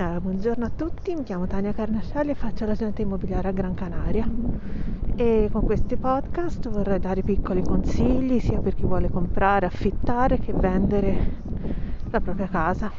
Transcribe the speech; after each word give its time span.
Eh, 0.00 0.20
buongiorno 0.20 0.64
a 0.64 0.70
tutti, 0.70 1.12
mi 1.12 1.24
chiamo 1.24 1.48
Tania 1.48 1.72
Carnasciali 1.72 2.30
e 2.30 2.34
faccio 2.34 2.64
l'agente 2.64 3.02
immobiliare 3.02 3.48
a 3.48 3.50
Gran 3.50 3.74
Canaria 3.74 4.30
e 5.16 5.48
con 5.50 5.64
questi 5.64 5.96
podcast 5.96 6.68
vorrei 6.68 7.00
dare 7.00 7.22
piccoli 7.24 7.64
consigli 7.64 8.38
sia 8.38 8.60
per 8.60 8.76
chi 8.76 8.84
vuole 8.84 9.10
comprare, 9.10 9.66
affittare 9.66 10.38
che 10.38 10.52
vendere 10.52 11.40
la 12.10 12.20
propria 12.20 12.46
casa. 12.46 12.92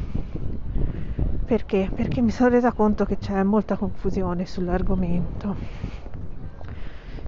Perché? 1.45 1.89
Perché 1.95 2.19
mi 2.19 2.31
sono 2.31 2.49
resa 2.49 2.73
conto 2.73 3.05
che 3.05 3.17
c'è 3.17 3.43
molta 3.43 3.77
confusione 3.77 4.45
sull'argomento. 4.45 5.55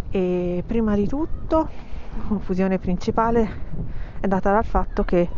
E 0.10 0.66
prima 0.68 0.96
di 0.96 1.08
tutto, 1.08 1.70
la 2.18 2.24
confusione 2.28 2.78
principale 2.78 3.50
è 4.20 4.28
data 4.28 4.52
dal 4.52 4.66
fatto 4.66 5.06
che 5.06 5.30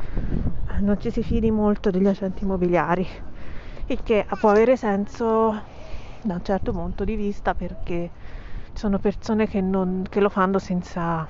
non 0.79 0.99
ci 0.99 1.11
si 1.11 1.21
fidi 1.21 1.51
molto 1.51 1.91
degli 1.91 2.07
agenti 2.07 2.45
immobiliari 2.45 3.07
il 3.87 4.01
che 4.03 4.25
può 4.39 4.49
avere 4.49 4.77
senso 4.77 5.61
da 6.21 6.35
un 6.35 6.43
certo 6.43 6.71
punto 6.71 7.03
di 7.03 7.15
vista 7.15 7.53
perché 7.53 8.09
ci 8.73 8.79
sono 8.79 8.97
persone 8.97 9.47
che, 9.47 9.61
non, 9.61 10.05
che 10.09 10.19
lo 10.19 10.29
fanno 10.29 10.57
senza, 10.59 11.27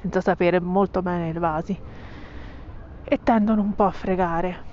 senza 0.00 0.20
sapere 0.20 0.60
molto 0.60 1.02
bene 1.02 1.32
le 1.32 1.38
basi 1.40 1.78
e 3.04 3.20
tendono 3.22 3.62
un 3.62 3.74
po' 3.74 3.84
a 3.84 3.90
fregare. 3.90 4.70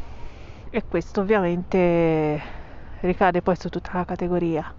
E 0.70 0.84
questo 0.88 1.22
ovviamente 1.22 2.42
ricade 3.02 3.42
poi 3.42 3.56
su 3.56 3.70
tutta 3.70 3.92
la 3.94 4.06
categoria 4.06 4.74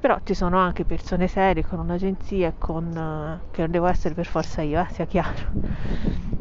però 0.00 0.18
ci 0.24 0.34
sono 0.34 0.58
anche 0.58 0.84
persone 0.84 1.26
serie 1.26 1.64
con 1.64 1.78
un'agenzia 1.80 2.52
con, 2.58 3.40
che 3.50 3.62
non 3.62 3.70
devo 3.70 3.86
essere 3.86 4.14
per 4.14 4.26
forza 4.26 4.62
io, 4.62 4.80
eh, 4.80 4.86
sia 4.90 5.06
chiaro 5.06 5.86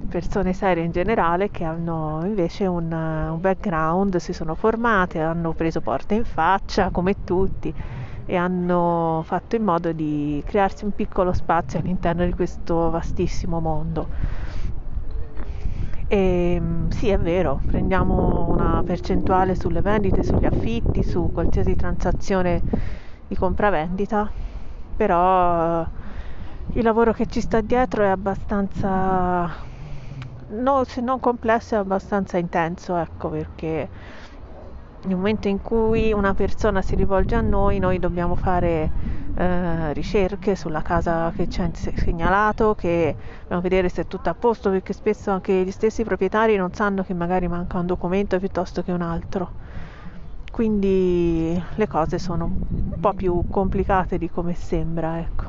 persone 0.08 0.54
serie 0.54 0.84
in 0.84 0.92
generale 0.92 1.52
che 1.52 1.64
hanno 1.64 2.22
invece 2.24 2.66
un, 2.66 2.92
un 2.92 3.40
background, 3.40 4.16
si 4.18 4.34
sono 4.34 4.56
formate, 4.56 5.20
hanno 5.20 5.52
preso 5.54 5.82
porte 5.82 6.16
in 6.16 6.24
faccia 6.24 6.90
come 6.90 7.24
tutti 7.24 7.74
e 8.26 8.36
hanno 8.36 9.22
fatto 9.26 9.56
in 9.56 9.64
modo 9.64 9.92
di 9.92 10.42
crearsi 10.46 10.86
un 10.86 10.92
piccolo 10.92 11.34
spazio 11.34 11.80
all'interno 11.80 12.26
di 12.26 12.34
questo 12.34 12.90
vastissimo 12.90 13.60
mondo. 13.60 14.10
E 16.08 16.62
sì, 16.90 17.10
è 17.10 17.20
vero, 17.20 17.62
prendiamo 17.66 18.48
una 18.48 18.82
percentuale 18.86 19.56
sulle 19.56 19.82
vendite, 19.82 20.24
sugli 20.24 20.46
affitti, 20.46 21.04
su 21.04 21.30
qualsiasi 21.34 21.76
transazione 21.76 22.62
di 23.28 23.36
compravendita, 23.36 24.30
però 24.96 25.86
il 26.74 26.84
lavoro 26.84 27.14
che 27.14 27.26
ci 27.28 27.42
sta 27.42 27.62
dietro 27.62 28.04
è 28.04 28.08
abbastanza 28.08 29.66
no, 30.50 30.84
se 30.86 31.02
non 31.02 31.20
complesso 31.20 31.76
è 31.76 31.78
abbastanza 31.78 32.38
intenso, 32.38 32.96
ecco 32.96 33.30
perché 33.30 33.90
nel 35.04 35.16
momento 35.16 35.48
in 35.48 35.62
cui 35.62 36.12
una 36.12 36.34
persona 36.34 36.82
si 36.82 36.96
rivolge 36.96 37.36
a 37.36 37.42
noi, 37.42 37.80
noi 37.80 38.00
dobbiamo 38.00 38.36
fare 38.36 38.90
eh, 39.36 39.94
ricerche 39.94 40.56
sulla 40.56 40.82
casa 40.82 41.32
che 41.36 41.48
ci 41.48 41.62
ha 41.62 41.70
segnalato, 41.74 42.76
che 42.76 43.16
dobbiamo 43.42 43.62
vedere 43.62 43.90
se 43.90 44.02
è 44.02 44.08
tutto 44.08 44.30
a 44.30 44.34
posto, 44.34 44.70
perché 44.70 44.94
spesso 44.94 45.32
anche 45.32 45.64
gli 45.64 45.72
stessi 45.72 46.04
proprietari 46.04 46.56
non 46.56 46.74
sanno 46.74 47.04
che 47.04 47.14
magari 47.14 47.48
manca 47.48 47.78
un 47.78 47.86
documento 47.86 48.38
piuttosto 48.40 48.82
che 48.82 48.92
un 48.92 49.02
altro. 49.02 49.67
Quindi 50.58 51.64
le 51.76 51.88
cose 51.88 52.18
sono 52.18 52.46
un 52.46 53.00
po' 53.00 53.14
più 53.14 53.44
complicate 53.48 54.18
di 54.18 54.28
come 54.28 54.56
sembra, 54.56 55.20
ecco. 55.20 55.44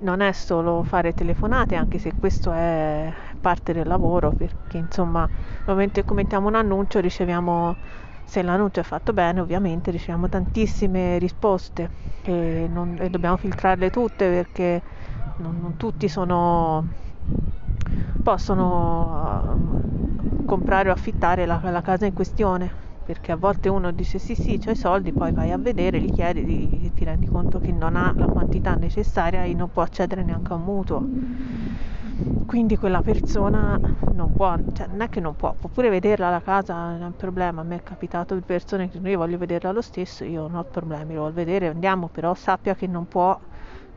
Non 0.00 0.20
è 0.20 0.30
solo 0.32 0.82
fare 0.82 1.14
telefonate, 1.14 1.74
anche 1.74 1.96
se 1.96 2.12
questo 2.20 2.52
è 2.52 3.10
parte 3.40 3.72
del 3.72 3.88
lavoro, 3.88 4.30
perché 4.30 4.76
insomma 4.76 5.20
nel 5.26 5.62
momento 5.64 6.00
in 6.00 6.04
cui 6.04 6.16
mettiamo 6.16 6.48
un 6.48 6.56
annuncio 6.56 7.00
riceviamo, 7.00 7.76
se 8.24 8.42
l'annuncio 8.42 8.80
è 8.80 8.82
fatto 8.82 9.14
bene 9.14 9.40
ovviamente, 9.40 9.90
riceviamo 9.90 10.28
tantissime 10.28 11.16
risposte 11.16 11.88
e, 12.24 12.68
non, 12.70 12.98
e 13.00 13.08
dobbiamo 13.08 13.38
filtrarle 13.38 13.88
tutte 13.88 14.28
perché 14.28 14.82
non, 15.38 15.60
non 15.62 15.78
tutti 15.78 16.10
sono, 16.10 16.86
possono 18.22 19.54
uh, 19.56 20.44
comprare 20.44 20.90
o 20.90 20.92
affittare 20.92 21.46
la, 21.46 21.58
la 21.62 21.80
casa 21.80 22.04
in 22.04 22.12
questione 22.12 22.90
perché 23.02 23.32
a 23.32 23.36
volte 23.36 23.68
uno 23.68 23.90
dice 23.92 24.18
sì 24.18 24.34
sì 24.34 24.58
ho 24.66 24.70
i 24.70 24.76
soldi 24.76 25.12
poi 25.12 25.32
vai 25.32 25.50
a 25.50 25.58
vedere 25.58 25.98
li 25.98 26.10
chiedi 26.10 26.86
e 26.86 26.92
ti 26.92 27.04
rendi 27.04 27.26
conto 27.26 27.58
che 27.58 27.72
non 27.72 27.96
ha 27.96 28.12
la 28.16 28.28
quantità 28.28 28.74
necessaria 28.74 29.44
e 29.44 29.54
non 29.54 29.70
può 29.70 29.82
accedere 29.82 30.22
neanche 30.22 30.52
a 30.52 30.56
un 30.56 30.62
mutuo. 30.64 31.08
Quindi 32.44 32.76
quella 32.76 33.00
persona 33.02 33.78
non 34.10 34.30
può 34.32 34.56
cioè 34.72 34.86
non 34.88 35.00
è 35.00 35.08
che 35.08 35.20
non 35.20 35.34
può 35.34 35.54
può 35.58 35.68
pure 35.70 35.88
vederla 35.88 36.28
la 36.30 36.40
casa 36.42 36.74
non 36.90 37.02
è 37.02 37.06
un 37.06 37.14
problema. 37.14 37.60
A 37.62 37.64
me 37.64 37.76
è 37.76 37.82
capitato 37.82 38.34
di 38.34 38.42
persone 38.42 38.88
che 38.88 38.98
io 38.98 39.18
voglio 39.18 39.38
vederla 39.38 39.70
lo 39.72 39.80
stesso 39.80 40.24
io 40.24 40.42
non 40.48 40.56
ho 40.56 40.64
problemi 40.64 41.14
lo 41.14 41.22
voglio 41.22 41.32
vedere 41.34 41.68
andiamo 41.68 42.08
però 42.08 42.34
sappia 42.34 42.74
che 42.74 42.86
non 42.86 43.06
può 43.06 43.38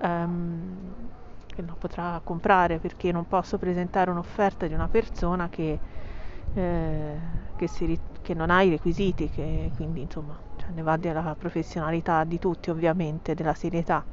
um, 0.01 1.11
che 1.47 1.61
non 1.61 1.75
potrà 1.77 2.19
comprare 2.23 2.79
perché 2.79 3.11
non 3.11 3.25
posso 3.25 3.57
presentare 3.57 4.11
un'offerta 4.11 4.67
di 4.67 4.73
una 4.73 4.89
persona 4.89 5.47
che, 5.49 5.79
eh, 6.53 7.19
che 7.55 7.67
si 7.67 7.99
che 8.21 8.33
non 8.33 8.49
ha 8.49 8.63
i 8.63 8.69
requisiti, 8.69 9.29
che 9.29 9.71
quindi 9.75 10.01
insomma 10.01 10.35
cioè, 10.57 10.71
ne 10.73 10.81
va 10.81 10.97
della 10.97 11.35
professionalità 11.37 12.23
di 12.23 12.39
tutti 12.39 12.71
ovviamente, 12.71 13.35
della 13.35 13.53
serietà. 13.53 14.03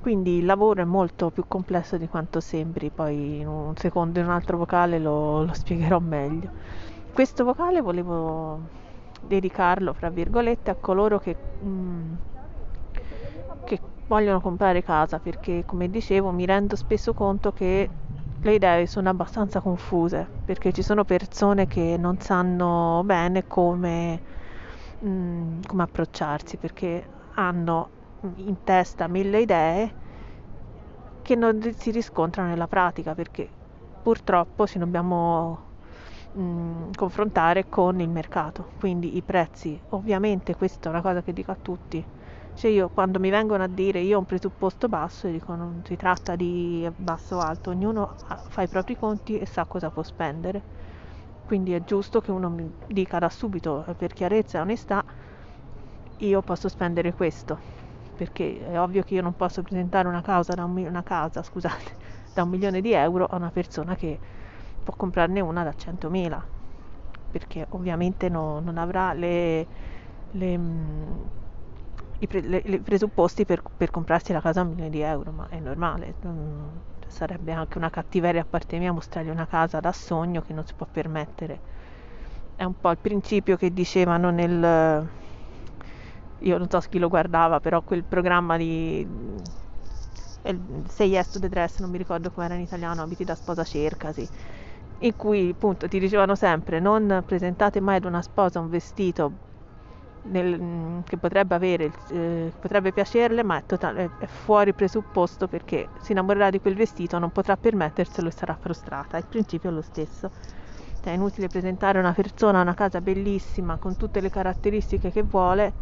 Quindi 0.00 0.38
il 0.38 0.44
lavoro 0.44 0.82
è 0.82 0.84
molto 0.84 1.30
più 1.30 1.44
complesso 1.46 1.96
di 1.96 2.08
quanto 2.08 2.40
sembri, 2.40 2.90
poi 2.90 3.40
in 3.40 3.46
un 3.46 3.76
secondo 3.76 4.18
in 4.18 4.26
un 4.26 4.32
altro 4.32 4.56
vocale 4.56 4.98
lo, 4.98 5.44
lo 5.44 5.52
spiegherò 5.52 5.98
meglio. 6.00 6.50
Questo 7.12 7.44
vocale 7.44 7.80
volevo 7.80 8.60
dedicarlo, 9.20 9.92
fra 9.92 10.08
virgolette, 10.10 10.70
a 10.70 10.76
coloro 10.76 11.18
che, 11.18 11.36
mm, 11.64 12.14
che 13.64 13.80
vogliono 14.06 14.40
comprare 14.40 14.82
casa, 14.82 15.18
perché 15.20 15.64
come 15.64 15.88
dicevo 15.90 16.32
mi 16.32 16.46
rendo 16.46 16.76
spesso 16.76 17.12
conto 17.14 17.52
che 17.52 17.88
le 18.42 18.54
idee 18.54 18.86
sono 18.86 19.08
abbastanza 19.08 19.60
confuse 19.60 20.26
perché 20.44 20.72
ci 20.72 20.82
sono 20.82 21.04
persone 21.04 21.66
che 21.66 21.96
non 21.98 22.18
sanno 22.20 23.02
bene 23.04 23.46
come, 23.46 24.20
mh, 25.00 25.08
mm, 25.08 25.60
come 25.66 25.82
approcciarsi 25.82 26.56
perché 26.56 27.06
hanno 27.34 27.90
in 28.36 28.62
testa 28.64 29.08
mille 29.08 29.40
idee 29.40 29.94
che 31.22 31.34
non 31.34 31.60
si 31.76 31.90
riscontrano 31.90 32.48
nella 32.48 32.66
pratica 32.66 33.14
perché 33.14 33.48
purtroppo 34.02 34.66
ci 34.66 34.78
dobbiamo 34.78 35.58
mm, 36.38 36.92
confrontare 36.94 37.68
con 37.68 38.00
il 38.00 38.08
mercato. 38.08 38.68
Quindi 38.78 39.16
i 39.16 39.22
prezzi 39.22 39.78
ovviamente 39.90 40.54
questa 40.54 40.88
è 40.88 40.92
una 40.92 41.02
cosa 41.02 41.22
che 41.22 41.32
dico 41.32 41.50
a 41.50 41.58
tutti 41.60 42.04
cioè 42.58 42.70
io 42.70 42.88
quando 42.90 43.18
mi 43.20 43.30
vengono 43.30 43.62
a 43.62 43.68
dire 43.68 44.00
io 44.00 44.16
ho 44.16 44.18
un 44.20 44.24
presupposto 44.26 44.88
basso, 44.88 45.28
dico 45.28 45.54
non 45.54 45.80
si 45.84 45.96
tratta 45.96 46.34
di 46.36 46.88
basso 46.96 47.36
o 47.36 47.40
alto, 47.40 47.70
ognuno 47.70 48.16
fa 48.48 48.62
i 48.62 48.68
propri 48.68 48.96
conti 48.96 49.38
e 49.38 49.46
sa 49.46 49.64
cosa 49.66 49.90
può 49.90 50.02
spendere. 50.02 50.64
Quindi 51.44 51.72
è 51.72 51.82
giusto 51.84 52.20
che 52.20 52.30
uno 52.30 52.50
mi 52.50 52.70
dica 52.86 53.18
da 53.18 53.28
subito 53.30 53.84
per 53.96 54.12
chiarezza 54.12 54.58
e 54.58 54.60
onestà 54.62 55.04
io 56.18 56.42
posso 56.42 56.68
spendere 56.68 57.12
questo, 57.12 57.60
perché 58.14 58.66
è 58.66 58.80
ovvio 58.80 59.02
che 59.02 59.14
io 59.14 59.22
non 59.22 59.34
posso 59.34 59.62
presentare 59.62 60.08
una, 60.08 60.20
da 60.20 60.64
un, 60.64 60.76
una 60.78 61.02
casa 61.02 61.42
scusate, 61.42 61.96
da 62.32 62.42
un 62.42 62.48
milione 62.50 62.80
di 62.80 62.92
euro 62.92 63.24
a 63.26 63.36
una 63.36 63.50
persona 63.50 63.94
che 63.94 64.18
può 64.82 64.94
comprarne 64.96 65.40
una 65.40 65.62
da 65.64 65.72
100.000, 65.72 66.44
perché 67.30 67.66
ovviamente 67.70 68.28
no, 68.28 68.58
non 68.60 68.78
avrà 68.78 69.12
le, 69.12 69.68
le 70.30 70.58
i, 72.20 72.26
pre- 72.26 72.40
le, 72.40 72.62
i 72.64 72.78
presupposti 72.78 73.44
per, 73.44 73.62
per, 73.76 73.90
comprarsi 73.90 74.32
la 74.32 74.40
casa 74.40 74.60
a 74.60 74.62
un 74.64 74.70
milione 74.70 74.90
di 74.90 75.00
euro, 75.00 75.30
ma 75.30 75.46
è 75.48 75.58
normale. 75.58 76.14
Mm, 76.26 76.66
sarebbe 77.06 77.52
anche 77.52 77.78
una 77.78 77.90
cattiveria 77.90 78.42
a 78.42 78.46
parte 78.48 78.78
mia 78.78 78.92
mostrargli 78.92 79.28
una 79.28 79.46
casa 79.46 79.80
da 79.80 79.92
sogno 79.92 80.42
che 80.42 80.52
non 80.52 80.64
si 80.66 80.74
può 80.74 80.86
permettere. 80.90 81.76
È 82.56 82.64
un 82.64 82.74
po' 82.80 82.90
il 82.90 82.98
principio 82.98 83.56
che 83.56 83.72
dicevano 83.72 84.30
nel... 84.30 85.08
Io 86.40 86.56
non 86.56 86.68
so 86.68 86.78
chi 86.88 86.98
lo 86.98 87.08
guardava, 87.08 87.60
però 87.60 87.82
quel 87.82 88.04
programma 88.04 88.56
di... 88.56 89.06
Say 90.88 91.08
Yes 91.08 91.30
to 91.30 91.38
the 91.40 91.48
Dress, 91.48 91.78
non 91.78 91.90
mi 91.90 91.98
ricordo 91.98 92.30
come 92.30 92.46
era 92.46 92.54
in 92.54 92.62
italiano, 92.62 93.02
abiti 93.02 93.22
da 93.22 93.34
sposa 93.34 93.64
cercasi, 93.64 94.26
in 95.00 95.14
cui 95.14 95.50
appunto 95.50 95.86
ti 95.88 95.98
dicevano 95.98 96.34
sempre 96.34 96.80
non 96.80 97.22
presentate 97.26 97.80
mai 97.80 97.96
ad 97.96 98.04
una 98.04 98.22
sposa 98.22 98.58
un 98.60 98.70
vestito 98.70 99.32
nel, 100.30 100.60
mm, 100.60 101.00
che 101.04 101.16
potrebbe 101.16 101.54
avere, 101.54 101.90
eh, 102.10 102.52
potrebbe 102.58 102.92
piacerle, 102.92 103.42
ma 103.42 103.58
è, 103.58 103.62
totale, 103.66 104.10
è, 104.18 104.26
fuori 104.26 104.72
presupposto 104.72 105.46
perché 105.48 105.88
si 106.00 106.12
innamorerà 106.12 106.50
di 106.50 106.60
quel 106.60 106.74
vestito, 106.74 107.18
non 107.18 107.30
potrà 107.30 107.56
permetterselo 107.56 108.28
e 108.28 108.32
sarà 108.32 108.56
frustrata. 108.60 109.16
Il 109.16 109.26
principio 109.28 109.70
è 109.70 109.72
lo 109.72 109.82
stesso. 109.82 110.30
Cioè, 111.00 111.12
è 111.12 111.16
inutile 111.16 111.48
presentare 111.48 111.98
una 111.98 112.12
persona 112.12 112.60
una 112.60 112.74
casa 112.74 113.00
bellissima 113.00 113.76
con 113.76 113.96
tutte 113.96 114.20
le 114.20 114.30
caratteristiche 114.30 115.10
che 115.10 115.22
vuole 115.22 115.72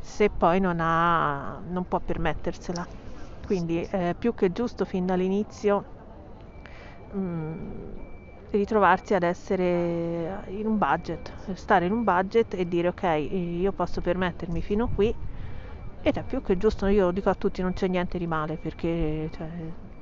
se 0.00 0.30
poi 0.30 0.60
non, 0.60 0.78
ha, 0.80 1.60
non 1.68 1.84
può 1.86 2.00
permettersela. 2.00 2.86
Quindi 3.46 3.82
è 3.82 4.14
più 4.18 4.34
che 4.34 4.52
giusto 4.52 4.84
fin 4.84 5.06
dall'inizio 5.06 5.84
mh, 7.12 7.18
mm, 7.18 8.09
ritrovarsi 8.50 9.14
ad 9.14 9.22
essere 9.22 10.42
in 10.48 10.66
un 10.66 10.76
budget, 10.78 11.32
stare 11.54 11.86
in 11.86 11.92
un 11.92 12.02
budget 12.04 12.54
e 12.54 12.66
dire 12.66 12.88
ok, 12.88 13.02
io 13.30 13.72
posso 13.72 14.00
permettermi 14.00 14.60
fino 14.62 14.88
qui 14.88 15.14
ed 16.02 16.16
è 16.16 16.22
più 16.24 16.40
che 16.42 16.56
giusto, 16.56 16.86
io 16.86 17.06
lo 17.06 17.12
dico 17.12 17.28
a 17.30 17.34
tutti, 17.34 17.62
non 17.62 17.72
c'è 17.74 17.86
niente 17.88 18.18
di 18.18 18.26
male 18.26 18.56
perché 18.56 19.28
cioè, 19.32 19.48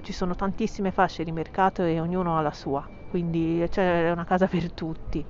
ci 0.02 0.12
sono 0.12 0.34
tantissime 0.34 0.92
fasce 0.92 1.24
di 1.24 1.32
mercato 1.32 1.82
e 1.82 2.00
ognuno 2.00 2.38
ha 2.38 2.40
la 2.40 2.52
sua, 2.52 2.88
quindi 3.08 3.64
c'è 3.68 4.10
una 4.10 4.24
casa 4.24 4.46
per 4.46 4.72
tutti. 4.72 5.26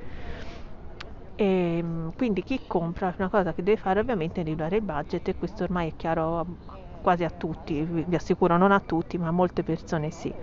E 1.34 1.44
ehm, 1.78 2.12
quindi 2.16 2.42
chi 2.42 2.60
compra, 2.66 3.14
una 3.18 3.28
cosa 3.30 3.52
che 3.54 3.62
deve 3.62 3.76
fare 3.76 4.00
ovviamente 4.00 4.36
è 4.36 4.38
individuare 4.40 4.76
il 4.76 4.82
budget 4.82 5.28
e 5.28 5.36
questo 5.36 5.62
ormai 5.64 5.88
è 5.90 5.92
chiaro 5.96 6.46
quasi 7.00 7.24
a 7.24 7.30
tutti, 7.30 7.84
vi 7.84 8.14
assicuro 8.14 8.56
non 8.56 8.72
a 8.72 8.80
tutti, 8.80 9.18
ma 9.18 9.28
a 9.28 9.30
molte 9.30 9.62
persone 9.62 10.10
sì. 10.10 10.34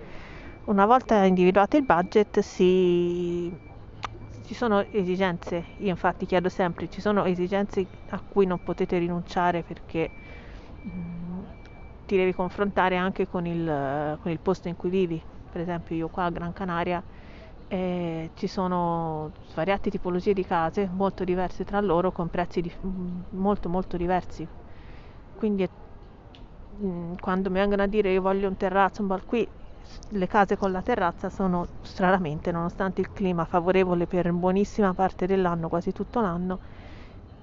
Una 0.66 0.84
volta 0.84 1.24
individuato 1.24 1.76
il 1.76 1.84
budget 1.84 2.40
si... 2.40 3.52
ci 4.44 4.54
sono 4.54 4.84
esigenze, 4.90 5.64
io 5.78 5.90
infatti 5.90 6.26
chiedo 6.26 6.48
sempre, 6.48 6.88
ci 6.88 7.00
sono 7.00 7.24
esigenze 7.24 7.86
a 8.10 8.20
cui 8.28 8.46
non 8.46 8.58
potete 8.62 8.98
rinunciare 8.98 9.62
perché 9.62 10.10
mh, 10.82 10.88
mm, 10.90 11.44
ti 12.04 12.16
devi 12.16 12.32
confrontare 12.32 12.96
anche 12.96 13.28
con 13.28 13.46
il, 13.46 14.18
con 14.20 14.32
il 14.32 14.40
posto 14.40 14.66
in 14.66 14.74
cui 14.76 14.90
vivi. 14.90 15.22
Per 15.48 15.60
esempio 15.60 15.94
io 15.94 16.08
qua 16.08 16.24
a 16.24 16.30
Gran 16.30 16.52
Canaria 16.52 17.02
eh, 17.68 18.30
ci 18.34 18.46
sono 18.48 19.30
svariate 19.48 19.90
tipologie 19.90 20.32
di 20.32 20.44
case 20.44 20.88
molto 20.90 21.24
diverse 21.24 21.64
tra 21.64 21.80
loro 21.80 22.12
con 22.12 22.28
prezzi 22.28 22.60
di, 22.60 22.72
molto 23.30 23.68
molto 23.68 23.96
diversi 23.96 24.46
quindi 25.34 25.66
mh, 26.78 26.86
mm, 26.86 27.12
quando 27.20 27.50
mi 27.50 27.58
vengono 27.58 27.82
a 27.82 27.86
dire 27.86 28.12
io 28.12 28.20
voglio 28.20 28.48
un 28.48 28.56
terrazzo 28.56 29.02
un 29.02 29.08
bar 29.08 29.24
le 30.10 30.26
case 30.26 30.56
con 30.56 30.72
la 30.72 30.82
terrazza 30.82 31.30
sono 31.30 31.66
stranamente 31.82 32.50
nonostante 32.52 33.00
il 33.00 33.12
clima 33.12 33.44
favorevole 33.44 34.06
per 34.06 34.30
buonissima 34.32 34.94
parte 34.94 35.26
dell'anno 35.26 35.68
quasi 35.68 35.92
tutto 35.92 36.20
l'anno 36.20 36.60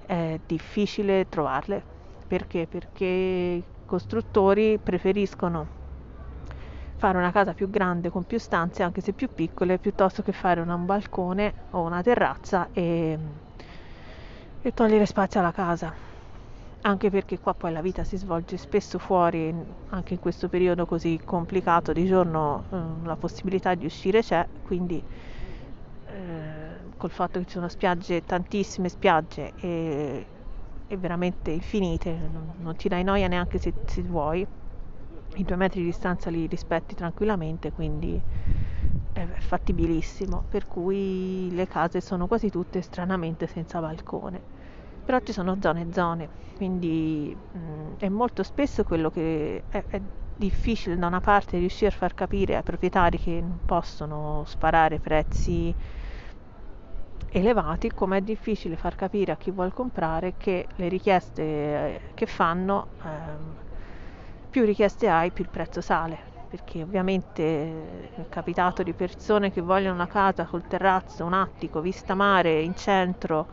è 0.06 0.38
difficile 0.46 1.26
trovarle 1.28 1.84
perché 2.26 2.66
perché 2.66 3.04
i 3.04 3.64
costruttori 3.84 4.78
preferiscono 4.78 5.68
fare 6.96 7.18
una 7.18 7.32
casa 7.32 7.52
più 7.52 7.68
grande 7.68 8.08
con 8.08 8.24
più 8.24 8.38
stanze, 8.38 8.82
anche 8.82 9.00
se 9.00 9.12
più 9.12 9.28
piccole, 9.34 9.78
piuttosto 9.78 10.22
che 10.22 10.32
fare 10.32 10.60
un 10.60 10.84
balcone 10.86 11.52
o 11.70 11.80
una 11.82 12.02
terrazza 12.02 12.68
e, 12.72 13.18
e 14.60 14.72
togliere 14.72 15.06
spazio 15.06 15.40
alla 15.40 15.52
casa. 15.52 16.13
Anche 16.86 17.08
perché 17.08 17.38
qua 17.38 17.54
poi 17.54 17.72
la 17.72 17.80
vita 17.80 18.04
si 18.04 18.18
svolge 18.18 18.58
spesso 18.58 18.98
fuori, 18.98 19.54
anche 19.88 20.12
in 20.12 20.20
questo 20.20 20.48
periodo 20.50 20.84
così 20.84 21.18
complicato, 21.24 21.92
di 21.94 22.04
giorno 22.04 22.64
eh, 22.70 23.06
la 23.06 23.16
possibilità 23.16 23.74
di 23.74 23.86
uscire 23.86 24.20
c'è, 24.20 24.46
quindi 24.62 25.02
eh, 26.06 26.76
col 26.96 27.10
fatto 27.10 27.38
che 27.38 27.46
ci 27.46 27.52
sono 27.52 27.68
spiagge, 27.68 28.22
tantissime 28.24 28.90
spiagge 28.90 29.52
e, 29.56 30.26
e 30.86 30.96
veramente 30.98 31.52
infinite, 31.52 32.12
non, 32.30 32.52
non 32.58 32.76
ti 32.76 32.88
dai 32.88 33.02
noia 33.02 33.28
neanche 33.28 33.58
se, 33.58 33.72
se 33.86 34.02
vuoi. 34.02 34.46
I 35.36 35.42
due 35.42 35.56
metri 35.56 35.80
di 35.80 35.86
distanza 35.86 36.28
li 36.28 36.46
rispetti 36.46 36.94
tranquillamente, 36.94 37.72
quindi 37.72 38.20
è 39.12 39.24
fattibilissimo, 39.26 40.44
per 40.48 40.66
cui 40.66 41.48
le 41.52 41.66
case 41.66 42.00
sono 42.00 42.26
quasi 42.26 42.50
tutte 42.50 42.82
stranamente 42.82 43.46
senza 43.46 43.80
balcone. 43.80 44.40
Però 45.04 45.18
ci 45.20 45.32
sono 45.32 45.56
zone 45.60 45.82
e 45.82 45.92
zone, 45.92 46.28
quindi 46.54 47.36
mh, 47.52 47.58
mm, 47.58 47.92
è 47.98 48.08
molto 48.08 48.42
spesso 48.42 48.82
quello 48.82 49.10
che 49.10 49.64
è, 49.68 49.84
è 49.86 50.00
difficile 50.36 50.96
da 50.96 51.06
una 51.06 51.20
parte 51.20 51.58
riuscire 51.58 51.90
a 51.90 51.96
far 51.96 52.14
capire 52.14 52.56
ai 52.56 52.62
proprietari 52.62 53.18
che 53.18 53.40
non 53.40 53.58
possono 53.64 54.44
sparare 54.46 54.98
prezzi 55.00 55.74
elevati, 57.30 57.90
come 57.90 58.18
è 58.18 58.20
difficile 58.20 58.76
far 58.76 58.94
capire 58.94 59.32
a 59.32 59.36
chi 59.36 59.50
vuole 59.50 59.70
comprare 59.70 60.34
che 60.36 60.66
le 60.76 60.88
richieste 60.88 61.42
eh, 61.42 62.00
che 62.14 62.26
fanno 62.26 62.88
ehm, 63.02 63.56
più 64.48 64.64
richieste 64.64 65.08
hai, 65.08 65.32
più 65.32 65.42
il 65.42 65.50
prezzo 65.50 65.80
sale, 65.80 66.18
perché 66.48 66.82
ovviamente 66.82 68.10
è 68.14 68.26
capitato 68.28 68.82
di 68.84 68.94
persone 68.94 69.50
che 69.50 69.60
vogliono 69.60 69.94
una 69.94 70.06
casa 70.06 70.46
col 70.46 70.62
terrazzo, 70.66 71.24
un 71.24 71.32
attico, 71.32 71.80
vista 71.80 72.14
mare 72.14 72.60
in 72.62 72.74
centro, 72.74 73.48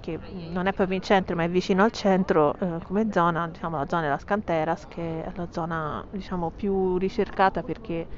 che 0.00 0.18
non 0.32 0.66
è 0.66 0.72
proprio 0.72 0.96
in 0.96 1.02
centro 1.02 1.36
ma 1.36 1.44
è 1.44 1.48
vicino 1.48 1.82
al 1.84 1.90
centro 1.92 2.54
eh, 2.58 2.78
come 2.82 3.08
zona, 3.12 3.48
diciamo 3.48 3.76
la 3.76 3.86
zona 3.86 4.02
della 4.02 4.18
Scanteras, 4.18 4.86
che 4.88 5.24
è 5.24 5.30
la 5.34 5.46
zona 5.50 6.04
diciamo 6.10 6.50
più 6.50 6.96
ricercata 6.98 7.62
perché 7.62 8.08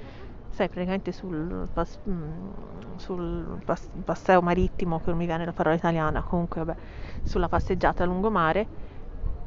sai 0.49 0.69
praticamente 0.69 1.13
sul, 1.13 1.69
pas, 1.73 1.99
mm, 2.09 2.97
sul 2.97 3.59
pas, 3.65 3.89
passeo 4.05 4.43
marittimo, 4.43 4.99
che 5.01 5.11
non 5.11 5.19
mi 5.19 5.27
viene 5.27 5.45
la 5.45 5.53
parola 5.53 5.75
italiana, 5.77 6.23
comunque 6.23 6.63
vabbè, 6.65 6.79
sulla 7.23 7.49
passeggiata 7.49 8.05
lungomare 8.05 8.69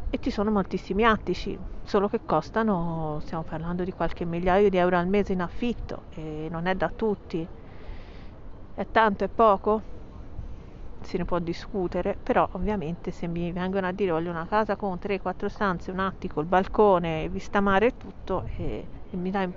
e 0.10 0.18
ci 0.20 0.32
sono 0.32 0.50
moltissimi 0.52 1.04
attici, 1.04 1.58
solo 1.84 2.08
che 2.08 2.22
costano, 2.26 3.20
stiamo 3.22 3.44
parlando 3.44 3.84
di 3.84 3.92
qualche 3.92 4.26
migliaio 4.26 4.70
di 4.70 4.78
euro 4.78 4.98
al 4.98 5.08
mese 5.08 5.34
in 5.34 5.42
affitto 5.42 6.06
e 6.10 6.48
non 6.50 6.66
è 6.68 6.76
da 6.76 6.92
tutti. 6.96 7.48
È 8.74 8.86
tanto, 8.92 9.24
è 9.24 9.30
poco? 9.30 9.82
Si 11.06 11.18
ne 11.18 11.24
può 11.26 11.40
discutere, 11.40 12.18
però 12.22 12.48
ovviamente 12.54 13.12
se 13.12 13.28
mi 13.28 13.52
vengono 13.54 13.88
a 13.88 13.92
dire 13.94 14.12
voglio 14.12 14.32
una 14.32 14.46
casa 14.48 14.76
con 14.76 14.98
3-4 15.00 15.48
stanze, 15.50 15.92
un 15.92 16.00
attico, 16.00 16.40
il 16.42 16.48
balcone, 16.48 17.30
vista 17.30 17.62
mare 17.62 17.88
e 17.88 17.98
tutto 17.98 18.44
e, 18.58 18.90
e 19.10 19.16
mi 19.18 19.30
dai 19.30 19.48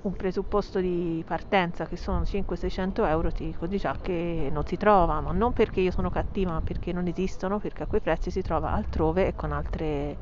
un 0.00 0.14
presupposto 0.14 0.80
di 0.80 1.22
partenza 1.24 1.86
che 1.86 1.96
sono 1.96 2.24
500-600 2.24 3.04
euro, 3.04 3.30
ti 3.32 3.44
dico 3.46 3.66
di 3.66 3.78
già 3.78 3.96
che 4.00 4.48
non 4.50 4.64
si 4.64 4.76
trova, 4.76 5.20
ma 5.20 5.32
non 5.32 5.52
perché 5.52 5.80
io 5.80 5.90
sono 5.90 6.08
cattiva, 6.10 6.52
ma 6.52 6.60
perché 6.62 6.92
non 6.92 7.06
esistono, 7.08 7.58
perché 7.58 7.82
a 7.82 7.86
quei 7.86 8.00
prezzi 8.00 8.30
si 8.30 8.40
trova 8.42 8.72
altrove 8.72 9.26
e 9.26 9.34
con 9.34 9.52
altre, 9.52 10.18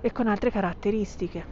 e 0.00 0.10
con 0.12 0.26
altre 0.26 0.50
caratteristiche. 0.50 1.46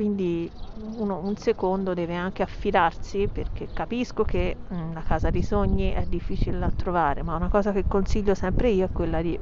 Quindi 0.00 0.50
uno 0.96 1.18
un 1.18 1.36
secondo 1.36 1.92
deve 1.92 2.14
anche 2.14 2.42
affidarsi 2.42 3.28
perché 3.30 3.68
capisco 3.70 4.24
che 4.24 4.56
mm, 4.72 4.94
la 4.94 5.02
casa 5.02 5.28
dei 5.28 5.42
sogni 5.42 5.92
è 5.92 6.06
difficile 6.06 6.58
da 6.58 6.70
trovare, 6.74 7.22
ma 7.22 7.36
una 7.36 7.50
cosa 7.50 7.70
che 7.70 7.84
consiglio 7.86 8.34
sempre 8.34 8.70
io 8.70 8.86
è 8.86 8.90
quella 8.90 9.20
di 9.20 9.38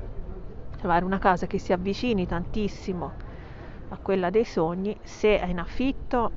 trovare 0.76 1.04
una 1.04 1.20
casa 1.20 1.46
che 1.46 1.60
si 1.60 1.72
avvicini 1.72 2.26
tantissimo 2.26 3.12
a 3.90 3.98
quella 4.02 4.30
dei 4.30 4.44
sogni, 4.44 4.96
se 5.00 5.38
è 5.38 5.46
in 5.46 5.60
affitto 5.60 6.32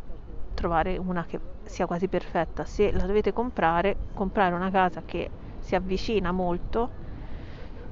trovare 0.54 0.98
una 0.98 1.26
che 1.26 1.40
sia 1.66 1.88
quasi 1.88 2.08
perfetta. 2.08 2.64
Se 2.64 2.92
la 2.92 3.08
dovete 3.08 3.34
comprare, 3.34 3.98
comprare 4.14 4.54
una 4.54 4.70
casa 4.70 5.02
che 5.04 5.32
si 5.58 5.74
avvicina 5.74 6.32
molto, 6.32 6.92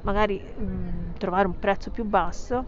magari 0.01 0.39
mh, 0.57 0.61
mm, 0.61 1.11
trovare 1.17 1.47
un 1.47 1.57
prezzo 1.57 1.89
più 1.89 2.05
basso 2.05 2.65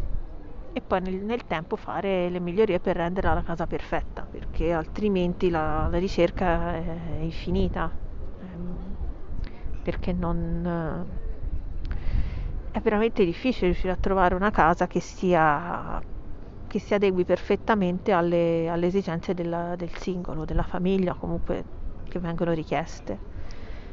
e 0.74 0.82
poi 0.82 1.02
nel, 1.02 1.16
nel, 1.16 1.46
tempo 1.46 1.76
fare 1.76 2.30
le 2.30 2.40
migliorie 2.40 2.80
per 2.80 2.96
renderla 2.96 3.34
la 3.34 3.44
casa 3.44 3.68
perfetta, 3.68 4.28
perché 4.30 4.72
altrimenti 4.72 5.50
la, 5.50 5.88
la 5.88 5.98
ricerca 5.98 6.76
è, 6.76 7.20
infinita. 7.22 7.94
Ehm, 8.40 8.96
perché 9.82 10.14
non 10.14 11.20
è 12.72 12.80
veramente 12.80 13.26
difficile 13.26 13.68
riuscire 13.68 13.92
a 13.94 13.98
trovare 13.98 14.36
una 14.36 14.52
casa 14.52 14.88
che 14.88 15.00
sia 15.00 16.00
che 16.68 16.80
si 16.80 16.94
adegui 16.94 17.26
perfettamente 17.26 18.14
alle, 18.14 18.70
alle 18.70 18.88
esigenze 18.88 19.34
della, 19.34 19.76
del 19.76 19.94
singolo, 19.94 20.46
della 20.46 20.64
famiglia 20.64 21.14
comunque 21.14 21.66
che 22.06 22.20
vengono 22.20 22.54
richieste. 22.54 23.20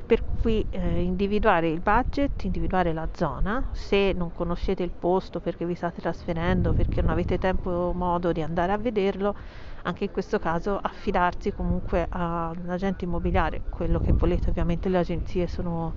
Per 0.09 0.25
cui 0.41 0.67
eh, 0.71 1.03
individuare 1.03 1.69
il 1.69 1.81
budget, 1.81 2.45
individuare 2.45 2.95
la 2.95 3.07
zona, 3.13 3.69
se 3.73 4.13
non 4.17 4.33
conoscete 4.33 4.83
il 4.83 4.91
posto 4.91 5.39
perché 5.39 5.67
vi 5.67 5.75
state 5.75 6.01
trasferendo, 6.01 6.73
perché 6.73 7.03
non 7.03 7.11
avete 7.11 7.37
tempo 7.37 7.69
o 7.71 7.93
modo 7.93 8.33
di 8.33 8.41
andare 8.41 8.73
a 8.73 8.79
vederlo, 8.79 9.35
anche 9.83 10.05
in 10.05 10.11
questo 10.11 10.39
caso 10.39 10.79
affidarsi 10.81 11.53
comunque 11.53 12.07
a 12.09 12.53
un 12.57 12.71
agente 12.71 13.05
immobiliare, 13.05 13.61
quello 13.69 14.01
che 14.01 14.15
volete, 14.17 14.49
ovviamente 14.49 14.89
le 14.89 14.99
agenzie 14.99 15.47
sono 15.47 15.95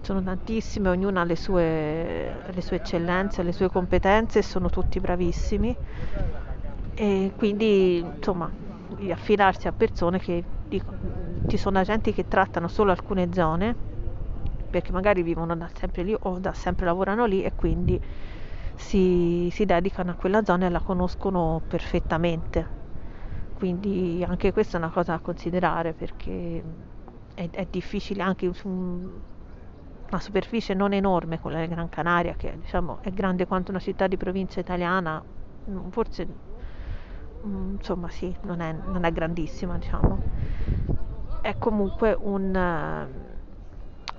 sono 0.00 0.22
tantissime, 0.22 0.90
ognuno 0.90 1.18
ha 1.18 1.24
le 1.24 1.36
sue, 1.36 2.36
le 2.52 2.60
sue 2.60 2.76
eccellenze, 2.76 3.42
le 3.42 3.52
sue 3.52 3.68
competenze 3.68 4.42
sono 4.42 4.68
tutti 4.70 5.00
bravissimi. 5.00 5.76
E 6.96 7.32
quindi 7.36 7.96
insomma 7.98 8.50
affidarsi 9.10 9.66
a 9.66 9.72
persone 9.72 10.18
che 10.20 10.44
dico, 10.74 10.96
ci 11.46 11.56
sono 11.56 11.78
agenti 11.78 12.12
che 12.12 12.26
trattano 12.26 12.68
solo 12.68 12.90
alcune 12.90 13.28
zone 13.32 13.76
perché 14.70 14.92
magari 14.92 15.22
vivono 15.22 15.56
da 15.56 15.70
sempre 15.72 16.02
lì 16.02 16.14
o 16.18 16.38
da 16.40 16.52
sempre 16.52 16.84
lavorano 16.86 17.26
lì 17.26 17.42
e 17.44 17.52
quindi 17.54 18.00
si, 18.74 19.48
si 19.52 19.64
dedicano 19.64 20.10
a 20.10 20.14
quella 20.14 20.42
zona 20.44 20.66
e 20.66 20.70
la 20.70 20.80
conoscono 20.80 21.62
perfettamente. 21.66 22.66
Quindi 23.52 24.24
anche 24.26 24.50
questa 24.52 24.76
è 24.76 24.80
una 24.80 24.90
cosa 24.90 25.12
da 25.12 25.20
considerare 25.20 25.94
perché 25.94 26.62
è, 27.34 27.48
è 27.50 27.66
difficile 27.70 28.22
anche 28.22 28.52
su 28.52 28.68
un 28.68 29.20
una 30.10 30.20
superficie 30.20 30.74
non 30.74 30.92
enorme, 30.92 31.38
quella 31.40 31.60
di 31.60 31.66
Gran 31.66 31.88
Canaria, 31.88 32.34
che 32.36 32.56
diciamo, 32.58 32.98
è 33.00 33.10
grande 33.10 33.46
quanto 33.46 33.70
una 33.70 33.80
città 33.80 34.06
di 34.06 34.16
provincia 34.16 34.60
italiana, 34.60 35.24
forse 35.90 36.26
insomma 37.44 38.08
sì, 38.10 38.36
non 38.42 38.60
è, 38.60 38.72
non 38.72 39.04
è 39.04 39.12
grandissima, 39.12 39.76
diciamo. 39.78 40.20
è 41.40 41.56
comunque 41.58 42.16
un... 42.18 42.54
Eh, 42.54 43.42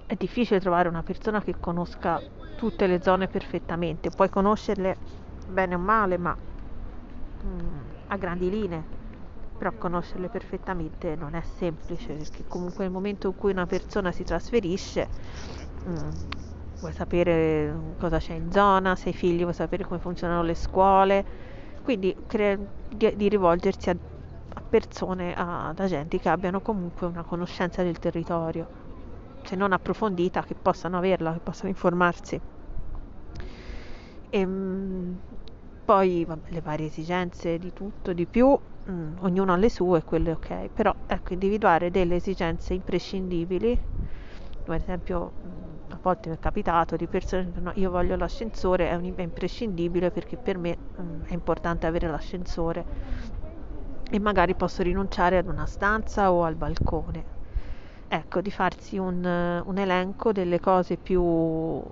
è 0.07 0.15
difficile 0.15 0.59
trovare 0.59 0.87
una 0.87 1.01
persona 1.03 1.41
che 1.41 1.55
conosca 1.59 2.23
tutte 2.53 2.87
le 2.87 3.01
zone 3.01 3.27
perfettamente, 3.27 4.11
puoi 4.11 4.29
conoscerle 4.29 4.99
bene 5.45 5.75
o 5.75 5.79
male, 5.79 6.17
ma 6.17 6.37
mm, 7.45 7.89
a 8.07 8.17
grandi 8.17 8.49
linee, 8.49 8.87
però 9.55 9.73
conoscerle 9.77 10.29
perfettamente 10.29 11.15
non 11.15 11.33
è 11.35 11.41
semplice, 11.41 12.15
perché 12.15 12.45
comunque 12.47 12.83
nel 12.83 12.93
momento 12.93 13.27
in 13.27 13.35
cui 13.35 13.51
una 13.51 13.65
persona 13.65 14.11
si 14.11 14.23
trasferisce, 14.23 15.11
mm, 15.89 16.09
vuoi 16.79 16.93
sapere 16.93 17.93
cosa 17.97 18.17
c'è 18.19 18.33
in 18.33 18.51
zona, 18.51 18.95
se 18.95 19.09
hai 19.09 19.15
figli, 19.15 19.41
vuoi 19.41 19.53
sapere 19.53 19.83
come 19.85 19.99
funzionano 19.99 20.43
le 20.43 20.55
scuole, 20.55 21.25
quindi 21.85 22.15
cre- 22.25 22.67
di, 22.89 23.15
di 23.15 23.29
rivolgersi 23.29 23.91
a 23.91 23.95
persone, 24.67 25.35
ad 25.35 25.77
agenti 25.79 26.17
che 26.19 26.29
abbiano 26.29 26.59
comunque 26.59 27.05
una 27.05 27.23
conoscenza 27.23 27.83
del 27.83 27.99
territorio, 27.99 28.67
se 29.43 29.55
non 29.55 29.71
approfondita, 29.71 30.41
che 30.43 30.55
possano 30.59 30.97
averla, 30.97 31.33
che 31.33 31.41
possano 31.43 31.69
informarsi. 31.69 32.41
E, 34.31 34.39
ehm, 34.39 35.19
poi 35.85 36.25
vabbè, 36.25 36.49
le 36.49 36.61
varie 36.61 36.87
esigenze 36.87 37.59
di 37.59 37.71
tutto, 37.71 38.13
di 38.13 38.25
più, 38.25 38.47
mh, 38.85 38.91
mm, 38.91 39.17
ognuno 39.19 39.53
ha 39.53 39.55
le 39.57 39.69
sue, 39.69 40.03
quelle 40.03 40.31
ok, 40.31 40.69
però 40.73 40.91
ecco, 41.05 41.33
individuare 41.33 41.91
delle 41.91 42.15
esigenze 42.15 42.73
imprescindibili, 42.73 43.79
ad 44.65 44.73
esempio 44.73 45.33
mh, 45.41 45.47
mm, 45.47 45.75
a 45.84 45.84
volte 46.05 46.29
mi 46.29 46.35
è 46.35 46.39
capitato 46.39 46.95
di 46.95 47.07
persone 47.07 47.43
che 47.43 47.47
dicono 47.49 47.71
no, 47.73 47.81
io 47.81 47.89
voglio 47.89 48.15
l'ascensore, 48.15 48.89
è, 48.89 48.95
un, 48.95 49.11
è 49.15 49.21
imprescindibile 49.21 50.11
perché 50.11 50.37
per 50.37 50.57
me 50.57 50.77
mh, 50.95 51.01
mm, 51.01 51.23
è 51.29 51.33
importante 51.33 51.87
avere 51.87 52.07
l'ascensore 52.07 52.85
e 54.11 54.19
magari 54.19 54.53
posso 54.53 54.83
rinunciare 54.83 55.37
ad 55.37 55.47
una 55.47 55.65
stanza 55.65 56.31
o 56.31 56.43
al 56.43 56.55
balcone. 56.55 57.33
Ecco, 58.07 58.39
di 58.39 58.51
farsi 58.51 58.97
un, 58.97 59.25
un 59.65 59.77
elenco 59.77 60.31
delle 60.31 60.59
cose 60.59 60.95
più 60.95 61.83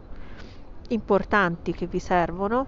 importanti 0.90 1.74
che 1.74 1.88
vi 1.88 2.00
servono 2.00 2.68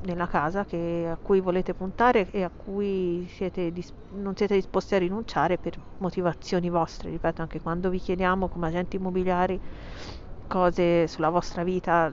nella 0.00 0.26
casa 0.26 0.64
che, 0.64 1.08
a 1.10 1.18
cui 1.20 1.40
volete 1.40 1.74
puntare 1.74 2.30
e 2.30 2.42
a 2.42 2.50
cui 2.54 3.26
siete 3.28 3.70
dis- 3.70 3.92
non 4.08 4.34
siete 4.34 4.54
disposti 4.54 4.94
a 4.94 4.98
rinunciare 4.98 5.58
per 5.58 5.74
motivazioni 5.98 6.70
vostre. 6.70 7.10
Ripeto, 7.10 7.42
anche 7.42 7.60
quando 7.60 7.90
vi 7.90 7.98
chiediamo 7.98 8.48
come 8.48 8.68
agenti 8.68 8.96
immobiliari 8.96 9.60
cose 10.46 11.06
sulla 11.06 11.30
vostra 11.30 11.62
vita 11.64 12.12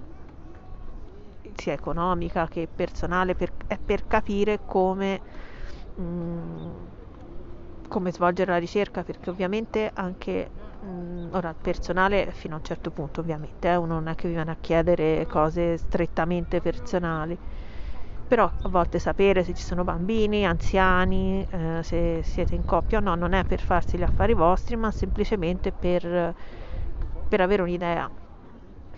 sia 1.56 1.74
economica 1.74 2.48
che 2.48 2.68
personale, 2.74 3.36
per, 3.36 3.52
è 3.68 3.78
per 3.84 4.06
capire 4.08 4.60
come 4.66 5.22
Mm, 6.02 6.86
come 7.88 8.12
svolgere 8.12 8.52
la 8.52 8.58
ricerca 8.58 9.04
perché 9.04 9.30
ovviamente 9.30 9.92
anche 9.94 10.50
mh, 10.80 10.88
mm, 10.88 11.34
ora 11.34 11.54
personale 11.60 12.32
fino 12.32 12.56
a 12.56 12.58
un 12.58 12.64
certo 12.64 12.90
punto 12.90 13.20
ovviamente 13.22 13.68
eh, 13.70 13.76
uno 13.76 13.94
non 13.96 14.08
è 14.08 14.16
che 14.16 14.28
vi 14.28 14.34
viene 14.34 14.52
a 14.52 14.58
chiedere 14.60 15.26
cose 15.28 15.78
strettamente 15.78 16.62
personali. 16.62 17.38
Però 18.28 18.46
a 18.46 18.70
volte 18.70 18.98
sapere 19.00 19.44
se 19.44 19.54
ci 19.54 19.62
sono 19.64 19.84
bambini, 19.84 20.46
anziani, 20.46 21.46
eh, 21.52 21.82
se 21.84 22.22
siete 22.24 22.56
in 22.56 22.66
coppia 22.66 22.98
o 22.98 23.02
no, 23.02 23.14
non 23.16 23.34
è 23.34 23.44
per 23.46 23.60
farsi 23.60 23.98
gli 23.98 24.02
affari 24.04 24.34
vostri, 24.34 24.76
ma 24.76 24.90
semplicemente 24.92 25.72
per, 25.72 26.34
per 27.28 27.42
avere 27.42 27.62
un'idea 27.62 28.10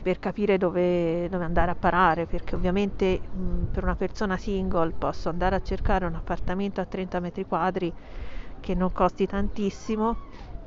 per 0.06 0.20
capire 0.20 0.58
dove, 0.58 1.28
dove, 1.30 1.44
andare 1.44 1.72
a 1.72 1.76
parare, 1.76 2.28
perché 2.28 2.54
ovviamente 2.56 3.22
mh, 3.28 3.64
per 3.72 3.84
una 3.84 3.96
persona 3.96 4.38
single 4.38 4.94
posso 4.96 5.30
andare 5.30 5.56
a 5.56 5.60
cercare 5.62 6.06
un 6.06 6.14
appartamento 6.14 6.80
a 6.80 6.86
30 6.86 7.20
metri 7.20 7.44
quadri 7.46 7.92
che 8.60 8.76
non 8.76 8.92
costi 8.92 9.26
tantissimo, 9.26 10.18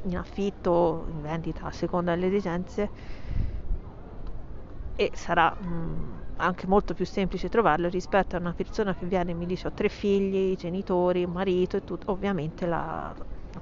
in 0.03 0.17
affitto, 0.17 1.07
in 1.09 1.21
vendita, 1.21 1.67
a 1.67 1.71
seconda 1.73 2.15
delle 2.15 2.27
esigenze, 2.27 2.91
e 4.95 5.11
sarà 5.15 5.55
mh, 5.57 6.23
anche 6.37 6.67
molto 6.67 6.93
più 6.95 7.07
semplice 7.07 7.49
trovarlo 7.49 7.89
rispetto 7.89 8.35
a 8.37 8.41
una 8.41 8.53
persona 8.53 8.95
che 8.95 9.07
viene 9.07 9.31
e 9.31 9.35
mi 9.35 9.47
dice 9.47 9.69
ho 9.69 9.73
tre 9.73 9.89
figli, 9.89 10.57
genitori, 10.57 11.25
marito 11.27 11.77
e 11.77 11.85
tutto, 11.85 12.11
ovviamente 12.11 12.67
la, 12.67 13.15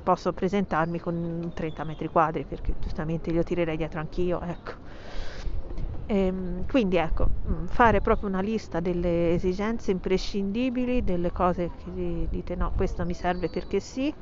posso 0.02 0.32
presentarmi 0.32 0.98
con 0.98 1.50
30 1.54 1.84
metri 1.84 2.08
quadri 2.08 2.44
perché 2.46 2.74
giustamente 2.78 3.30
io 3.30 3.42
tirerei 3.42 3.76
dietro 3.76 4.00
anch'io, 4.00 4.40
ecco. 4.40 4.72
Ehm, 6.08 6.64
quindi 6.66 6.96
ecco, 6.96 7.30
mm, 7.48 7.66
fare 7.66 8.00
proprio 8.00 8.28
una 8.28 8.40
lista 8.40 8.78
delle 8.80 9.32
esigenze 9.34 9.90
imprescindibili, 9.90 11.02
delle 11.02 11.32
cose 11.32 11.72
che 11.76 12.26
dite 12.30 12.54
no, 12.54 12.72
questo 12.74 13.04
mi 13.04 13.14
serve 13.14 13.48
perché 13.48 13.80
sì, 13.80 14.14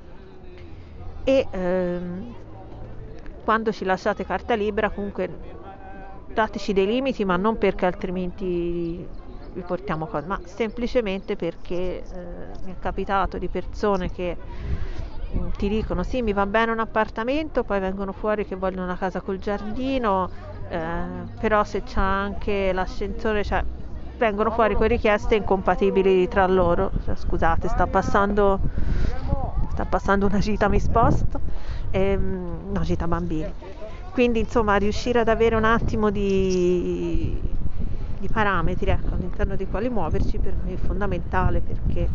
e 1.25 1.37
ehm, 1.51 2.35
quando 3.43 3.73
ci 3.73 3.85
lasciate 3.85 4.25
carta 4.25 4.55
libera 4.55 4.91
comunque 4.91 5.29
dateci 6.25 6.73
dei 6.73 6.87
limiti, 6.87 7.25
ma 7.25 7.37
non 7.37 7.57
perché 7.57 7.87
altrimenti 7.87 9.09
vi 9.51 9.65
portiamo 9.65 10.07
cose, 10.07 10.27
ma 10.27 10.41
semplicemente 10.43 11.37
perché 11.37 12.07
eh, 12.07 12.59
mi 12.63 12.73
è 12.73 12.77
capitato 12.79 13.39
di 13.39 13.49
persone 13.49 14.11
che 14.11 14.39
mm, 15.35 15.49
ti 15.57 15.69
dicono 15.69 16.03
sì 16.03 16.23
mi 16.23 16.33
va 16.33 16.47
bene 16.47 16.73
un 16.73 16.81
appartamento, 16.81 17.65
poi 17.65 17.81
vengono 17.81 18.13
fuori 18.13 18.45
che 18.45 18.57
vogliono 18.57 18.85
una 18.85 18.97
casa 18.97 19.21
col 19.23 19.39
giardino 19.39 20.31
eh, 20.69 21.05
però 21.41 21.65
se 21.65 21.83
c'è 21.83 22.01
anche 22.01 22.73
l'ascensore, 22.73 23.45
cioè 23.45 23.63
vengono 24.17 24.51
fuori 24.51 24.75
con 24.75 24.87
richieste 24.87 25.35
incompatibili 25.35 26.29
tra 26.29 26.47
loro. 26.47 26.91
Cioè, 27.05 27.17
scusate, 27.17 27.69
sta 27.69 27.87
passando, 27.87 28.59
sta 29.71 29.85
passando 29.85 30.27
una 30.27 30.39
gita, 30.39 30.69
mi 30.69 30.81
sposto, 30.81 31.41
e, 31.91 32.17
mm, 32.17 32.71
una 32.71 32.81
gita 32.81 33.07
bambini. 33.07 33.53
Quindi 34.13 34.39
insomma 34.39 34.77
riuscire 34.77 35.21
ad 35.21 35.29
avere 35.29 35.57
un 35.57 35.65
attimo 35.65 36.11
di, 36.11 37.41
di 38.19 38.29
parametri 38.29 38.91
ecco, 38.91 39.15
all'interno 39.15 39.57
dei 39.57 39.67
quali 39.67 39.89
muoverci 39.89 40.39
per 40.39 40.55
noi 40.63 40.75
è 40.75 40.77
fondamentale 40.77 41.61
perché 41.61 42.09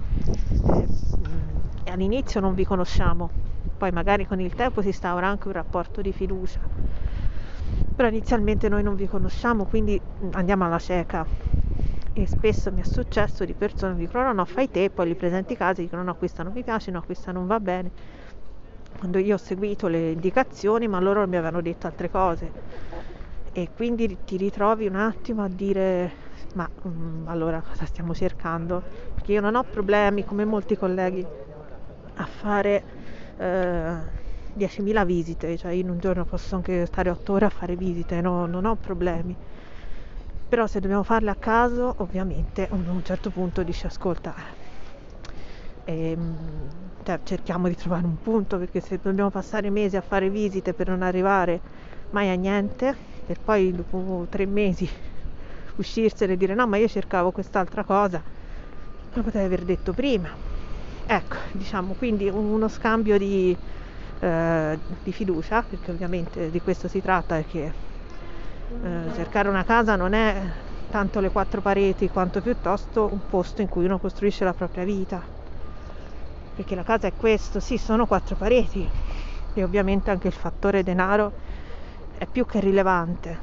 eh, 1.86 1.92
all'inizio 1.92 2.40
non 2.40 2.54
vi 2.54 2.64
conosciamo, 2.64 3.30
poi 3.78 3.92
magari 3.92 4.26
con 4.26 4.40
il 4.40 4.54
tempo 4.56 4.82
si 4.82 4.88
instaura 4.88 5.28
anche 5.28 5.48
un 5.48 5.54
rapporto 5.54 6.02
di 6.02 6.14
fiducia 6.14 6.60
però 7.96 8.08
inizialmente 8.08 8.70
noi 8.70 8.84
non 8.84 8.96
vi 8.96 9.08
conosciamo 9.08 9.66
quindi 9.66 10.00
andiamo 10.32 10.66
alla 10.66 10.80
cieca. 10.80 11.26
E 12.12 12.26
spesso 12.26 12.72
mi 12.72 12.82
è 12.82 12.84
successo 12.84 13.46
di 13.46 13.54
persone 13.54 13.94
che 13.94 14.00
dicono 14.02 14.26
no 14.26 14.34
no 14.34 14.46
fai 14.46 14.70
te 14.70 14.90
poi 14.90 15.08
li 15.08 15.16
presenti 15.16 15.54
i 15.54 15.56
casi 15.56 15.84
dicono 15.84 16.04
no 16.04 16.16
questa 16.16 16.44
non 16.44 16.52
mi 16.54 16.64
piace 16.64 16.92
no 16.92 17.02
questa 17.02 17.32
non 17.32 17.46
va 17.46 17.60
bene 17.60 17.92
quando 18.98 19.20
io 19.20 19.36
ho 19.36 19.38
seguito 19.38 19.88
le 19.88 20.12
indicazioni 20.12 20.88
ma 20.88 21.00
loro 21.00 21.26
mi 21.26 21.38
avevano 21.38 21.62
detto 21.62 21.88
altre 21.88 22.10
cose. 22.10 22.52
E 23.52 23.70
quindi 23.74 24.18
ti 24.26 24.38
ritrovi 24.38 24.88
un 24.88 24.96
attimo 24.96 25.44
a 25.44 25.48
dire 25.48 26.12
ma 26.54 26.70
um, 26.84 27.24
allora 27.28 27.62
cosa 27.62 27.86
stiamo 27.86 28.14
cercando? 28.14 28.84
Perché 29.14 29.34
io 29.34 29.42
non 29.42 29.56
ho 29.56 29.64
problemi 29.64 30.26
come 30.26 30.44
molti 30.46 30.76
colleghi 30.76 31.26
a 32.16 32.26
fare 32.26 32.84
eh, 33.38 34.18
10.000 34.54 35.06
visite, 35.06 35.58
cioè 35.58 35.72
in 35.72 35.90
un 35.90 36.00
giorno 36.00 36.26
posso 36.26 36.56
anche 36.56 36.86
stare 36.86 37.10
8 37.10 37.34
ore 37.34 37.46
a 37.46 37.50
fare 37.50 37.76
visite, 37.76 38.22
no, 38.22 38.46
non 38.46 38.66
ho 38.66 38.76
problemi. 38.76 39.36
Però 40.48 40.66
se 40.66 40.80
dobbiamo 40.80 41.04
farle 41.04 41.30
a 41.30 41.36
caso, 41.36 41.94
ovviamente 42.00 42.68
a 42.70 42.76
un 42.76 43.02
certo 43.04 43.30
punto 43.30 43.62
dici 43.64 43.86
ascolta, 43.86 44.34
e, 45.84 46.12
ehm, 46.12 46.68
cioè, 47.04 47.20
cerchiamo 47.24 47.68
di 47.68 47.76
trovare 47.76 48.06
un 48.06 48.18
punto 48.20 48.58
perché 48.58 48.80
se 48.80 49.00
dobbiamo 49.02 49.30
passare 49.30 49.70
mesi 49.70 49.96
a 49.96 50.02
fare 50.02 50.30
visite 50.30 50.74
per 50.74 50.88
non 50.90 51.02
arrivare 51.04 51.62
mai 52.12 52.30
a 52.30 52.34
niente, 52.36 52.96
e 53.28 53.36
poi 53.42 53.72
dopo 53.72 54.26
tre 54.30 54.46
mesi 54.48 54.90
uscirsene 55.78 56.34
e 56.34 56.38
dire 56.38 56.56
no 56.56 56.68
ma 56.68 56.78
io 56.78 56.88
cercavo 56.88 57.32
quest'altra 57.32 57.84
cosa, 57.84 58.22
lo 59.14 59.22
potevi 59.24 59.46
aver 59.46 59.64
detto 59.64 59.94
prima. 59.94 60.36
Ecco, 61.06 61.38
diciamo, 61.54 61.94
quindi 61.96 62.30
uno 62.30 62.68
scambio 62.68 63.18
di, 63.18 63.58
eh, 64.20 64.80
di 65.02 65.12
fiducia, 65.12 65.64
perché 65.64 65.92
ovviamente 65.92 66.50
di 66.50 66.62
questo 66.62 66.88
si 66.88 67.02
tratta, 67.02 67.42
che 67.44 67.66
eh, 67.66 69.12
cercare 69.14 69.50
una 69.50 69.64
casa 69.64 69.96
non 69.96 70.14
è 70.14 70.42
tanto 70.90 71.20
le 71.20 71.30
quattro 71.30 71.62
pareti 71.62 72.10
quanto 72.10 72.42
piuttosto 72.42 73.10
un 73.12 73.22
posto 73.28 73.62
in 73.62 73.70
cui 73.70 73.86
uno 73.86 74.00
costruisce 74.00 74.44
la 74.44 74.54
propria 74.54 74.84
vita. 74.84 75.24
Perché 76.56 76.76
la 76.76 76.84
casa 76.84 77.08
è 77.08 77.14
questo, 77.16 77.60
sì, 77.60 77.78
sono 77.78 78.06
quattro 78.06 78.36
pareti 78.36 78.90
e 79.54 79.64
ovviamente 79.64 80.12
anche 80.12 80.28
il 80.28 80.34
fattore 80.34 80.84
denaro 80.84 81.32
è 82.18 82.28
più 82.28 82.46
che 82.46 82.60
rilevante, 82.60 83.40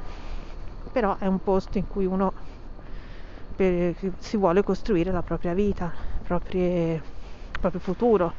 però 0.92 1.16
è 1.16 1.26
un 1.26 1.38
posto 1.38 1.78
in 1.78 1.86
cui 1.86 2.04
uno 2.04 2.32
per, 3.54 3.94
si 4.18 4.36
vuole 4.36 4.62
costruire 4.62 5.10
la 5.10 5.22
propria 5.22 5.54
vita, 5.54 5.94
il 6.18 7.02
proprio 7.58 7.80
futuro 7.80 8.34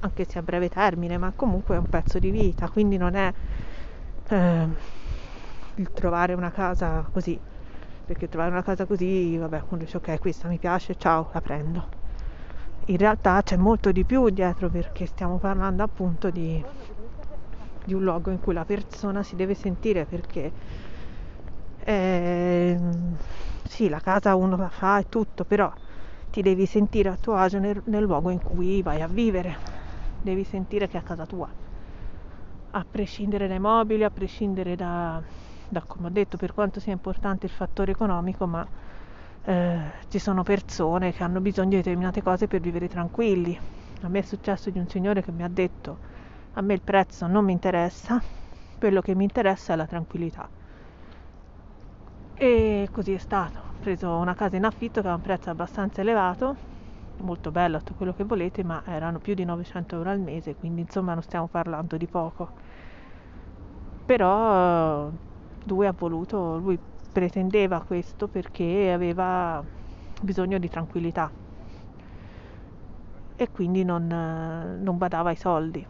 anche 0.00 0.24
se 0.28 0.38
a 0.38 0.42
breve 0.42 0.68
termine, 0.68 1.18
ma 1.18 1.32
comunque 1.34 1.76
è 1.76 1.78
un 1.78 1.86
pezzo 1.88 2.18
di 2.18 2.30
vita, 2.30 2.68
quindi 2.68 2.96
non 2.96 3.14
è 3.14 3.32
eh, 4.28 4.68
il 5.76 5.90
trovare 5.92 6.34
una 6.34 6.50
casa 6.50 7.06
così, 7.12 7.38
perché 8.04 8.28
trovare 8.28 8.50
una 8.52 8.62
casa 8.62 8.86
così, 8.86 9.36
vabbè, 9.36 9.62
uno 9.68 9.80
dice 9.80 9.96
ok, 9.98 10.18
questa 10.18 10.48
mi 10.48 10.58
piace, 10.58 10.94
ciao, 10.96 11.30
la 11.32 11.40
prendo. 11.40 11.88
In 12.86 12.96
realtà 12.98 13.42
c'è 13.42 13.56
molto 13.56 13.92
di 13.92 14.04
più 14.04 14.28
dietro 14.30 14.70
perché 14.70 15.06
stiamo 15.06 15.38
parlando 15.38 15.82
appunto 15.82 16.30
di 16.30 16.62
di 17.82 17.94
un 17.94 18.02
luogo 18.02 18.30
in 18.30 18.38
cui 18.40 18.52
la 18.52 18.64
persona 18.64 19.22
si 19.22 19.36
deve 19.36 19.54
sentire 19.54 20.04
perché 20.06 20.52
eh, 21.84 22.78
sì, 23.62 23.88
la 23.88 24.00
casa 24.00 24.34
uno 24.34 24.56
la 24.56 24.68
fa 24.68 24.98
e 24.98 25.06
tutto, 25.08 25.44
però 25.44 25.72
ti 26.30 26.42
devi 26.42 26.66
sentire 26.66 27.08
a 27.08 27.16
tuo 27.16 27.34
agio 27.34 27.58
nel, 27.58 27.80
nel 27.86 28.02
luogo 28.02 28.30
in 28.30 28.42
cui 28.42 28.82
vai 28.82 29.00
a 29.00 29.06
vivere, 29.08 29.56
devi 30.20 30.44
sentire 30.44 30.88
che 30.88 30.96
è 30.96 31.00
a 31.00 31.02
casa 31.02 31.26
tua, 31.26 31.52
a 32.70 32.86
prescindere 32.88 33.46
dai 33.48 33.58
mobili, 33.58 34.04
a 34.04 34.10
prescindere 34.10 34.76
da, 34.76 35.22
da 35.68 35.82
come 35.86 36.06
ho 36.08 36.10
detto, 36.10 36.36
per 36.36 36.52
quanto 36.52 36.80
sia 36.80 36.92
importante 36.92 37.46
il 37.46 37.52
fattore 37.52 37.92
economico, 37.92 38.46
ma 38.46 38.66
eh, 39.42 39.92
ci 40.08 40.18
sono 40.18 40.42
persone 40.42 41.12
che 41.12 41.22
hanno 41.22 41.40
bisogno 41.40 41.70
di 41.70 41.76
determinate 41.76 42.22
cose 42.22 42.46
per 42.46 42.60
vivere 42.60 42.88
tranquilli. 42.88 43.58
A 44.02 44.08
me 44.08 44.18
è 44.18 44.22
successo 44.22 44.70
di 44.70 44.78
un 44.78 44.86
signore 44.88 45.22
che 45.22 45.32
mi 45.32 45.42
ha 45.42 45.48
detto 45.48 45.98
a 46.52 46.60
me 46.62 46.74
il 46.74 46.82
prezzo 46.82 47.26
non 47.26 47.44
mi 47.44 47.52
interessa, 47.52 48.22
quello 48.78 49.00
che 49.00 49.14
mi 49.14 49.24
interessa 49.24 49.72
è 49.74 49.76
la 49.76 49.86
tranquillità. 49.86 50.50
E 52.34 52.88
così 52.92 53.12
è 53.14 53.18
stato. 53.18 53.58
Ho 53.58 53.74
preso 53.78 54.16
una 54.16 54.34
casa 54.34 54.56
in 54.56 54.64
affitto 54.64 55.00
che 55.02 55.08
ha 55.08 55.14
un 55.14 55.20
prezzo 55.20 55.50
abbastanza 55.50 56.00
elevato, 56.02 56.56
molto 57.18 57.50
bello, 57.50 57.78
tutto 57.78 57.94
quello 57.94 58.12
che 58.12 58.24
volete, 58.24 58.62
ma 58.64 58.82
erano 58.86 59.18
più 59.20 59.34
di 59.34 59.44
900 59.44 59.96
euro 59.96 60.10
al 60.10 60.20
mese, 60.20 60.56
quindi 60.56 60.82
insomma 60.82 61.14
non 61.14 61.22
stiamo 61.22 61.48
parlando 61.48 61.96
di 61.96 62.06
poco. 62.08 62.52
Però 64.04 65.10
lui 65.64 65.86
ha 65.86 65.92
voluto, 65.96 66.56
lui 66.58 66.78
pretendeva 67.12 67.82
questo 67.82 68.28
perché 68.28 68.92
aveva 68.92 69.64
bisogno 70.20 70.58
di 70.58 70.68
tranquillità 70.68 71.32
e 73.36 73.50
quindi 73.50 73.84
non, 73.84 74.06
non 74.06 74.96
badava 74.98 75.30
ai 75.30 75.36
soldi. 75.36 75.86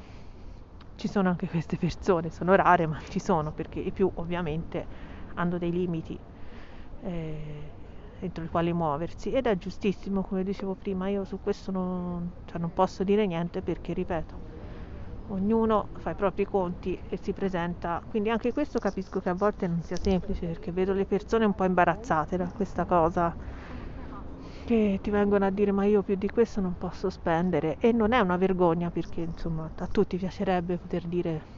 Ci 0.97 1.09
sono 1.09 1.29
anche 1.29 1.49
queste 1.49 1.77
persone, 1.77 2.31
sono 2.31 2.55
rare 2.55 2.87
ma 2.87 3.01
ci 3.09 3.21
sono 3.21 3.53
perché 3.53 3.81
i 3.81 3.93
più 3.93 4.11
ovviamente 4.15 4.89
hanno 5.35 5.59
dei 5.59 5.71
limiti 5.71 6.19
eh, 7.01 7.76
entro 8.21 8.45
i 8.45 8.49
quali 8.49 8.73
muoversi. 8.73 9.31
Ed 9.31 9.47
è 9.47 9.57
giustissimo 9.57 10.23
come 10.23 10.45
dicevo 10.45 10.75
prima 10.75 11.09
io 11.09 11.25
su 11.25 11.39
questo 11.43 11.71
non, 11.71 12.31
cioè 12.47 12.59
non 12.61 12.73
posso 12.73 13.05
dire 13.05 13.27
niente 13.27 13.63
perché 13.63 13.93
ripeto 13.93 14.55
ognuno 15.29 15.89
fa 15.95 16.11
i 16.11 16.15
propri 16.15 16.45
conti 16.45 16.99
e 17.09 17.19
si 17.21 17.33
presenta. 17.33 18.01
Quindi 18.09 18.31
anche 18.31 18.53
questo 18.53 18.79
capisco 18.79 19.21
che 19.21 19.29
a 19.31 19.35
volte 19.35 19.67
non 19.67 19.83
sia 19.83 19.97
semplice 19.97 20.47
perché 20.47 20.73
vedo 20.73 20.93
le 20.93 21.05
persone 21.05 21.45
un 21.45 21.55
po' 21.55 21.65
imbarazzate 21.65 22.37
da 22.37 22.47
questa 22.55 22.85
cosa 22.85 23.35
che 24.65 24.99
ti 25.01 25.11
vengono 25.11 25.45
a 25.45 25.51
dire 25.51 25.71
ma 25.73 25.85
io 25.85 26.03
più 26.03 26.17
di 26.17 26.29
questo 26.29 26.61
non 26.61 26.77
posso 26.77 27.11
spendere. 27.11 27.77
E 27.79 27.93
non 27.93 28.13
è 28.13 28.21
una 28.21 28.37
vergogna 28.37 28.91
perché 28.91 29.21
insomma 29.23 29.71
a 29.77 29.87
tutti 29.87 30.17
piacerebbe 30.17 30.79
poter 30.79 31.07
dire 31.07 31.55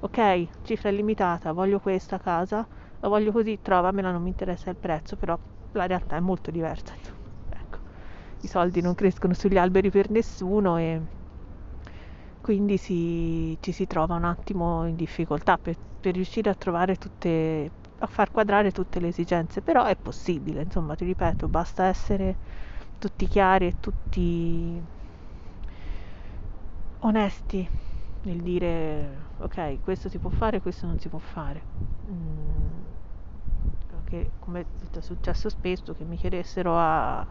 ok 0.00 0.48
cifra 0.62 0.88
illimitata 0.88 1.52
voglio 1.52 1.78
questa 1.78 2.18
casa 2.18 2.66
la 3.00 3.08
voglio 3.08 3.32
così 3.32 3.58
trovamela 3.60 4.10
non 4.10 4.22
mi 4.22 4.28
interessa 4.30 4.70
il 4.70 4.76
prezzo 4.76 5.16
però 5.16 5.38
la 5.72 5.86
realtà 5.86 6.16
è 6.16 6.20
molto 6.20 6.50
diversa 6.50 6.94
ecco 7.48 7.78
i 8.40 8.46
soldi 8.48 8.80
non 8.80 8.94
crescono 8.94 9.34
sugli 9.34 9.56
alberi 9.58 9.90
per 9.90 10.10
nessuno 10.10 10.76
e 10.78 11.02
quindi 12.40 12.76
si, 12.78 13.56
ci 13.60 13.72
si 13.72 13.86
trova 13.86 14.14
un 14.14 14.24
attimo 14.24 14.86
in 14.86 14.96
difficoltà 14.96 15.58
per, 15.58 15.76
per 16.00 16.14
riuscire 16.14 16.50
a 16.50 16.54
trovare 16.54 16.96
tutte, 16.96 17.70
a 17.98 18.06
far 18.06 18.30
quadrare 18.30 18.70
tutte 18.72 18.98
le 19.00 19.08
esigenze, 19.08 19.60
però 19.62 19.84
è 19.84 19.96
possibile, 19.96 20.62
insomma, 20.62 20.94
ti 20.94 21.04
ripeto, 21.04 21.48
basta 21.48 21.84
essere 21.86 22.38
tutti 22.98 23.26
chiari 23.28 23.66
e 23.66 23.74
tutti 23.78 24.82
onesti 27.02 27.68
nel 28.22 28.42
dire 28.42 29.28
ok, 29.38 29.80
questo 29.80 30.08
si 30.08 30.18
può 30.18 30.30
fare, 30.30 30.60
questo 30.60 30.86
non 30.86 30.98
si 30.98 31.08
può 31.08 31.18
fare. 31.18 31.62
Mm, 32.10 32.89
perché 34.10 34.30
come 34.40 34.66
è 34.92 35.00
successo 35.00 35.48
spesso 35.48 35.94
che 35.94 36.04
mi 36.04 36.16
chiedessero 36.16 36.76
a 36.76 37.24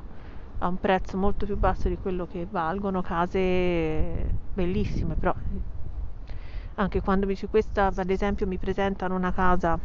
a 0.61 0.67
un 0.67 0.77
prezzo 0.77 1.15
molto 1.15 1.45
più 1.45 1.57
basso 1.57 1.87
di 1.87 1.97
quello 1.97 2.25
che 2.25 2.45
valgono 2.49 3.01
case 3.01 4.29
bellissime 4.53 5.15
però 5.15 5.33
anche 6.75 7.01
quando 7.01 7.25
mi 7.25 7.33
dice 7.33 7.47
questa 7.47 7.91
ad 7.95 8.09
esempio 8.09 8.45
mi 8.45 8.57
presentano 8.57 9.15
una 9.15 9.31
casa 9.31 9.77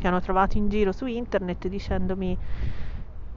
che 0.00 0.06
hanno 0.06 0.20
trovato 0.20 0.56
in 0.58 0.68
giro 0.68 0.90
su 0.90 1.06
internet 1.06 1.68
dicendomi 1.68 2.36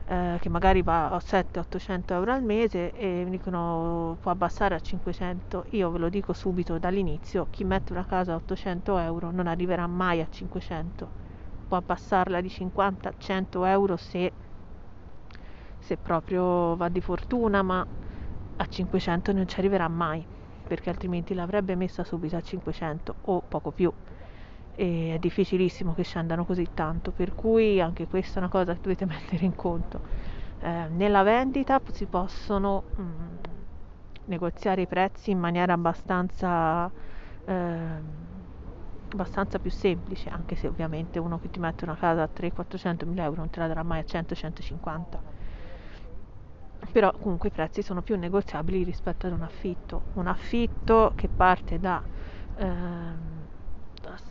eh, 0.06 0.38
che 0.42 0.50
magari 0.50 0.82
va 0.82 1.12
a 1.12 1.20
700-800 1.20 2.14
euro 2.14 2.34
al 2.34 2.44
mese 2.44 2.92
e 2.94 3.22
mi 3.24 3.30
dicono 3.30 4.18
può 4.20 4.32
abbassare 4.32 4.74
a 4.74 4.80
500 4.80 5.66
io 5.70 5.92
ve 5.92 6.00
lo 6.00 6.10
dico 6.10 6.34
subito 6.34 6.80
dall'inizio 6.80 7.48
chi 7.52 7.64
mette 7.66 7.94
una 7.94 8.06
casa 8.06 8.34
a 8.34 8.38
800 8.38 8.98
euro 8.98 9.30
non 9.30 9.46
arriverà 9.46 9.86
mai 9.86 10.22
a 10.22 10.28
500 10.28 11.29
può 11.70 11.78
abbassarla 11.78 12.42
di 12.42 12.50
50-100 12.50 13.64
euro 13.64 13.96
se 13.96 14.34
se 15.80 15.98
proprio 15.98 16.76
va 16.76 16.90
di 16.90 17.02
fortuna, 17.02 17.62
ma 17.62 17.86
a 18.58 18.66
500 18.66 19.32
non 19.32 19.48
ci 19.48 19.60
arriverà 19.60 19.88
mai, 19.88 20.26
perché 20.68 20.90
altrimenti 20.90 21.34
l'avrebbe 21.34 21.76
messa 21.76 22.04
subito 22.04 22.36
a 22.36 22.42
500 22.42 23.16
o 23.22 23.42
poco 23.48 23.72
più. 23.72 23.92
E 24.76 25.14
è 25.16 25.20
difficilissimo 25.20 25.94
che 25.94 26.04
scendano 26.04 26.46
così 26.46 26.68
tanto, 26.74 27.12
per 27.12 27.34
cui 27.34 27.82
anche 27.82 28.08
questa 28.08 28.36
è 28.36 28.38
una 28.40 28.50
cosa 28.50 28.74
che 28.74 28.80
dovete 28.82 29.06
mettere 29.08 29.46
in 29.46 29.56
conto. 29.56 30.02
Eh, 30.60 30.88
nella 30.90 31.24
vendita 31.24 31.82
si 31.92 32.06
possono 32.06 32.84
mh, 32.96 33.02
mm, 33.02 33.36
negoziare 34.26 34.82
i 34.82 34.88
prezzi 34.88 35.32
in 35.32 35.40
maniera 35.40 35.74
abbastanza, 35.74 36.92
eh, 37.46 38.02
abbastanza 39.12 39.60
più 39.60 39.72
semplice, 39.72 40.30
anche 40.30 40.56
se 40.56 40.68
ovviamente 40.68 41.20
uno 41.20 41.40
che 41.40 41.50
ti 41.50 41.60
mette 41.60 41.84
una 41.84 41.96
casa 41.96 42.24
a 42.24 42.30
300-400 42.32 43.06
mila 43.06 43.24
euro 43.24 43.38
non 43.38 43.50
te 43.50 43.60
la 43.60 43.68
darà 43.68 43.84
mai 43.84 44.00
a 44.00 44.04
100-150 44.04 45.38
però 46.92 47.12
comunque 47.12 47.50
i 47.50 47.52
prezzi 47.52 47.82
sono 47.82 48.02
più 48.02 48.18
negoziabili 48.18 48.84
rispetto 48.84 49.28
ad 49.28 49.34
un 49.34 49.44
affitto. 49.44 50.02
Un 50.14 50.28
affitto 50.28 51.12
che 51.16 51.28
parte 51.28 51.80
da 51.80 52.02
eh, 52.58 52.68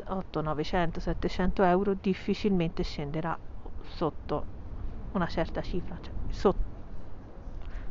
8, 0.06 0.40
900, 0.40 1.00
700 1.00 1.62
euro 1.62 1.94
difficilmente 2.00 2.82
scenderà 2.82 3.38
sotto 3.82 4.44
una 5.12 5.26
certa 5.26 5.60
cifra, 5.62 5.98
cioè 6.00 6.12
sotto, 6.30 6.66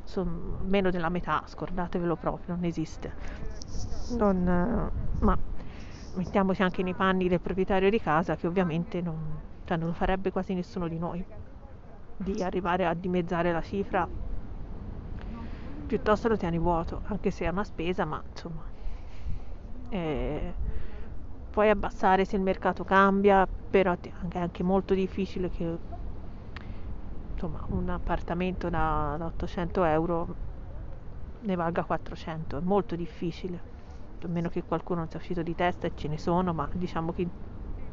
so, 0.03 0.23
meno 0.23 0.89
della 0.89 1.09
metà, 1.09 1.43
scordatevelo 1.45 2.15
proprio, 2.15 2.55
non 2.55 2.65
esiste. 2.65 3.13
Non, 4.17 4.91
ma 5.19 5.37
mettiamoci 6.17 6.61
anche 6.63 6.83
nei 6.83 6.93
panni 6.93 7.27
del 7.27 7.39
proprietario 7.39 7.89
di 7.89 7.99
casa 7.99 8.35
che 8.35 8.47
ovviamente 8.47 9.01
non, 9.01 9.39
cioè 9.65 9.77
non 9.77 9.87
lo 9.87 9.93
farebbe 9.93 10.31
quasi 10.31 10.53
nessuno 10.53 10.87
di 10.87 10.97
noi 10.97 11.23
di 12.17 12.41
arrivare 12.41 12.85
a 12.85 12.93
dimezzare 12.93 13.51
la 13.51 13.61
cifra. 13.61 14.07
Piuttosto 15.87 16.27
lo 16.27 16.35
tieni 16.35 16.57
vuoto, 16.57 17.01
anche 17.05 17.31
se 17.31 17.45
è 17.45 17.49
una 17.49 17.63
spesa, 17.63 18.03
ma 18.03 18.21
insomma 18.29 18.65
eh, 19.89 20.53
puoi 21.49 21.69
abbassare 21.69 22.25
se 22.25 22.35
il 22.35 22.41
mercato 22.41 22.83
cambia, 22.83 23.47
però 23.69 23.93
è 23.93 24.37
anche 24.37 24.63
molto 24.63 24.93
difficile 24.93 25.49
che 25.49 25.77
insomma, 27.31 27.63
un 27.69 27.87
appartamento 27.89 28.69
da, 28.69 29.15
da 29.17 29.25
800 29.25 29.83
euro 29.85 30.35
ne 31.41 31.55
valga 31.55 31.83
400, 31.83 32.57
è 32.57 32.61
molto 32.61 32.95
difficile, 32.95 33.76
a 34.25 34.27
meno 34.27 34.49
che 34.49 34.63
qualcuno 34.63 35.05
sia 35.07 35.19
uscito 35.19 35.43
di 35.43 35.53
testa 35.53 35.87
e 35.87 35.91
ce 35.95 36.07
ne 36.07 36.17
sono, 36.17 36.53
ma 36.53 36.67
diciamo 36.73 37.11
che 37.11 37.21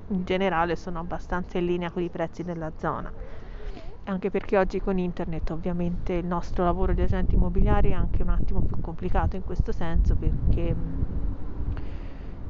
in 0.08 0.24
generale 0.24 0.76
sono 0.76 0.98
abbastanza 0.98 1.58
in 1.58 1.66
linea 1.66 1.90
con 1.90 2.02
i 2.02 2.10
prezzi 2.10 2.42
della 2.42 2.72
zona. 2.76 3.12
Anche 4.06 4.30
perché 4.30 4.58
oggi 4.58 4.80
con 4.80 4.98
internet 4.98 5.50
ovviamente 5.50 6.12
il 6.14 6.26
nostro 6.26 6.62
lavoro 6.64 6.92
di 6.92 7.00
agenti 7.02 7.36
immobiliari 7.36 7.90
è 7.90 7.92
anche 7.94 8.22
un 8.22 8.28
attimo 8.28 8.60
più 8.62 8.76
complicato 8.80 9.36
in 9.36 9.44
questo 9.44 9.72
senso 9.72 10.14
perché 10.16 10.74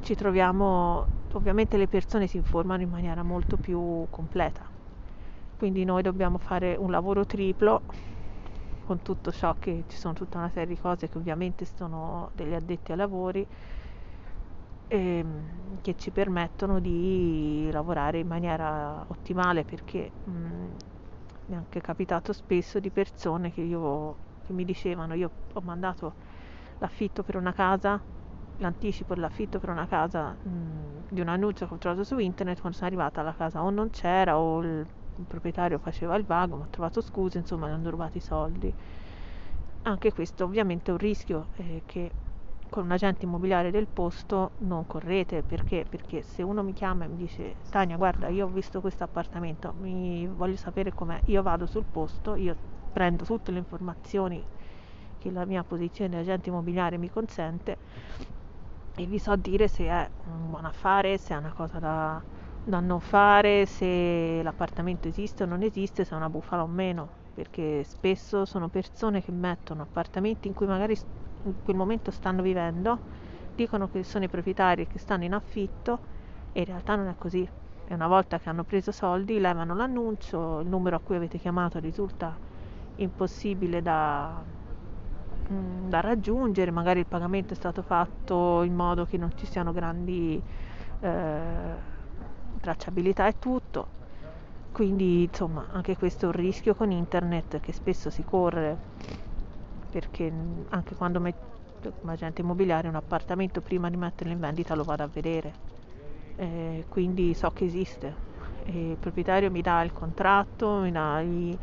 ci 0.01 0.15
troviamo, 0.15 1.07
ovviamente 1.33 1.77
le 1.77 1.87
persone 1.87 2.27
si 2.27 2.37
informano 2.37 2.81
in 2.81 2.89
maniera 2.89 3.23
molto 3.23 3.57
più 3.57 4.05
completa, 4.09 4.69
quindi 5.57 5.83
noi 5.85 6.01
dobbiamo 6.01 6.37
fare 6.37 6.75
un 6.75 6.91
lavoro 6.91 7.25
triplo 7.25 7.83
con 8.85 9.01
tutto 9.01 9.31
ciò 9.31 9.55
che 9.59 9.83
ci 9.87 9.97
sono 9.97 10.13
tutta 10.13 10.37
una 10.37 10.49
serie 10.49 10.73
di 10.75 10.79
cose 10.79 11.09
che 11.09 11.17
ovviamente 11.17 11.65
sono 11.65 12.29
degli 12.33 12.53
addetti 12.53 12.91
ai 12.91 12.97
lavori 12.97 13.45
e, 14.87 15.23
mm, 15.23 15.75
che 15.81 15.95
ci 15.95 16.11
permettono 16.11 16.79
di 16.79 17.69
lavorare 17.71 18.19
in 18.19 18.27
maniera 18.27 19.03
ottimale 19.07 19.65
perché 19.65 20.11
mh, 20.23 20.31
mm, 20.31 20.75
mi 21.47 21.53
è 21.55 21.57
anche 21.57 21.81
capitato 21.81 22.31
spesso 22.33 22.79
di 22.79 22.91
persone 22.91 23.51
che, 23.51 23.61
io, 23.61 24.19
che 24.43 24.53
mi 24.53 24.63
dicevano 24.65 25.13
io 25.15 25.31
ho 25.53 25.61
mandato 25.61 26.15
l'affitto 26.77 27.23
per 27.23 27.35
una 27.37 27.53
casa 27.53 28.03
l'anticipo 28.57 29.13
dell'affitto 29.15 29.59
per 29.59 29.69
una 29.69 29.87
casa 29.87 30.37
mh, 30.41 31.05
di 31.09 31.21
un 31.21 31.27
annuncio 31.27 31.67
che 31.67 31.73
ho 31.73 31.77
trovato 31.77 32.03
su 32.03 32.17
internet 32.19 32.59
quando 32.59 32.77
sono 32.77 32.89
arrivata 32.89 33.21
alla 33.21 33.33
casa 33.33 33.63
o 33.63 33.69
non 33.69 33.89
c'era 33.89 34.37
o 34.37 34.61
il, 34.61 34.87
il 35.17 35.25
proprietario 35.25 35.77
faceva 35.79 36.15
il 36.15 36.25
vago, 36.25 36.55
mi 36.57 36.63
ho 36.63 36.67
trovato 36.69 37.01
scuse, 37.01 37.37
insomma 37.37 37.67
mi 37.67 37.73
hanno 37.73 37.89
rubato 37.89 38.17
i 38.17 38.21
soldi. 38.21 38.73
Anche 39.83 40.11
questo 40.11 40.43
ovviamente 40.45 40.89
è 40.89 40.93
un 40.93 40.99
rischio 40.99 41.47
eh, 41.55 41.83
che 41.85 42.11
con 42.69 42.83
un 42.85 42.91
agente 42.91 43.25
immobiliare 43.25 43.71
del 43.71 43.87
posto 43.87 44.51
non 44.57 44.85
correte 44.87 45.43
perché? 45.43 45.85
Perché 45.87 46.21
se 46.23 46.41
uno 46.43 46.63
mi 46.63 46.73
chiama 46.73 47.05
e 47.05 47.07
mi 47.07 47.15
dice 47.15 47.55
Tania 47.69 47.95
guarda 47.95 48.27
io 48.29 48.45
ho 48.47 48.49
visto 48.49 48.81
questo 48.81 49.03
appartamento, 49.03 49.73
mi 49.77 50.27
voglio 50.27 50.55
sapere 50.57 50.91
com'è, 50.91 51.21
io 51.25 51.41
vado 51.43 51.67
sul 51.67 51.85
posto, 51.89 52.35
io 52.35 52.55
prendo 52.91 53.23
tutte 53.23 53.51
le 53.51 53.59
informazioni 53.59 54.45
che 55.17 55.31
la 55.31 55.45
mia 55.45 55.63
posizione 55.63 56.09
di 56.09 56.15
agente 56.17 56.49
immobiliare 56.49 56.97
mi 56.97 57.09
consente 57.09 57.77
e 58.97 59.05
vi 59.05 59.19
so 59.19 59.35
dire 59.35 59.67
se 59.67 59.85
è 59.85 60.09
un 60.25 60.49
buon 60.49 60.65
affare, 60.65 61.17
se 61.17 61.33
è 61.33 61.37
una 61.37 61.53
cosa 61.53 61.79
da, 61.79 62.23
da 62.67 62.79
non 62.79 62.99
fare, 62.99 63.65
se 63.67 64.41
l'appartamento 64.43 65.07
esiste 65.07 65.43
o 65.43 65.45
non 65.45 65.61
esiste, 65.61 66.03
se 66.03 66.13
è 66.13 66.17
una 66.17 66.29
bufala 66.29 66.63
o 66.63 66.67
meno, 66.67 67.09
perché 67.33 67.83
spesso 67.83 68.45
sono 68.45 68.69
persone 68.69 69.21
che 69.21 69.31
mettono 69.31 69.83
appartamenti 69.83 70.47
in 70.47 70.53
cui 70.55 70.65
magari 70.65 70.95
in 71.43 71.61
quel 71.61 71.75
momento 71.75 72.09
stanno 72.11 72.41
vivendo, 72.41 73.01
dicono 73.53 73.87
che 73.87 74.03
sono 74.03 74.23
i 74.25 74.29
proprietari 74.29 74.81
e 74.83 74.87
che 74.87 74.97
stanno 74.99 75.25
in 75.25 75.33
affitto 75.33 75.99
e 76.51 76.59
in 76.61 76.65
realtà 76.65 76.95
non 76.95 77.07
è 77.07 77.15
così. 77.17 77.47
E 77.87 77.93
una 77.93 78.07
volta 78.07 78.39
che 78.39 78.49
hanno 78.49 78.63
preso 78.63 78.91
soldi 78.91 79.39
levano 79.39 79.75
l'annuncio, 79.75 80.59
il 80.61 80.67
numero 80.67 80.95
a 80.95 81.01
cui 81.01 81.15
avete 81.15 81.37
chiamato 81.37 81.77
risulta 81.79 82.39
impossibile 82.95 83.81
da, 83.81 84.43
mm, 85.51 85.89
da 85.89 85.99
raggiungere, 86.01 86.71
magari 86.71 86.99
il 86.99 87.07
pagamento 87.07 87.53
è 87.53 87.55
stato 87.55 87.81
fatto 87.81 88.63
in 88.63 88.73
modo 88.73 89.05
che 89.05 89.17
non 89.17 89.31
ci 89.35 89.45
siano 89.45 89.71
grandi 89.71 90.43
eh, 90.99 91.94
tracciabilità 92.59 93.27
e 93.27 93.35
tutto. 93.39 93.87
Quindi 94.71 95.23
insomma 95.23 95.67
anche 95.71 95.95
questo 95.95 96.25
è 96.25 96.27
un 96.27 96.33
rischio 96.33 96.75
con 96.75 96.91
internet 96.91 97.59
che 97.59 97.71
spesso 97.71 98.09
si 98.09 98.23
corre 98.23 98.77
perché 99.89 100.31
anche 100.69 100.95
quando 100.95 101.19
metto 101.19 101.93
come 102.01 102.13
agente 102.13 102.41
immobiliare 102.41 102.87
un 102.87 102.95
appartamento 102.95 103.61
prima 103.61 103.89
di 103.89 103.97
metterlo 103.97 104.33
in 104.33 104.39
vendita 104.39 104.75
lo 104.75 104.83
vado 104.83 105.03
a 105.03 105.07
vedere. 105.07 105.53
Eh, 106.35 106.85
quindi 106.89 107.33
so 107.33 107.49
che 107.51 107.65
esiste. 107.65 108.13
E 108.65 108.91
il 108.91 108.97
proprietario 108.97 109.51
mi 109.51 109.61
dà 109.61 109.81
il 109.83 109.93
contratto 109.93 110.79
mi 110.79 110.91
dà 110.91 111.21
i, 111.21 111.57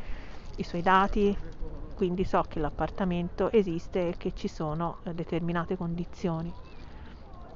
i 0.56 0.62
suoi 0.62 0.82
dati 0.82 1.36
quindi 1.94 2.24
so 2.24 2.42
che 2.48 2.58
l'appartamento 2.58 3.50
esiste 3.52 4.08
e 4.08 4.14
che 4.16 4.32
ci 4.34 4.48
sono 4.48 4.98
determinate 5.12 5.76
condizioni. 5.76 6.52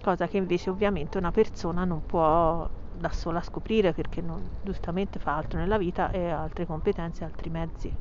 Cosa 0.01 0.29
che 0.29 0.37
invece 0.37 0.71
ovviamente 0.71 1.19
una 1.19 1.31
persona 1.33 1.85
non 1.85 2.03
può 2.07 2.69
da 2.97 3.11
sola 3.11 3.41
scoprire 3.43 3.93
perché 3.93 4.21
non, 4.21 4.51
giustamente 4.61 5.19
fa 5.19 5.37
altro 5.37 5.59
nella 5.59 5.79
vita 5.79 6.11
e 6.11 6.29
ha 6.31 6.43
altre 6.43 6.67
competenze, 6.67 7.25
altri 7.25 7.51
mezzi. 7.51 7.95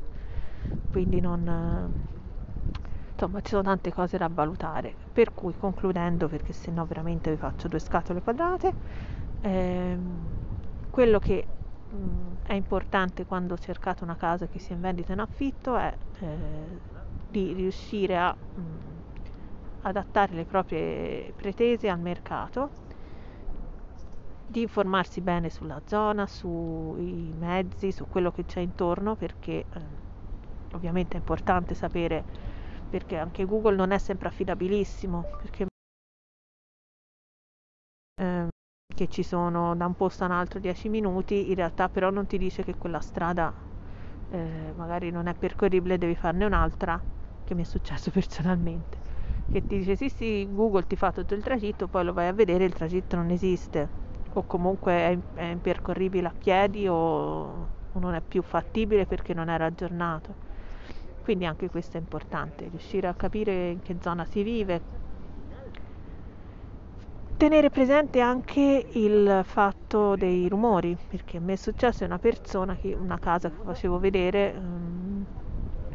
Quindi 0.88 1.20
non, 1.20 1.44
insomma 3.12 3.40
ci 3.40 3.50
sono 3.50 3.62
tante 3.62 3.92
cose 3.92 4.16
da 4.18 4.28
valutare 4.30 4.96
per 5.12 5.32
cui 5.32 5.54
concludendo 5.54 6.28
perché 6.28 6.52
se 6.52 6.70
no 6.70 6.84
veramente 6.84 7.30
vi 7.30 7.36
faccio 7.36 7.68
due 7.68 7.78
scatole 7.78 8.20
quadrate 8.22 8.74
ehm, 9.40 10.34
quello 10.90 11.18
che 11.18 11.48
mh, 11.88 12.34
è 12.42 12.52
importante 12.54 13.24
quando 13.24 13.56
cercate 13.56 14.04
una 14.04 14.16
casa 14.16 14.46
che 14.48 14.58
sia 14.58 14.74
in 14.74 14.80
vendita 14.82 15.12
in 15.12 15.20
affitto 15.20 15.76
è 15.76 15.96
eh, 16.20 16.80
di 17.26 17.52
riuscire 17.54 18.18
a 18.18 18.36
mh, 18.54 18.62
adattare 19.80 20.34
le 20.34 20.44
proprie 20.44 21.32
pretese 21.34 21.88
al 21.88 22.00
mercato 22.00 22.72
di 24.46 24.62
informarsi 24.62 25.20
bene 25.20 25.50
sulla 25.50 25.80
zona, 25.86 26.26
sui 26.26 27.32
mezzi, 27.38 27.92
su 27.92 28.06
quello 28.08 28.30
che 28.30 28.44
c'è 28.44 28.60
intorno 28.60 29.16
perché 29.16 29.64
eh, 29.72 29.80
ovviamente 30.72 31.16
è 31.16 31.20
importante 31.20 31.74
sapere 31.74 32.24
perché 32.88 33.18
anche 33.18 33.44
Google 33.44 33.76
non 33.76 33.90
è 33.90 33.98
sempre 33.98 34.28
affidabilissimo, 34.28 35.24
perché 35.40 35.66
eh, 38.20 38.48
che 38.94 39.08
ci 39.08 39.22
sono 39.22 39.74
da 39.74 39.86
un 39.86 39.94
posto 39.94 40.24
a 40.24 40.26
un 40.26 40.32
altro 40.32 40.58
10 40.58 40.88
minuti, 40.88 41.48
in 41.48 41.54
realtà 41.56 41.88
però 41.88 42.10
non 42.10 42.26
ti 42.26 42.38
dice 42.38 42.62
che 42.64 42.76
quella 42.76 43.00
strada 43.00 43.52
eh, 44.30 44.72
magari 44.74 45.10
non 45.10 45.26
è 45.26 45.34
percorribile, 45.34 45.98
devi 45.98 46.14
farne 46.14 46.44
un'altra, 46.44 47.00
che 47.44 47.54
mi 47.54 47.62
è 47.62 47.64
successo 47.64 48.10
personalmente, 48.12 48.98
che 49.50 49.66
ti 49.66 49.78
dice 49.78 49.96
sì 49.96 50.08
sì, 50.08 50.48
Google 50.50 50.86
ti 50.86 50.96
fa 50.96 51.12
tutto 51.12 51.34
il 51.34 51.42
tragitto, 51.42 51.88
poi 51.88 52.04
lo 52.04 52.12
vai 52.12 52.28
a 52.28 52.32
vedere, 52.32 52.64
il 52.64 52.74
tragitto 52.74 53.16
non 53.16 53.30
esiste, 53.30 53.88
o 54.38 54.42
comunque 54.46 54.92
è, 54.92 55.18
è 55.34 55.44
impercorribile 55.44 56.28
a 56.28 56.34
piedi 56.36 56.86
o, 56.88 57.74
non 57.92 58.14
è 58.14 58.20
più 58.20 58.42
fattibile 58.42 59.06
perché 59.06 59.32
non 59.32 59.48
era 59.48 59.64
aggiornato 59.64 60.34
quindi 61.26 61.44
anche 61.44 61.68
questo 61.68 61.96
è 61.96 62.00
importante, 62.00 62.68
riuscire 62.68 63.08
a 63.08 63.12
capire 63.12 63.70
in 63.70 63.82
che 63.82 63.96
zona 64.00 64.24
si 64.26 64.44
vive. 64.44 64.80
Tenere 67.36 67.68
presente 67.68 68.20
anche 68.20 68.86
il 68.92 69.40
fatto 69.42 70.14
dei 70.14 70.48
rumori, 70.48 70.96
perché 71.08 71.38
a 71.38 71.40
me 71.40 71.54
è 71.54 71.56
successo 71.56 72.04
una 72.04 72.20
persona, 72.20 72.76
che, 72.76 72.94
una 72.94 73.18
casa 73.18 73.48
che 73.50 73.56
facevo 73.60 73.98
vedere, 73.98 74.54
um, 74.56 75.26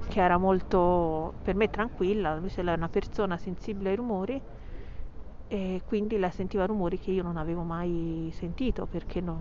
che 0.10 0.19
era 0.21 0.38
molto 0.38 1.34
per 1.41 1.56
me 1.56 1.69
tranquilla, 1.69 2.36
invece 2.36 2.62
lei 2.62 2.73
è 2.73 2.77
una 2.77 2.89
persona 2.89 3.38
sensibile 3.38 3.91
ai 3.91 3.95
rumori 3.95 4.41
e 5.51 5.81
quindi 5.85 6.17
lei 6.17 6.31
sentiva 6.31 6.65
rumori 6.65 6.97
che 6.97 7.11
io 7.11 7.23
non 7.23 7.35
avevo 7.35 7.63
mai 7.63 8.31
sentito 8.33 8.85
perché 8.85 9.19
non, 9.19 9.35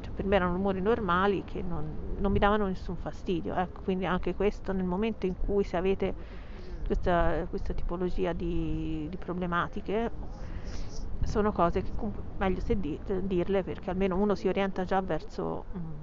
cioè 0.00 0.10
per 0.14 0.24
me 0.24 0.36
erano 0.36 0.54
rumori 0.54 0.80
normali 0.80 1.44
che 1.44 1.60
non, 1.60 2.16
non 2.18 2.32
mi 2.32 2.38
davano 2.38 2.64
nessun 2.66 2.96
fastidio. 2.96 3.54
Ecco, 3.54 3.82
quindi 3.84 4.06
anche 4.06 4.34
questo 4.34 4.72
nel 4.72 4.86
momento 4.86 5.26
in 5.26 5.34
cui 5.36 5.64
se 5.64 5.76
avete 5.76 6.14
questa, 6.86 7.44
questa 7.50 7.74
tipologia 7.74 8.32
di, 8.32 9.06
di, 9.10 9.16
problematiche 9.18 10.10
sono 11.24 11.52
cose 11.52 11.82
che 11.82 11.90
meglio 12.38 12.60
se 12.60 12.80
di, 12.80 12.98
dirle 13.24 13.62
perché 13.62 13.90
almeno 13.90 14.16
uno 14.16 14.34
si 14.34 14.48
orienta 14.48 14.84
già 14.84 15.02
verso 15.02 15.66
um, 15.72 15.94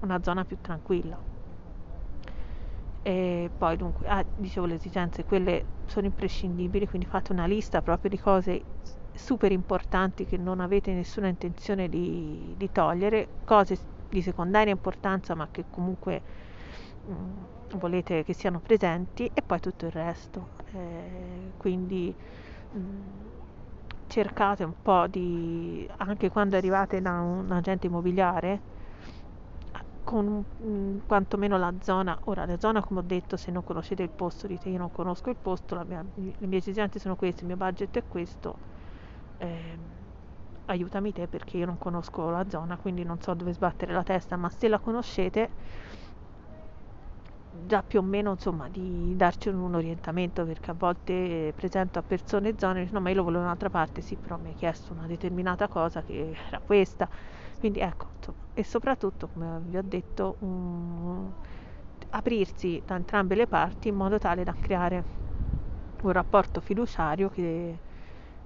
una 0.00 0.20
zona 0.20 0.44
più 0.44 0.56
tranquilla. 0.60 1.39
E 3.02 3.50
poi 3.56 3.76
dunque, 3.76 4.06
ah, 4.08 4.24
dicevo 4.34 4.66
le 4.66 4.74
esigenze, 4.74 5.24
quelle 5.24 5.66
sono 5.86 6.06
imprescindibili, 6.06 6.86
quindi 6.86 7.06
fate 7.06 7.32
una 7.32 7.46
lista 7.46 7.80
proprio 7.82 8.10
di 8.10 8.18
cose 8.18 8.64
super 9.12 9.50
importanti 9.52 10.24
che 10.24 10.36
non 10.36 10.60
avete 10.60 10.92
nessuna 10.92 11.28
intenzione 11.28 11.88
di, 11.88 12.54
di 12.56 12.70
togliere, 12.70 13.30
cose 13.44 13.78
di 14.08 14.22
secondaria 14.22 14.72
importanza 14.72 15.34
ma 15.34 15.48
che 15.50 15.64
comunque 15.70 16.22
mh, 17.02 17.12
mm, 17.12 17.44
volete 17.78 18.22
che 18.24 18.34
siano 18.34 18.60
presenti 18.60 19.30
e 19.32 19.42
poi 19.42 19.60
tutto 19.60 19.86
il 19.86 19.92
resto. 19.92 20.50
Eh, 20.72 21.52
quindi 21.56 22.14
mh, 22.70 22.78
mm, 22.78 23.26
cercate 24.06 24.64
un 24.64 24.74
po' 24.80 25.06
di, 25.06 25.88
anche 25.98 26.28
quando 26.28 26.56
arrivate 26.56 27.00
da 27.00 27.20
un 27.20 27.50
agente 27.52 27.86
immobiliare, 27.86 28.62
con 30.02 30.44
mh, 30.56 30.64
mm, 30.68 30.98
quantomeno 31.06 31.56
la 31.58 31.72
zona, 31.80 32.16
ora 32.24 32.44
la 32.46 32.58
zona 32.58 32.82
come 32.82 33.00
ho 33.00 33.02
detto 33.02 33.36
se 33.36 33.50
non 33.50 33.62
conoscete 33.62 34.02
il 34.02 34.10
posto 34.10 34.46
dite 34.46 34.68
io 34.68 34.78
non 34.78 34.90
conosco 34.90 35.30
il 35.30 35.36
posto, 35.40 35.80
mia, 35.86 36.04
le 36.14 36.46
mie 36.46 36.58
esigenze 36.58 36.98
sono 36.98 37.16
queste, 37.16 37.42
il 37.42 37.46
mio 37.48 37.56
budget 37.56 37.96
è 37.98 38.04
questo, 38.06 38.58
eh, 39.38 39.78
aiutami 40.66 41.12
te 41.12 41.28
perché 41.28 41.56
io 41.58 41.66
non 41.66 41.78
conosco 41.78 42.30
la 42.30 42.44
zona, 42.48 42.76
quindi 42.76 43.02
non 43.04 43.18
so 43.20 43.34
dove 43.34 43.52
sbattere 43.52 43.92
la 43.92 44.02
testa, 44.02 44.36
ma 44.36 44.48
se 44.48 44.68
la 44.68 44.78
conoscete 44.78 45.50
già 47.52 47.82
più 47.82 47.98
o 47.98 48.02
meno 48.02 48.30
insomma 48.32 48.68
di 48.68 49.12
darci 49.16 49.48
un, 49.48 49.56
un 49.56 49.74
orientamento 49.74 50.44
perché 50.44 50.70
a 50.70 50.74
volte 50.74 51.52
presento 51.54 51.98
a 51.98 52.02
persone 52.02 52.54
zone 52.56 52.88
no 52.92 53.00
ma 53.00 53.08
io 53.10 53.16
lo 53.16 53.22
volevo 53.24 53.40
da 53.42 53.46
un'altra 53.48 53.70
parte. 53.70 54.00
Sì 54.02 54.16
però 54.16 54.36
mi 54.38 54.48
hai 54.50 54.54
chiesto 54.54 54.92
una 54.92 55.06
determinata 55.06 55.68
cosa 55.68 56.02
che 56.02 56.30
era 56.48 56.60
questa 56.64 57.08
quindi 57.60 57.80
ecco 57.80 58.08
e 58.54 58.64
soprattutto 58.64 59.28
come 59.28 59.60
vi 59.62 59.76
ho 59.78 59.82
detto 59.84 60.36
um, 60.40 61.32
aprirsi 62.10 62.82
da 62.84 62.96
entrambe 62.96 63.34
le 63.36 63.46
parti 63.46 63.88
in 63.88 63.94
modo 63.96 64.18
tale 64.18 64.44
da 64.44 64.56
creare 64.58 65.04
un 66.02 66.12
rapporto 66.12 66.60
fiduciario 66.60 67.28
che 67.28 67.80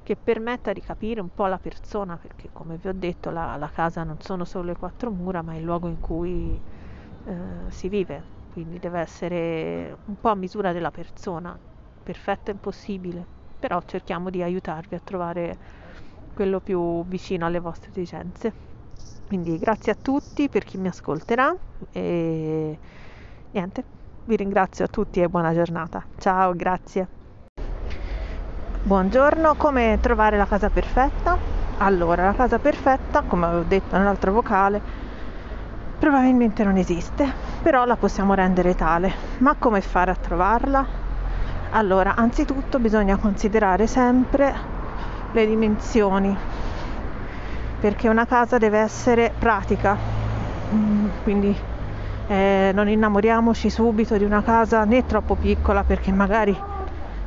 che 0.04 0.16
permetta 0.16 0.72
di 0.74 0.82
capire 0.82 1.20
un 1.22 1.30
po' 1.30 1.46
la 1.46 1.58
persona, 1.58 2.18
perché 2.18 2.50
come 2.52 2.76
vi 2.76 2.88
ho 2.88 2.92
detto 2.94 3.30
la, 3.30 3.56
la 3.56 3.68
casa 3.70 4.04
non 4.04 4.18
sono 4.20 4.44
solo 4.44 4.66
le 4.66 4.76
quattro 4.76 5.10
mura, 5.10 5.42
ma 5.42 5.54
è 5.54 5.56
il 5.56 5.62
luogo 5.64 5.88
in 5.88 5.98
cui 5.98 6.62
eh, 7.24 7.66
si 7.70 7.88
vive, 7.88 8.28
quindi 8.50 8.78
deve 8.78 9.00
essere 9.00 9.96
un 10.04 10.16
po' 10.18 10.28
a 10.30 10.34
misura 10.36 10.72
della 10.72 10.90
persona, 10.90 11.58
perfetto 12.02 12.50
è 12.50 12.54
impossibile, 12.54 13.26
però 13.58 13.80
cerchiamo 13.86 14.28
di 14.30 14.42
aiutarvi 14.42 14.94
a 14.94 15.00
trovare 15.02 15.58
quello 16.34 16.60
più 16.60 17.04
vicino 17.06 17.46
alle 17.46 17.60
vostre 17.60 17.90
esigenze. 17.90 18.54
Quindi 19.26 19.58
grazie 19.58 19.92
a 19.92 19.96
tutti 20.00 20.48
per 20.48 20.64
chi 20.64 20.78
mi 20.78 20.88
ascolterà 20.88 21.54
e 21.92 22.78
niente, 23.50 23.84
vi 24.24 24.36
ringrazio 24.36 24.84
a 24.84 24.88
tutti 24.88 25.20
e 25.20 25.28
buona 25.28 25.52
giornata. 25.52 26.04
Ciao, 26.18 26.54
grazie. 26.54 27.08
Buongiorno, 28.82 29.54
come 29.54 29.98
trovare 30.00 30.36
la 30.36 30.46
casa 30.46 30.68
perfetta? 30.68 31.38
Allora, 31.78 32.26
la 32.26 32.34
casa 32.34 32.58
perfetta, 32.58 33.22
come 33.22 33.46
avevo 33.46 33.64
detto 33.64 33.96
nell'altro 33.96 34.30
vocale, 34.32 34.82
probabilmente 35.98 36.62
non 36.64 36.76
esiste, 36.76 37.32
però 37.62 37.84
la 37.86 37.96
possiamo 37.96 38.34
rendere 38.34 38.74
tale. 38.74 39.10
Ma 39.38 39.54
come 39.58 39.80
fare 39.80 40.10
a 40.10 40.14
trovarla? 40.14 40.86
Allora, 41.70 42.14
anzitutto 42.14 42.78
bisogna 42.78 43.16
considerare 43.16 43.86
sempre 43.86 44.54
le 45.32 45.46
dimensioni, 45.46 46.36
perché 47.80 48.08
una 48.08 48.26
casa 48.26 48.58
deve 48.58 48.78
essere 48.78 49.32
pratica, 49.38 49.96
mm, 50.72 51.06
quindi 51.22 51.56
eh, 52.26 52.70
non 52.74 52.88
innamoriamoci 52.88 53.68
subito 53.68 54.16
di 54.16 54.24
una 54.24 54.42
casa 54.42 54.84
né 54.84 55.04
troppo 55.04 55.34
piccola 55.34 55.84
perché 55.84 56.10
magari 56.10 56.58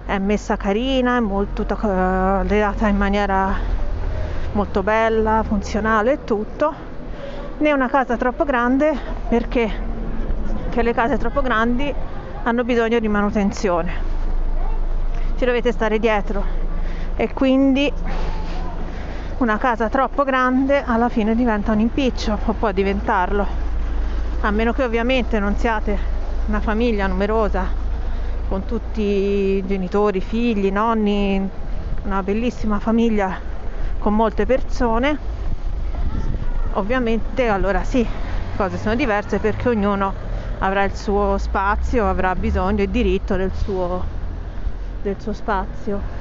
è 0.06 0.18
messa 0.18 0.56
carina, 0.56 1.18
è 1.18 1.20
molto 1.20 1.64
uh, 1.64 2.86
in 2.88 2.98
maniera 2.98 3.54
molto 4.54 4.82
bella, 4.82 5.44
funzionale 5.46 6.14
e 6.14 6.24
tutto, 6.24 6.74
né 7.58 7.72
una 7.74 7.90
casa 7.90 8.18
troppo 8.18 8.44
grande 8.44 8.98
perché 9.28 9.86
le 10.82 10.94
case 10.94 11.18
troppo 11.18 11.42
grandi 11.42 11.94
hanno 12.44 12.64
bisogno 12.64 13.00
di 13.00 13.08
manutenzione. 13.08 14.16
Ci 15.36 15.46
dovete 15.46 15.72
stare 15.72 16.00
dietro 16.00 16.44
e 17.16 17.34
quindi 17.34 17.92
una 19.38 19.60
casa 19.60 19.88
troppo 19.88 20.23
grande 20.23 20.84
alla 20.84 21.10
fine 21.10 21.36
diventa 21.36 21.71
un 21.71 21.80
impiccio 21.80 22.39
o 22.43 22.54
può 22.54 22.71
diventarlo, 22.71 23.45
a 24.41 24.50
meno 24.50 24.73
che 24.73 24.84
ovviamente 24.84 25.38
non 25.38 25.56
siate 25.56 25.95
una 26.47 26.60
famiglia 26.60 27.06
numerosa 27.06 27.69
con 28.47 28.65
tutti 28.65 29.02
i 29.02 29.63
genitori, 29.67 30.21
figli, 30.21 30.71
nonni, 30.71 31.47
una 32.06 32.23
bellissima 32.23 32.80
famiglia 32.80 33.38
con 34.00 34.15
molte 34.15 34.47
persone. 34.47 35.36
Ovviamente 36.73 37.47
allora 37.47 37.84
sì, 37.84 38.08
cose 38.56 38.78
sono 38.78 38.95
diverse 38.95 39.38
perché 39.38 39.69
ognuno 39.69 40.13
avrà 40.60 40.84
il 40.84 40.95
suo 40.95 41.38
spazio, 41.38 42.10
avrà 42.10 42.34
bisogno 42.34 42.82
e 42.82 42.89
diritto 42.89 43.36
del 43.36 43.52
suo, 43.54 44.04
del 45.04 45.15
suo 45.19 45.34
spazio. 45.34 46.17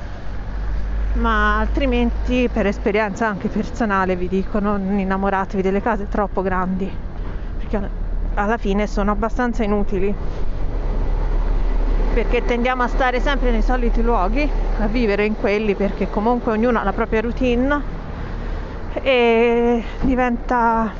Ma 1.16 1.58
altrimenti 1.60 2.48
per 2.52 2.66
esperienza 2.66 3.26
anche 3.26 3.48
personale 3.48 4.16
vi 4.16 4.28
dico 4.28 4.58
non 4.58 4.98
innamoratevi 4.98 5.62
delle 5.62 5.80
case 5.80 6.08
troppo 6.08 6.42
grandi 6.42 6.90
perché 7.56 7.88
alla 8.34 8.58
fine 8.58 8.86
sono 8.86 9.12
abbastanza 9.12 9.64
inutili 9.64 10.14
perché 12.12 12.44
tendiamo 12.44 12.82
a 12.82 12.88
stare 12.88 13.20
sempre 13.20 13.50
nei 13.50 13.62
soliti 13.62 14.02
luoghi, 14.02 14.48
a 14.78 14.86
vivere 14.86 15.24
in 15.26 15.36
quelli 15.36 15.74
perché 15.74 16.08
comunque 16.08 16.52
ognuno 16.52 16.78
ha 16.78 16.82
la 16.82 16.92
propria 16.92 17.20
routine 17.20 17.82
e 19.02 19.84
diventa 20.00 20.90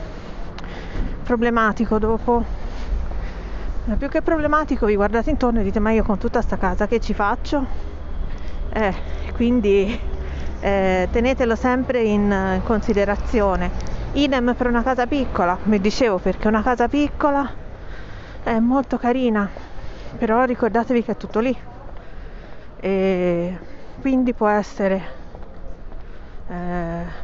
problematico 1.22 1.98
dopo. 1.98 2.44
Ma 3.84 3.94
più 3.96 4.08
che 4.08 4.20
problematico 4.20 4.84
vi 4.84 4.94
guardate 4.94 5.30
intorno 5.30 5.60
e 5.60 5.62
dite 5.62 5.78
ma 5.78 5.90
io 5.90 6.02
con 6.02 6.18
tutta 6.18 6.42
sta 6.42 6.58
casa 6.58 6.86
che 6.86 7.00
ci 7.00 7.14
faccio? 7.14 7.64
Eh, 8.74 8.94
quindi 9.36 10.00
eh, 10.60 11.08
tenetelo 11.12 11.54
sempre 11.54 12.00
in 12.00 12.60
considerazione. 12.64 13.70
Idem 14.12 14.54
per 14.54 14.66
una 14.66 14.82
casa 14.82 15.06
piccola, 15.06 15.58
come 15.62 15.78
dicevo, 15.78 16.16
perché 16.16 16.48
una 16.48 16.62
casa 16.62 16.88
piccola 16.88 17.46
è 18.42 18.58
molto 18.58 18.96
carina, 18.96 19.46
però 20.16 20.44
ricordatevi 20.44 21.04
che 21.04 21.12
è 21.12 21.16
tutto 21.18 21.40
lì 21.40 21.54
e 22.80 23.58
quindi 24.00 24.32
può 24.32 24.48
essere 24.48 25.02
eh, 26.48 26.54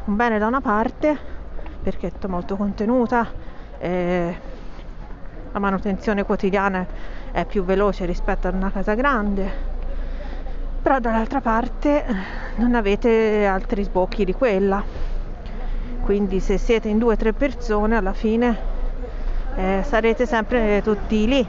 un 0.05 0.15
bene 0.15 0.37
da 0.37 0.45
una 0.45 0.61
parte 0.61 1.17
perché 1.81 2.11
è 2.19 2.27
molto 2.27 2.55
contenuta 2.55 3.27
eh, 3.79 4.37
la 5.51 5.59
manutenzione 5.59 6.23
quotidiana 6.23 6.85
è 7.31 7.45
più 7.45 7.63
veloce 7.63 8.05
rispetto 8.05 8.47
ad 8.47 8.55
una 8.55 8.71
casa 8.71 8.95
grande 8.95 9.72
però 10.83 10.99
dall'altra 10.99 11.39
parte 11.39 12.03
non 12.57 12.75
avete 12.75 13.45
altri 13.45 13.83
sbocchi 13.83 14.25
di 14.25 14.33
quella 14.33 14.83
quindi 16.01 16.41
se 16.41 16.57
siete 16.57 16.89
in 16.89 16.97
due 16.97 17.13
o 17.13 17.17
tre 17.17 17.31
persone 17.31 17.95
alla 17.95 18.11
fine 18.11 18.57
eh, 19.55 19.81
sarete 19.85 20.25
sempre 20.25 20.81
tutti 20.83 21.25
lì 21.25 21.47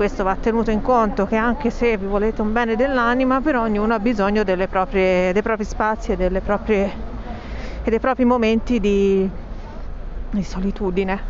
questo 0.00 0.24
va 0.24 0.34
tenuto 0.34 0.70
in 0.70 0.80
conto 0.80 1.26
che 1.26 1.36
anche 1.36 1.68
se 1.68 1.98
vi 1.98 2.06
volete 2.06 2.40
un 2.40 2.54
bene 2.54 2.74
dell'anima, 2.74 3.42
però 3.42 3.64
ognuno 3.64 3.92
ha 3.92 3.98
bisogno 3.98 4.44
proprie, 4.66 5.30
dei 5.34 5.42
propri 5.42 5.64
spazi 5.66 6.12
e, 6.12 6.40
proprie, 6.40 6.90
e, 7.82 7.90
dei 7.90 8.00
propri 8.00 8.24
momenti 8.24 8.80
di, 8.80 9.28
di 10.30 10.42
solitudine. 10.42 11.20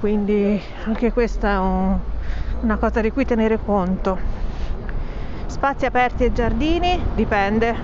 Quindi 0.00 0.60
anche 0.86 1.12
questa 1.12 1.52
è 1.52 1.58
un, 1.58 1.96
una 2.62 2.76
cosa 2.78 3.00
di 3.00 3.12
cui 3.12 3.24
tenere 3.24 3.60
conto. 3.64 4.35
Spazi 5.46 5.86
aperti 5.86 6.24
e 6.24 6.32
giardini? 6.32 7.00
Dipende. 7.14 7.74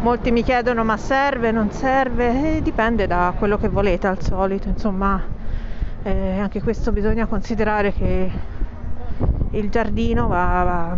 Molti 0.00 0.30
mi 0.30 0.42
chiedono 0.42 0.84
ma 0.84 0.96
serve, 0.96 1.50
non 1.50 1.70
serve, 1.70 2.56
e 2.56 2.62
dipende 2.62 3.06
da 3.06 3.34
quello 3.36 3.58
che 3.58 3.68
volete 3.68 4.06
al 4.06 4.22
solito, 4.22 4.68
insomma. 4.68 5.20
Eh, 6.02 6.38
anche 6.38 6.62
questo 6.62 6.92
bisogna 6.92 7.26
considerare 7.26 7.92
che 7.92 8.30
il 9.50 9.68
giardino 9.68 10.28
va, 10.28 10.62
va, 10.62 10.96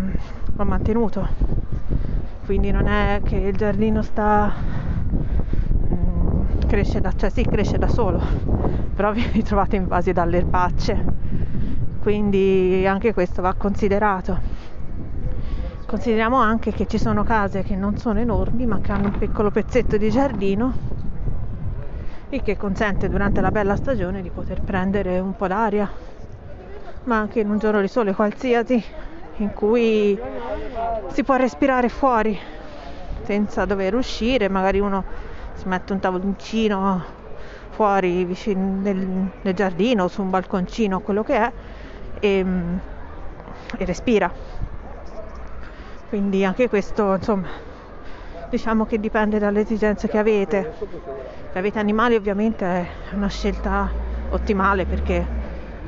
va 0.53 0.65
mantenuto. 0.65 1.27
Quindi 2.45 2.71
non 2.71 2.87
è 2.87 3.21
che 3.25 3.37
il 3.37 3.57
giardino 3.57 4.03
sta 4.03 4.53
mm, 5.95 6.61
cresce 6.67 7.01
da 7.01 7.13
cioè 7.17 7.31
sì 7.31 7.45
cresce 7.45 7.79
da 7.79 7.89
solo 7.89 8.21
però 8.95 9.13
vi 9.15 9.25
ritrovate 9.33 9.77
invasi 9.77 10.13
dalle 10.13 10.39
erbacce. 10.39 11.05
Quindi 12.03 12.85
anche 12.87 13.15
questo 13.15 13.43
va 13.43 13.55
considerato 13.55 14.58
consideriamo 15.89 16.37
anche 16.37 16.75
che 16.75 16.87
ci 16.87 16.99
sono 16.99 17.25
case 17.25 17.63
che 17.63 17.75
non 17.75 17.97
sono 17.97 18.21
enormi 18.21 18.67
ma 18.67 18.79
che 18.79 18.93
hanno 18.93 19.07
un 19.07 19.17
piccolo 19.17 19.51
pezzetto 19.51 19.97
di 19.97 20.11
giardino 20.11 20.75
il 22.29 22.43
che 22.43 22.59
consente 22.59 23.09
durante 23.09 23.41
la 23.41 23.51
bella 23.51 23.75
stagione 23.75 24.21
di 24.21 24.29
poter 24.29 24.61
prendere 24.61 25.19
un 25.19 25.35
po' 25.35 25.47
d'aria 25.47 25.91
ma 27.05 27.17
anche 27.17 27.41
in 27.41 27.49
un 27.49 27.57
giorno 27.59 27.81
di 27.81 27.89
sole 27.89 28.13
qualsiasi 28.13 28.85
in 29.37 29.55
cui 29.55 30.19
si 31.13 31.25
può 31.25 31.37
respirare 31.37 31.89
fuori 31.89 32.39
senza 33.23 33.65
dover 33.65 33.95
uscire, 33.95 34.49
magari 34.49 34.81
uno 34.81 35.05
si 35.55 35.69
mette 35.69 35.93
un 35.95 36.01
tavoloncino 36.01 37.05
fuori 37.71 38.25
vicino 38.25 38.81
nel, 38.81 39.31
nel 39.41 39.55
giardino 39.55 40.09
su 40.09 40.21
un 40.23 40.31
balconcino, 40.31 41.01
quello 41.01 41.23
che 41.23 41.37
è, 41.37 41.53
e, 42.21 42.45
e 43.79 43.85
respira. 43.85 44.58
Quindi 46.09 46.43
anche 46.43 46.69
questo, 46.69 47.15
insomma, 47.15 47.49
diciamo 48.49 48.87
che 48.87 48.99
dipende 48.99 49.39
dalle 49.39 49.61
esigenze 49.61 50.09
che 50.09 50.17
avete. 50.17 50.73
Se 51.53 51.59
avete 51.59 51.79
animali 51.79 52.15
ovviamente 52.15 52.65
è 52.65 53.15
una 53.15 53.29
scelta 53.29 53.91
ottimale 54.31 54.87
perché 54.87 55.27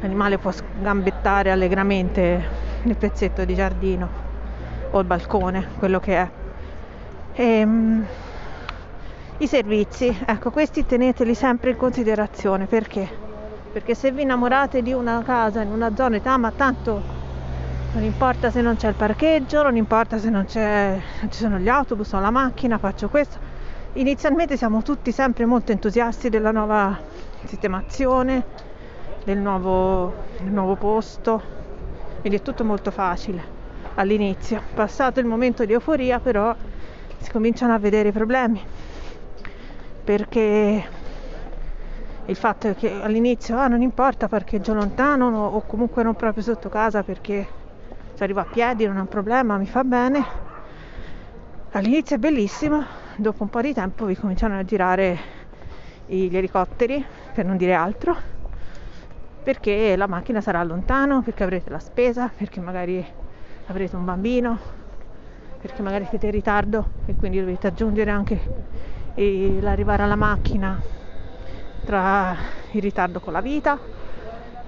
l'animale 0.00 0.36
può 0.36 0.52
gambettare 0.78 1.50
allegramente 1.50 2.48
nel 2.82 2.96
pezzetto 2.96 3.44
di 3.46 3.54
giardino 3.54 4.08
o 4.90 4.98
il 5.00 5.06
balcone, 5.06 5.68
quello 5.78 6.00
che 6.00 6.16
è. 6.16 6.30
E, 7.32 7.62
um, 7.62 8.04
I 9.38 9.46
servizi, 9.46 10.14
ecco, 10.26 10.50
questi 10.50 10.84
teneteli 10.84 11.34
sempre 11.34 11.70
in 11.70 11.76
considerazione 11.76 12.66
perché? 12.66 13.08
Perché 13.72 13.94
se 13.94 14.10
vi 14.12 14.22
innamorate 14.22 14.82
di 14.82 14.92
una 14.92 15.22
casa 15.22 15.62
in 15.62 15.70
una 15.70 15.94
zona, 15.94 16.20
ma 16.36 16.50
tanto 16.50 17.19
non 17.92 18.04
importa 18.04 18.50
se 18.50 18.60
non 18.60 18.76
c'è 18.76 18.88
il 18.88 18.94
parcheggio, 18.94 19.62
non 19.62 19.76
importa 19.76 20.18
se 20.18 20.30
non, 20.30 20.46
non 20.54 21.30
ci 21.30 21.38
sono 21.38 21.58
gli 21.58 21.68
autobus 21.68 22.12
o 22.12 22.20
la 22.20 22.30
macchina, 22.30 22.78
faccio 22.78 23.08
questo. 23.08 23.38
Inizialmente 23.94 24.56
siamo 24.56 24.82
tutti 24.82 25.10
sempre 25.10 25.44
molto 25.44 25.72
entusiasti 25.72 26.28
della 26.28 26.52
nuova 26.52 26.96
sistemazione, 27.44 28.44
del 29.24 29.38
nuovo, 29.38 30.14
del 30.38 30.52
nuovo 30.52 30.76
posto, 30.76 31.42
quindi 32.20 32.38
è 32.38 32.42
tutto 32.42 32.64
molto 32.64 32.92
facile 32.92 33.58
all'inizio. 33.94 34.62
Passato 34.72 35.18
il 35.18 35.26
momento 35.26 35.64
di 35.64 35.72
euforia 35.72 36.20
però 36.20 36.54
si 37.18 37.30
cominciano 37.32 37.74
a 37.74 37.78
vedere 37.78 38.10
i 38.10 38.12
problemi 38.12 38.62
perché 40.04 40.84
il 42.26 42.36
fatto 42.36 42.68
è 42.68 42.76
che 42.76 43.02
all'inizio 43.02 43.58
ah, 43.58 43.66
non 43.66 43.82
importa 43.82 44.28
parcheggio 44.28 44.74
lontano 44.74 45.26
o 45.26 45.60
comunque 45.66 46.04
non 46.04 46.14
proprio 46.14 46.44
sotto 46.44 46.68
casa 46.68 47.02
perché 47.02 47.58
se 48.20 48.26
arrivo 48.26 48.40
a 48.40 48.44
piedi 48.44 48.84
non 48.86 48.98
è 48.98 49.00
un 49.00 49.08
problema, 49.08 49.56
mi 49.56 49.64
fa 49.64 49.82
bene. 49.82 50.22
All'inizio 51.70 52.16
è 52.16 52.18
bellissimo, 52.18 52.84
dopo 53.16 53.44
un 53.44 53.48
po' 53.48 53.62
di 53.62 53.72
tempo 53.72 54.04
vi 54.04 54.14
cominciano 54.14 54.58
a 54.58 54.62
girare 54.62 55.18
gli 56.04 56.36
elicotteri, 56.36 57.02
per 57.32 57.46
non 57.46 57.56
dire 57.56 57.72
altro, 57.72 58.14
perché 59.42 59.96
la 59.96 60.06
macchina 60.06 60.42
sarà 60.42 60.62
lontano, 60.62 61.22
perché 61.22 61.44
avrete 61.44 61.70
la 61.70 61.78
spesa, 61.78 62.30
perché 62.36 62.60
magari 62.60 63.02
avrete 63.68 63.96
un 63.96 64.04
bambino, 64.04 64.58
perché 65.58 65.80
magari 65.80 66.04
siete 66.04 66.26
in 66.26 66.32
ritardo 66.32 66.90
e 67.06 67.14
quindi 67.14 67.40
dovete 67.40 67.68
aggiungere 67.68 68.10
anche 68.10 68.38
l'arrivare 69.14 70.02
alla 70.02 70.16
macchina 70.16 70.78
tra 71.86 72.36
il 72.72 72.82
ritardo 72.82 73.18
con 73.18 73.32
la 73.32 73.40
vita. 73.40 73.78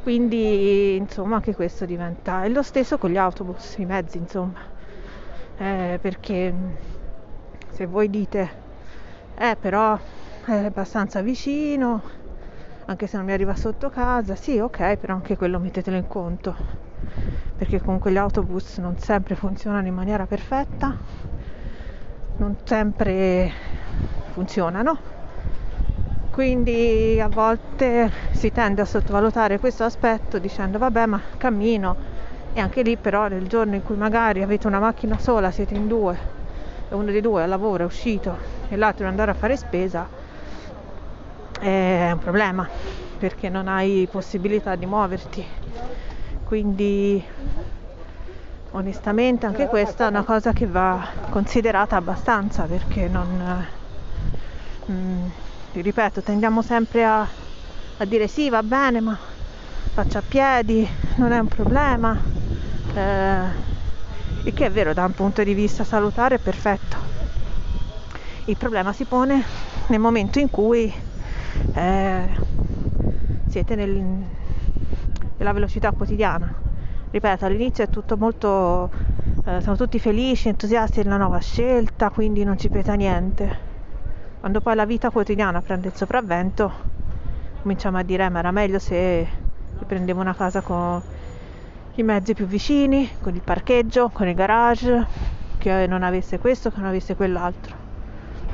Quindi 0.02 0.96
insomma 0.96 1.36
anche 1.36 1.54
questo 1.54 1.84
diventa. 1.84 2.44
E 2.44 2.48
lo 2.48 2.62
stesso 2.62 2.98
con 2.98 3.10
gli 3.10 3.16
autobus, 3.16 3.76
i 3.78 3.84
mezzi 3.84 4.18
insomma. 4.18 4.60
eh, 5.58 5.98
perché 6.00 6.54
se 7.70 7.86
voi 7.86 8.10
dite 8.10 8.50
eh 9.36 9.56
però 9.58 9.98
è 10.44 10.52
abbastanza 10.64 11.20
vicino 11.22 12.02
anche 12.86 13.06
se 13.06 13.16
non 13.16 13.26
mi 13.26 13.32
arriva 13.32 13.54
sotto 13.54 13.88
casa 13.90 14.34
sì 14.34 14.58
ok 14.58 14.96
però 14.96 15.14
anche 15.14 15.36
quello 15.36 15.58
mettetelo 15.58 15.96
in 15.96 16.06
conto 16.08 16.54
perché 17.56 17.80
comunque 17.80 18.10
gli 18.12 18.16
autobus 18.16 18.78
non 18.78 18.96
sempre 18.98 19.34
funzionano 19.36 19.86
in 19.86 19.94
maniera 19.94 20.26
perfetta 20.26 20.96
non 22.36 22.56
sempre 22.64 23.52
funzionano 24.32 25.12
quindi 26.32 27.20
a 27.20 27.28
volte 27.28 28.10
si 28.30 28.50
tende 28.50 28.80
a 28.80 28.86
sottovalutare 28.86 29.58
questo 29.58 29.84
aspetto 29.84 30.38
dicendo 30.38 30.78
vabbè 30.78 31.04
ma 31.04 31.20
cammino. 31.36 31.94
E 32.54 32.60
anche 32.60 32.82
lì 32.82 32.96
però 32.96 33.28
nel 33.28 33.46
giorno 33.46 33.74
in 33.74 33.82
cui 33.82 33.96
magari 33.96 34.42
avete 34.42 34.66
una 34.66 34.78
macchina 34.78 35.18
sola, 35.18 35.50
siete 35.50 35.74
in 35.74 35.86
due 35.86 36.18
e 36.88 36.94
uno 36.94 37.10
dei 37.10 37.20
due 37.20 37.42
al 37.42 37.50
lavoro 37.50 37.82
è 37.82 37.86
uscito 37.86 38.36
e 38.68 38.76
l'altro 38.76 38.98
deve 39.04 39.10
andare 39.10 39.30
a 39.30 39.34
fare 39.34 39.56
spesa 39.56 40.08
è 41.60 42.10
un 42.12 42.18
problema 42.18 42.66
perché 43.18 43.50
non 43.50 43.68
hai 43.68 44.08
possibilità 44.10 44.74
di 44.74 44.86
muoverti. 44.86 45.46
Quindi 46.44 47.22
onestamente 48.70 49.44
anche 49.44 49.66
questa 49.66 50.06
è 50.06 50.08
una 50.08 50.24
cosa 50.24 50.52
che 50.52 50.66
va 50.66 51.06
considerata 51.28 51.96
abbastanza 51.96 52.64
perché 52.64 53.06
non 53.06 53.66
mm, 54.90 55.26
ripeto 55.80 56.20
tendiamo 56.20 56.61
sempre 56.61 57.04
a, 57.04 57.26
a 57.96 58.04
dire 58.04 58.28
sì 58.28 58.50
va 58.50 58.62
bene 58.62 59.00
ma 59.00 59.18
faccio 59.94 60.18
a 60.18 60.22
piedi 60.26 60.87
non 61.16 61.32
è 61.32 61.38
un 61.38 61.48
problema. 61.48 62.18
Eh, 62.94 63.70
il 64.44 64.54
che 64.54 64.66
è 64.66 64.70
vero 64.70 64.92
da 64.92 65.04
un 65.04 65.12
punto 65.12 65.42
di 65.42 65.54
vista 65.54 65.85
salutare 65.85 66.37
è 66.37 66.38
perfetto. 66.38 66.96
Il 68.46 68.56
problema 68.56 68.92
si 68.92 69.04
pone 69.04 69.44
nel 69.88 70.00
momento 70.00 70.38
in 70.38 70.50
cui 70.50 70.92
eh, 71.74 72.28
siete 73.48 73.74
nel, 73.74 74.02
nella 75.37 75.52
velocità 75.52 75.90
quotidiana. 75.92 76.61
Ripeto 77.11 77.44
all'inizio 77.44 77.85
è 77.85 77.88
tutto 77.88 78.16
molto 78.16 78.90
eh, 79.44 79.61
siamo 79.61 79.76
tutti 79.76 79.98
felici 79.98 80.48
entusiasti 80.48 81.02
della 81.02 81.18
nuova 81.18 81.38
scelta 81.38 82.08
quindi 82.08 82.44
non 82.44 82.56
ci 82.58 82.70
pesa 82.70 82.94
niente 82.94 83.71
quando 84.42 84.61
poi 84.61 84.74
la 84.74 84.87
vita 84.87 85.11
quotidiana 85.11 85.62
prende 85.62 85.87
il 85.87 85.94
sopravvento 85.94 86.72
cominciamo 87.62 87.98
a 87.98 88.02
dire 88.02 88.24
eh, 88.24 88.28
ma 88.28 88.40
era 88.40 88.50
meglio 88.50 88.81
se 88.81 89.24
prendevo 89.87 90.20
una 90.20 90.35
casa 90.35 90.62
con 90.62 91.00
i 91.94 92.02
mezzi 92.02 92.35
più 92.35 92.46
vicini, 92.46 93.09
con 93.20 93.37
il 93.37 93.40
parcheggio, 93.40 94.09
con 94.09 94.26
il 94.26 94.35
garage, 94.35 95.07
che 95.59 95.87
non 95.87 96.02
avesse 96.02 96.40
questo, 96.40 96.70
che 96.72 96.78
non 96.78 96.88
avesse 96.88 97.14
quell'altro. 97.14 97.76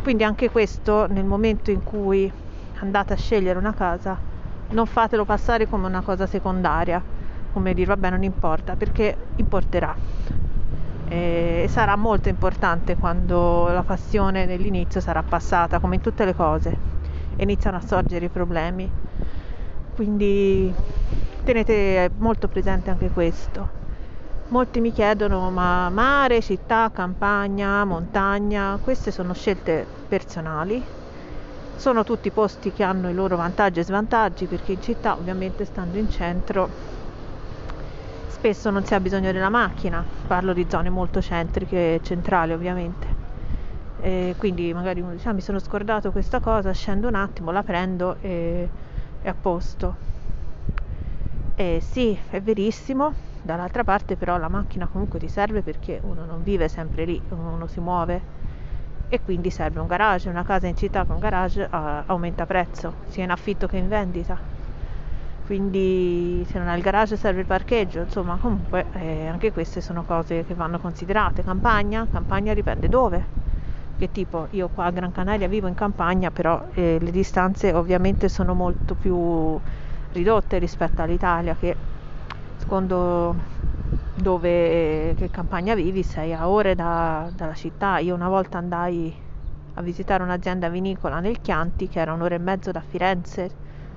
Quindi 0.02 0.24
anche 0.24 0.50
questo 0.50 1.06
nel 1.06 1.24
momento 1.24 1.70
in 1.70 1.82
cui 1.82 2.30
andate 2.80 3.14
a 3.14 3.16
scegliere 3.16 3.58
una 3.58 3.72
casa, 3.72 4.18
non 4.68 4.84
fatelo 4.84 5.24
passare 5.24 5.66
come 5.66 5.86
una 5.86 6.02
cosa 6.02 6.26
secondaria, 6.26 7.02
come 7.50 7.72
dire 7.72 7.86
vabbè 7.86 8.10
non 8.10 8.24
importa, 8.24 8.76
perché 8.76 9.16
importerà. 9.36 10.17
E 11.10 11.66
sarà 11.70 11.96
molto 11.96 12.28
importante 12.28 12.94
quando 12.96 13.68
la 13.68 13.82
passione 13.82 14.44
dell'inizio 14.46 15.00
sarà 15.00 15.22
passata, 15.22 15.80
come 15.80 15.94
in 15.94 16.00
tutte 16.02 16.24
le 16.26 16.34
cose, 16.34 16.80
iniziano 17.36 17.78
a 17.78 17.80
sorgere 17.80 18.26
i 18.26 18.30
problemi. 18.30 18.92
Quindi 19.94 20.74
tenete 21.42 22.10
molto 22.18 22.46
presente 22.48 22.90
anche 22.90 23.10
questo. 23.10 23.70
Molti 24.48 24.80
mi 24.80 24.92
chiedono 24.92 25.50
ma 25.50 25.88
mare, 25.90 26.42
città, 26.42 26.90
campagna, 26.92 27.84
montagna, 27.84 28.78
queste 28.82 29.10
sono 29.10 29.32
scelte 29.32 29.86
personali. 30.06 30.86
Sono 31.74 32.02
tutti 32.02 32.30
posti 32.32 32.70
che 32.72 32.82
hanno 32.82 33.08
i 33.08 33.14
loro 33.14 33.36
vantaggi 33.36 33.80
e 33.80 33.84
svantaggi 33.84 34.46
perché 34.46 34.72
in 34.72 34.80
città 34.80 35.16
ovviamente 35.16 35.64
stando 35.64 35.96
in 35.98 36.08
centro 36.08 36.68
spesso 38.28 38.70
non 38.70 38.84
si 38.84 38.94
ha 38.94 39.00
bisogno 39.00 39.32
della 39.32 39.48
macchina, 39.48 40.04
parlo 40.26 40.52
di 40.52 40.66
zone 40.68 40.90
molto 40.90 41.20
centriche 41.20 41.94
e 41.94 42.00
centrali 42.02 42.52
ovviamente. 42.52 43.16
E 44.00 44.34
quindi 44.38 44.72
magari 44.72 45.00
uno 45.00 45.12
dice 45.12 45.28
ah, 45.28 45.32
mi 45.32 45.40
sono 45.40 45.58
scordato 45.58 46.12
questa 46.12 46.40
cosa, 46.40 46.72
scendo 46.72 47.08
un 47.08 47.14
attimo, 47.14 47.50
la 47.50 47.62
prendo 47.62 48.16
e 48.20 48.68
è 49.20 49.28
a 49.28 49.34
posto 49.34 50.06
eh, 51.54 51.80
sì, 51.82 52.16
è 52.30 52.40
verissimo, 52.40 53.14
dall'altra 53.42 53.82
parte 53.82 54.16
però 54.16 54.36
la 54.36 54.48
macchina 54.48 54.86
comunque 54.86 55.18
ti 55.18 55.26
serve 55.26 55.62
perché 55.62 55.98
uno 56.04 56.24
non 56.24 56.42
vive 56.44 56.68
sempre 56.68 57.04
lì, 57.04 57.20
uno 57.30 57.66
si 57.66 57.80
muove 57.80 58.22
e 59.08 59.20
quindi 59.20 59.50
serve 59.50 59.80
un 59.80 59.88
garage, 59.88 60.28
una 60.28 60.44
casa 60.44 60.68
in 60.68 60.76
città 60.76 61.04
con 61.04 61.18
garage 61.18 61.62
uh, 61.62 62.02
aumenta 62.06 62.46
prezzo, 62.46 62.94
sia 63.08 63.24
in 63.24 63.30
affitto 63.30 63.66
che 63.66 63.76
in 63.76 63.88
vendita. 63.88 64.38
Quindi 65.48 66.44
se 66.46 66.58
non 66.58 66.68
hai 66.68 66.76
il 66.76 66.82
garage 66.82 67.16
serve 67.16 67.40
il 67.40 67.46
parcheggio, 67.46 68.00
insomma 68.00 68.36
comunque 68.36 68.84
eh, 68.92 69.28
anche 69.28 69.50
queste 69.50 69.80
sono 69.80 70.04
cose 70.04 70.44
che 70.44 70.52
vanno 70.52 70.78
considerate. 70.78 71.42
Campagna, 71.42 72.06
campagna 72.12 72.52
dipende 72.52 72.86
dove. 72.86 73.24
Che 73.98 74.12
tipo 74.12 74.46
io 74.50 74.68
qua 74.68 74.84
a 74.84 74.90
Gran 74.90 75.10
Canaria 75.10 75.48
vivo 75.48 75.66
in 75.66 75.74
campagna, 75.74 76.30
però 76.30 76.62
eh, 76.74 76.98
le 77.00 77.10
distanze 77.10 77.72
ovviamente 77.72 78.28
sono 78.28 78.52
molto 78.52 78.94
più 78.94 79.58
ridotte 80.12 80.58
rispetto 80.58 81.00
all'Italia 81.00 81.54
che 81.54 81.74
secondo 82.58 83.34
dove 84.16 85.14
che 85.16 85.30
campagna 85.30 85.74
vivi 85.74 86.02
sei 86.02 86.34
a 86.34 86.46
ore 86.46 86.74
da, 86.74 87.26
dalla 87.34 87.54
città 87.54 87.96
io 87.98 88.14
una 88.14 88.28
volta 88.28 88.58
andai 88.58 89.14
a 89.74 89.80
visitare 89.80 90.22
un'azienda 90.22 90.68
vinicola 90.68 91.20
nel 91.20 91.40
Chianti 91.40 91.88
che 91.88 92.00
era 92.00 92.12
un'ora 92.12 92.34
e 92.34 92.38
mezzo 92.38 92.70
da 92.70 92.82
Firenze 92.86 93.48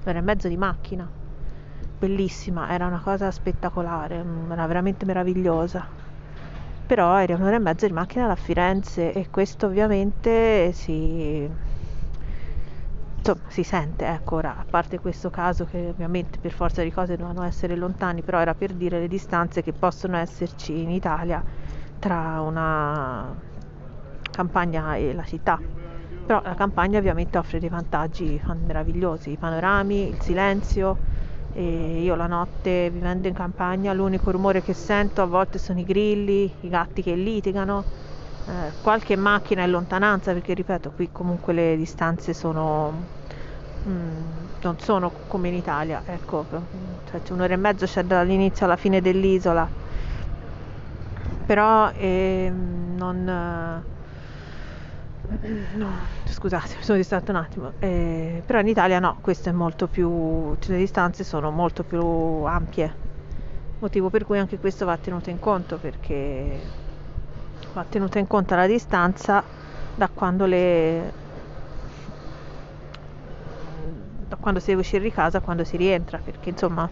un'ora 0.05 0.19
e 0.19 0.21
mezzo 0.21 0.47
di 0.47 0.55
macchina 0.55 1.20
bellissima 2.01 2.69
era 2.71 2.87
una 2.87 2.99
cosa 2.99 3.29
spettacolare 3.29 4.23
era 4.49 4.65
veramente 4.65 5.05
meravigliosa. 5.05 5.85
Però 6.87 7.17
era 7.19 7.35
un'ora 7.35 7.55
e 7.57 7.59
mezzo 7.59 7.85
di 7.85 7.93
macchina 7.93 8.25
da 8.27 8.35
Firenze 8.35 9.13
e 9.13 9.29
questo 9.29 9.67
ovviamente 9.67 10.71
si 10.73 11.47
insomma 13.23 13.41
si 13.49 13.63
sente 13.63 14.07
ecco 14.07 14.37
ora 14.37 14.57
a 14.57 14.65
parte 14.67 14.97
questo 14.99 15.29
caso 15.29 15.65
che 15.65 15.89
ovviamente 15.89 16.39
per 16.39 16.51
forza 16.51 16.81
di 16.81 16.91
cose 16.91 17.15
dovevano 17.15 17.45
essere 17.45 17.75
lontani 17.75 18.23
però 18.23 18.39
era 18.39 18.55
per 18.55 18.73
dire 18.73 18.99
le 18.99 19.07
distanze 19.07 19.61
che 19.61 19.73
possono 19.73 20.17
esserci 20.17 20.81
in 20.81 20.89
Italia 20.89 21.43
tra 21.99 22.41
una 22.41 23.35
campagna 24.31 24.95
e 24.95 25.13
la 25.13 25.23
città. 25.23 25.61
Però 26.25 26.41
la 26.43 26.55
campagna 26.55 26.97
ovviamente 26.97 27.37
offre 27.37 27.59
dei 27.59 27.69
vantaggi 27.69 28.41
meravigliosi 28.65 29.31
i 29.31 29.37
panorami 29.37 30.09
il 30.09 30.19
silenzio 30.19 30.97
e 31.53 32.01
io 32.01 32.15
la 32.15 32.27
notte 32.27 32.89
vivendo 32.89 33.27
in 33.27 33.33
campagna 33.33 33.93
l'unico 33.93 34.31
rumore 34.31 34.61
che 34.61 34.73
sento 34.73 35.21
a 35.21 35.25
volte 35.25 35.57
sono 35.57 35.79
i 35.79 35.83
grilli 35.83 36.51
i 36.61 36.69
gatti 36.69 37.01
che 37.01 37.13
litigano 37.13 37.83
eh, 38.47 38.71
qualche 38.81 39.15
macchina 39.15 39.63
in 39.63 39.71
lontananza 39.71 40.33
perché 40.33 40.53
ripeto 40.53 40.91
qui 40.95 41.09
comunque 41.11 41.53
le 41.53 41.75
distanze 41.75 42.33
sono 42.33 43.05
mm, 43.87 44.45
non 44.61 44.77
sono 44.79 45.11
come 45.27 45.47
in 45.49 45.55
Italia 45.55 46.01
ecco. 46.05 46.45
Cioè 47.09 47.21
un'ora 47.31 47.53
e 47.53 47.57
mezzo 47.57 47.85
c'è 47.85 48.03
dall'inizio 48.03 48.65
alla 48.65 48.75
fine 48.75 49.01
dell'isola. 49.01 49.67
Però 51.45 51.91
eh, 51.91 52.51
non 52.51 53.83
no, 55.75 55.89
scusate 56.25 56.75
mi 56.77 56.83
sono 56.83 56.97
distratta 56.97 57.31
un 57.31 57.37
attimo. 57.37 57.71
Eh, 57.79 58.43
però 58.45 58.59
in 58.59 58.67
Italia 58.67 58.99
no 58.99 59.17
questo 59.21 59.49
è 59.49 59.51
molto 59.51 59.87
più 59.87 60.55
cioè, 60.59 60.71
le 60.75 60.77
distanze 60.77 61.23
sono 61.23 61.51
molto 61.51 61.83
più 61.83 62.01
ampie. 62.01 63.09
Motivo 63.79 64.09
per 64.09 64.25
cui 64.25 64.37
anche 64.37 64.59
questo 64.59 64.85
va 64.85 64.97
tenuto 64.97 65.29
in 65.29 65.39
conto 65.39 65.77
perché 65.77 66.59
va 67.73 67.85
tenuta 67.87 68.19
in 68.19 68.27
conto 68.27 68.55
la 68.55 68.67
distanza 68.67 69.43
da 69.95 70.09
quando 70.09 70.45
le 70.45 71.11
da 74.27 74.35
quando 74.35 74.59
si 74.59 74.67
deve 74.67 74.81
uscire 74.81 75.03
di 75.03 75.11
casa 75.11 75.39
a 75.39 75.41
quando 75.41 75.63
si 75.63 75.77
rientra 75.77 76.17
perché 76.17 76.49
insomma 76.49 76.89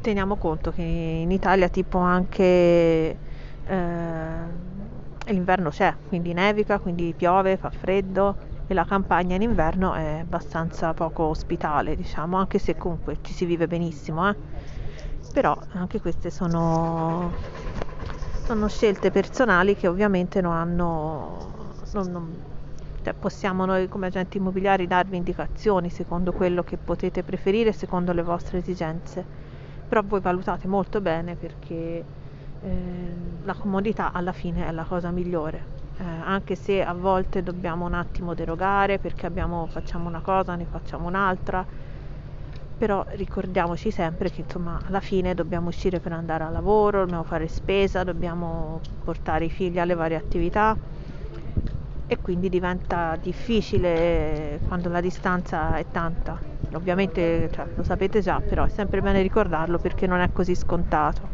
teniamo 0.00 0.36
conto 0.36 0.72
che 0.72 0.82
in 0.82 1.30
Italia 1.30 1.68
tipo 1.68 1.98
anche 1.98 3.16
eh, 3.64 4.70
l'inverno 5.26 5.70
c'è 5.70 5.94
quindi 6.08 6.32
nevica 6.32 6.78
quindi 6.78 7.14
piove 7.16 7.56
fa 7.56 7.70
freddo 7.70 8.36
e 8.66 8.74
la 8.74 8.84
campagna 8.84 9.36
in 9.36 9.42
inverno 9.42 9.92
è 9.94 10.18
abbastanza 10.20 10.92
poco 10.94 11.24
ospitale 11.24 11.94
diciamo 11.94 12.36
anche 12.36 12.58
se 12.58 12.76
comunque 12.76 13.18
ci 13.22 13.32
si 13.32 13.44
vive 13.44 13.66
benissimo 13.66 14.28
eh? 14.28 14.36
però 15.32 15.56
anche 15.72 16.00
queste 16.00 16.30
sono 16.30 17.32
sono 18.44 18.68
scelte 18.68 19.10
personali 19.10 19.76
che 19.76 19.86
ovviamente 19.86 20.40
non 20.40 20.52
hanno 20.52 21.74
non, 21.92 22.10
non, 22.10 22.42
cioè 23.02 23.14
possiamo 23.14 23.64
noi 23.64 23.88
come 23.88 24.06
agenti 24.06 24.38
immobiliari 24.38 24.86
darvi 24.86 25.16
indicazioni 25.16 25.90
secondo 25.90 26.32
quello 26.32 26.62
che 26.62 26.76
potete 26.76 27.22
preferire 27.22 27.72
secondo 27.72 28.12
le 28.12 28.22
vostre 28.22 28.58
esigenze 28.58 29.24
però 29.88 30.02
voi 30.04 30.20
valutate 30.20 30.66
molto 30.66 31.00
bene 31.00 31.36
perché 31.36 32.04
eh, 32.62 33.38
la 33.42 33.54
comodità 33.54 34.12
alla 34.12 34.32
fine 34.32 34.66
è 34.66 34.70
la 34.72 34.84
cosa 34.84 35.10
migliore. 35.10 35.68
Eh, 35.98 36.04
anche 36.04 36.54
se 36.56 36.82
a 36.82 36.94
volte 36.94 37.42
dobbiamo 37.42 37.84
un 37.86 37.94
attimo 37.94 38.34
derogare 38.34 38.98
perché 38.98 39.26
abbiamo, 39.26 39.66
facciamo 39.66 40.08
una 40.08 40.20
cosa, 40.22 40.54
ne 40.56 40.66
facciamo 40.66 41.06
un'altra, 41.08 41.66
però 42.76 43.04
ricordiamoci 43.10 43.90
sempre 43.90 44.30
che 44.30 44.40
insomma 44.42 44.80
alla 44.84 45.00
fine 45.00 45.34
dobbiamo 45.34 45.68
uscire 45.68 46.00
per 46.00 46.12
andare 46.12 46.44
a 46.44 46.48
lavoro, 46.50 47.00
dobbiamo 47.00 47.24
fare 47.24 47.46
spesa, 47.48 48.02
dobbiamo 48.04 48.80
portare 49.02 49.44
i 49.46 49.50
figli 49.50 49.78
alle 49.78 49.94
varie 49.94 50.16
attività 50.16 50.76
e 52.06 52.20
quindi 52.20 52.48
diventa 52.48 53.16
difficile 53.16 54.60
quando 54.62 54.88
la 54.88 55.00
distanza 55.00 55.76
è 55.78 55.86
tanta. 55.90 56.42
Ovviamente 56.74 57.48
cioè, 57.50 57.68
lo 57.74 57.82
sapete 57.82 58.20
già, 58.20 58.40
però 58.40 58.64
è 58.64 58.68
sempre 58.68 59.00
bene 59.00 59.22
ricordarlo 59.22 59.78
perché 59.78 60.06
non 60.06 60.20
è 60.20 60.30
così 60.32 60.54
scontato. 60.54 61.30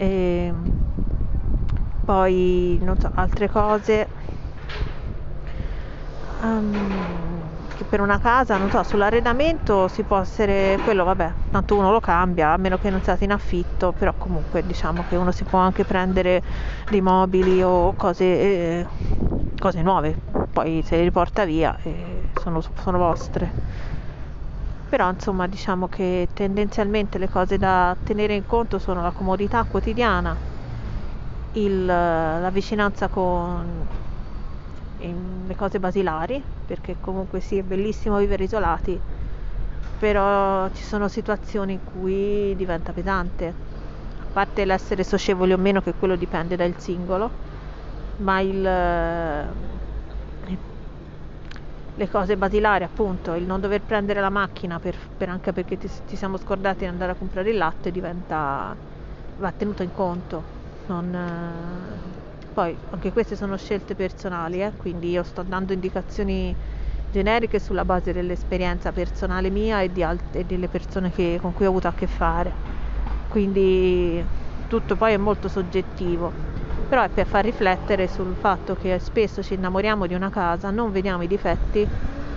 E 0.00 0.06
ehm, 0.06 0.72
poi 2.04 2.78
non 2.80 2.96
so, 2.98 3.10
altre 3.14 3.48
cose. 3.48 4.08
Um, 6.42 7.66
che 7.74 7.84
per 7.84 8.00
una 8.00 8.18
casa, 8.18 8.56
non 8.56 8.70
so, 8.70 8.82
sull'arredamento 8.82 9.88
si 9.88 10.04
può 10.04 10.18
essere 10.20 10.78
quello, 10.80 11.04
vabbè, 11.04 11.34
tanto 11.50 11.76
uno 11.76 11.90
lo 11.92 12.00
cambia, 12.00 12.52
a 12.52 12.56
meno 12.56 12.78
che 12.78 12.88
non 12.88 13.02
siate 13.02 13.24
in 13.24 13.32
affitto, 13.32 13.92
però 13.92 14.14
comunque 14.16 14.64
diciamo 14.64 15.04
che 15.04 15.16
uno 15.16 15.32
si 15.32 15.44
può 15.44 15.58
anche 15.58 15.84
prendere 15.84 16.42
dei 16.88 17.02
mobili 17.02 17.62
o 17.62 17.92
cose, 17.94 18.24
eh, 18.24 18.86
cose 19.58 19.82
nuove, 19.82 20.18
poi 20.50 20.82
se 20.82 20.96
li 20.96 21.02
riporta 21.02 21.44
via 21.44 21.76
eh, 21.82 22.30
sono, 22.34 22.60
sono 22.74 22.98
vostre. 22.98 23.54
Però 24.90 25.08
insomma 25.08 25.46
diciamo 25.46 25.86
che 25.88 26.28
tendenzialmente 26.34 27.16
le 27.16 27.28
cose 27.28 27.56
da 27.56 27.96
tenere 28.02 28.34
in 28.34 28.44
conto 28.44 28.78
sono 28.78 29.00
la 29.00 29.12
comodità 29.12 29.64
quotidiana, 29.64 30.38
il, 31.52 31.84
la 31.86 32.50
vicinanza 32.52 33.08
con 33.08 33.86
le 34.96 35.54
cose 35.54 35.78
basilari, 35.80 36.44
perché 36.64 36.96
comunque 37.00 37.40
sì, 37.40 37.56
è 37.58 37.62
bellissimo 37.62 38.18
vivere 38.18 38.44
isolati, 38.44 39.00
però 39.96 40.68
ci 40.70 40.82
sono 40.84 41.08
situazioni 41.08 41.74
in 41.74 41.82
cui 41.82 42.54
diventa 42.56 42.92
pesante, 42.92 43.56
a 44.18 44.26
parte 44.30 44.64
l'essere 44.64 45.04
socievoli 45.04 45.52
o 45.52 45.56
meno, 45.58 45.80
che 45.80 45.94
quello 45.94 46.16
dipende 46.16 46.56
dal 46.56 46.76
singolo, 46.78 47.32
ma 48.16 48.40
il, 48.40 48.62
le 52.00 52.08
cose 52.08 52.34
basilari, 52.38 52.82
appunto, 52.82 53.34
il 53.34 53.44
non 53.44 53.60
dover 53.60 53.82
prendere 53.82 54.20
la 54.22 54.30
macchina 54.30 54.78
per, 54.78 54.96
per 55.18 55.28
anche 55.28 55.52
perché 55.52 55.76
ti, 55.76 55.86
ti, 56.06 56.16
siamo 56.16 56.38
scordati 56.38 56.78
di 56.78 56.86
andare 56.86 57.12
a 57.12 57.14
comprare 57.14 57.50
il 57.50 57.58
latte 57.58 57.90
diventa, 57.90 58.74
va 59.36 59.52
tenuto 59.52 59.82
in 59.82 59.92
conto. 59.92 60.42
Non, 60.86 62.00
poi 62.54 62.74
anche 62.90 63.12
queste 63.12 63.36
sono 63.36 63.54
scelte 63.58 63.94
personali, 63.94 64.62
eh? 64.62 64.72
quindi 64.76 65.10
io 65.10 65.22
sto 65.22 65.42
dando 65.42 65.74
indicazioni 65.74 66.56
generiche 67.10 67.58
sulla 67.58 67.84
base 67.84 68.12
dell'esperienza 68.12 68.92
personale 68.92 69.50
mia 69.50 69.82
e, 69.82 69.90
alt- 70.02 70.34
e 70.36 70.44
delle 70.44 70.68
persone 70.68 71.10
che, 71.10 71.36
con 71.38 71.52
cui 71.52 71.66
ho 71.66 71.68
avuto 71.68 71.86
a 71.88 71.92
che 71.92 72.06
fare. 72.06 72.56
Quindi 73.26 74.26
tutto 74.66 74.96
poi 74.96 75.12
è 75.12 75.16
molto 75.18 75.48
soggettivo, 75.48 76.32
però 76.86 77.02
è 77.02 77.10
per 77.10 77.26
far 77.26 77.44
riflettere 77.44 78.08
sul 78.08 78.36
fatto 78.36 78.74
che 78.74 78.98
spesso 78.98 79.42
ci 79.42 79.54
innamoriamo 79.54 80.06
di 80.06 80.14
una 80.14 80.30
casa, 80.30 80.70
non 80.70 80.90
vediamo 80.90 81.22
i 81.22 81.26
difetti 81.26 81.88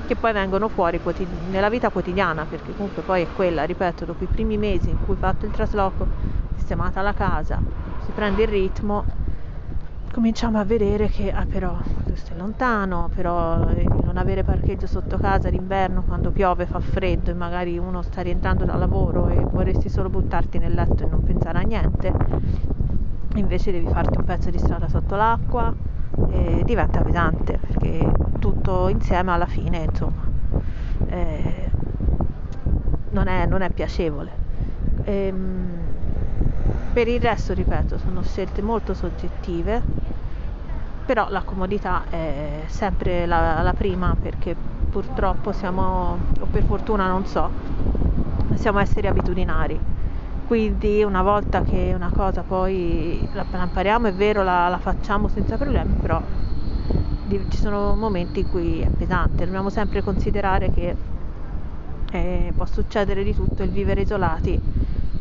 che 0.06 0.16
poi 0.16 0.34
vengono 0.34 0.68
fuori 0.70 1.00
quotidi- 1.00 1.38
nella 1.48 1.70
vita 1.70 1.90
quotidiana, 1.90 2.46
perché 2.46 2.74
comunque 2.76 3.04
poi 3.04 3.24
è 3.24 3.32
quella, 3.32 3.64
ripeto, 3.64 4.06
dopo 4.06 4.24
i 4.24 4.28
primi 4.28 4.58
mesi 4.58 4.90
in 4.90 5.00
cui 5.00 5.16
fatto 5.16 5.46
il 5.46 5.52
trasloco, 5.52 6.08
sistemata 6.56 7.02
la 7.02 7.14
casa, 7.14 7.64
si 7.98 8.12
prende 8.12 8.44
il 8.44 8.48
ritmo, 8.50 9.06
cominciamo 10.12 10.60
a 10.60 10.64
vedere 10.66 11.10
che 11.10 11.32
ah, 11.32 11.46
però 11.46 11.82
questo 12.06 12.34
è 12.34 12.36
lontano, 12.38 13.10
però 13.14 13.70
eh, 13.70 13.90
non 14.02 14.18
avere 14.18 14.44
parcheggio 14.44 14.86
sotto 14.88 15.18
casa 15.18 15.50
d'inverno 15.50 16.04
quando 16.04 16.32
piove, 16.32 16.66
fa 16.68 16.80
freddo 16.80 17.32
e 17.32 17.34
magari 17.34 17.78
uno 17.78 18.02
sta 18.04 18.22
rientrando 18.22 18.64
dal 18.66 18.78
lavoro 18.80 19.28
e 19.28 19.46
vorresti 19.50 19.90
solo 19.90 20.10
buttarti 20.10 20.60
nel 20.60 20.74
letto 20.74 21.04
e 21.04 21.06
non 21.08 21.22
pensare 21.24 21.58
a 21.58 21.62
niente, 21.62 22.16
invece 23.36 23.72
devi 23.72 23.88
farti 23.88 24.18
un 24.18 24.24
pezzo 24.26 24.50
di 24.50 24.58
strada 24.58 24.88
sotto 24.88 25.16
l'acqua 25.16 25.74
e 26.30 26.62
diventa 26.64 27.02
pesante 27.02 27.58
perché 27.58 28.12
tutto 28.40 28.88
insieme 28.88 29.32
alla 29.32 29.48
fine 29.48 29.80
insomma 29.80 30.24
eh, 31.08 31.72
non, 33.12 33.28
è, 33.28 33.46
non, 33.46 33.62
è, 33.62 33.70
piacevole. 33.70 34.32
Ehm, 35.04 35.82
per 36.92 37.08
il 37.08 37.20
resto, 37.20 37.54
ripeto, 37.54 37.98
sono 37.98 38.22
scelte 38.24 38.62
molto 38.62 38.94
soggettive, 38.94 39.82
però 41.06 41.28
la 41.30 41.42
comodità 41.42 42.04
è 42.10 42.64
sempre 42.68 43.26
la, 43.26 43.62
la 43.62 43.74
prima 43.74 44.16
perché 44.20 44.56
purtroppo 44.90 45.52
siamo, 45.52 46.18
o 46.40 46.46
per 46.52 46.64
fortuna 46.64 47.08
non 47.08 47.26
so, 47.26 47.50
siamo 48.56 48.80
esseri 48.80 49.08
abitudinari. 49.08 49.93
Quindi 50.48 51.04
una 51.04 51.22
volta 51.22 51.64
che 51.64 51.94
una 51.96 52.12
cosa 52.12 52.42
poi 52.42 53.28
la, 53.34 53.46
impariamo, 53.52 54.08
è 54.08 54.14
vero, 54.14 54.44
la, 54.44 54.68
la 54.68 54.78
facciamo 54.78 55.28
senza 55.28 55.58
problemi, 55.58 55.94
però 55.94 56.22
ci 57.50 57.58
sono 57.58 57.96
momenti 57.96 58.42
in 58.42 58.50
cui 58.50 58.82
è 58.82 58.90
pesante. 58.90 59.46
Dobbiamo 59.46 59.70
sempre 59.70 60.04
considerare 60.04 60.72
che 60.72 60.96
eh, 62.12 62.54
può 62.56 62.66
succedere 62.66 63.24
di 63.24 63.34
tutto 63.34 63.64
il 63.64 63.70
vivere 63.70 64.02
isolati 64.02 64.62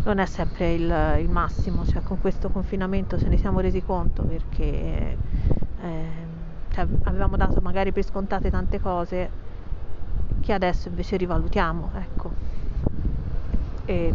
non 0.04 0.18
è 0.18 0.26
sempre 0.26 0.74
il, 0.74 1.16
il, 1.20 1.28
massimo, 1.28 1.86
cioè 1.86 2.02
con 2.02 2.20
questo 2.20 2.48
confinamento 2.50 3.18
ce 3.18 3.28
ne 3.28 3.36
siamo 3.36 3.60
resi 3.60 3.82
conto 3.82 4.22
perché 4.24 5.16
eh, 5.80 6.06
cioè, 6.70 6.86
avevamo 7.04 7.36
dato 7.36 7.60
magari 7.60 7.92
per 7.92 8.04
scontate 8.04 8.50
tante 8.50 8.80
cose 8.80 9.30
che 10.40 10.52
adesso 10.52 10.88
invece 10.88 11.16
rivalutiamo, 11.16 11.90
ecco. 11.94 12.30
E, 13.84 14.12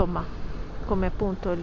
insomma, 0.00 0.24
come 0.86 1.06
appunto 1.06 1.54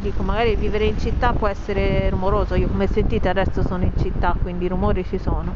dico, 0.00 0.22
magari 0.24 0.56
vivere 0.56 0.86
in 0.86 0.98
città 0.98 1.32
può 1.32 1.46
essere 1.46 2.10
rumoroso, 2.10 2.56
io 2.56 2.66
come 2.66 2.88
sentite 2.88 3.28
adesso 3.28 3.62
sono 3.62 3.84
in 3.84 3.92
città, 3.96 4.36
quindi 4.42 4.64
i 4.64 4.68
rumori 4.68 5.04
ci 5.04 5.18
sono. 5.18 5.54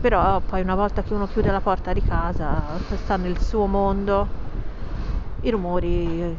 Però 0.00 0.40
poi 0.40 0.62
una 0.62 0.74
volta 0.74 1.02
che 1.02 1.12
uno 1.12 1.26
chiude 1.26 1.50
la 1.50 1.60
porta 1.60 1.92
di 1.92 2.02
casa, 2.02 2.78
sta 2.94 3.16
nel 3.16 3.38
suo 3.38 3.66
mondo, 3.66 4.26
i 5.42 5.50
rumori 5.50 6.36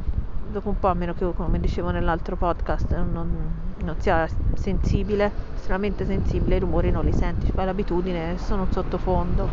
dopo 0.51 0.69
un 0.69 0.79
po' 0.79 0.87
a 0.87 0.93
meno 0.93 1.13
che 1.13 1.31
come 1.33 1.59
dicevo 1.59 1.91
nell'altro 1.91 2.35
podcast 2.35 2.95
non, 2.95 3.75
non 3.83 3.95
sia 3.99 4.27
sensibile 4.55 5.31
estremamente 5.55 6.05
sensibile 6.05 6.55
i 6.55 6.59
rumori 6.59 6.91
non 6.91 7.05
li 7.05 7.13
senti. 7.13 7.51
Fai 7.51 7.65
l'abitudine 7.65 8.37
sono 8.37 8.63
un 8.63 8.71
sottofondo. 8.71 9.49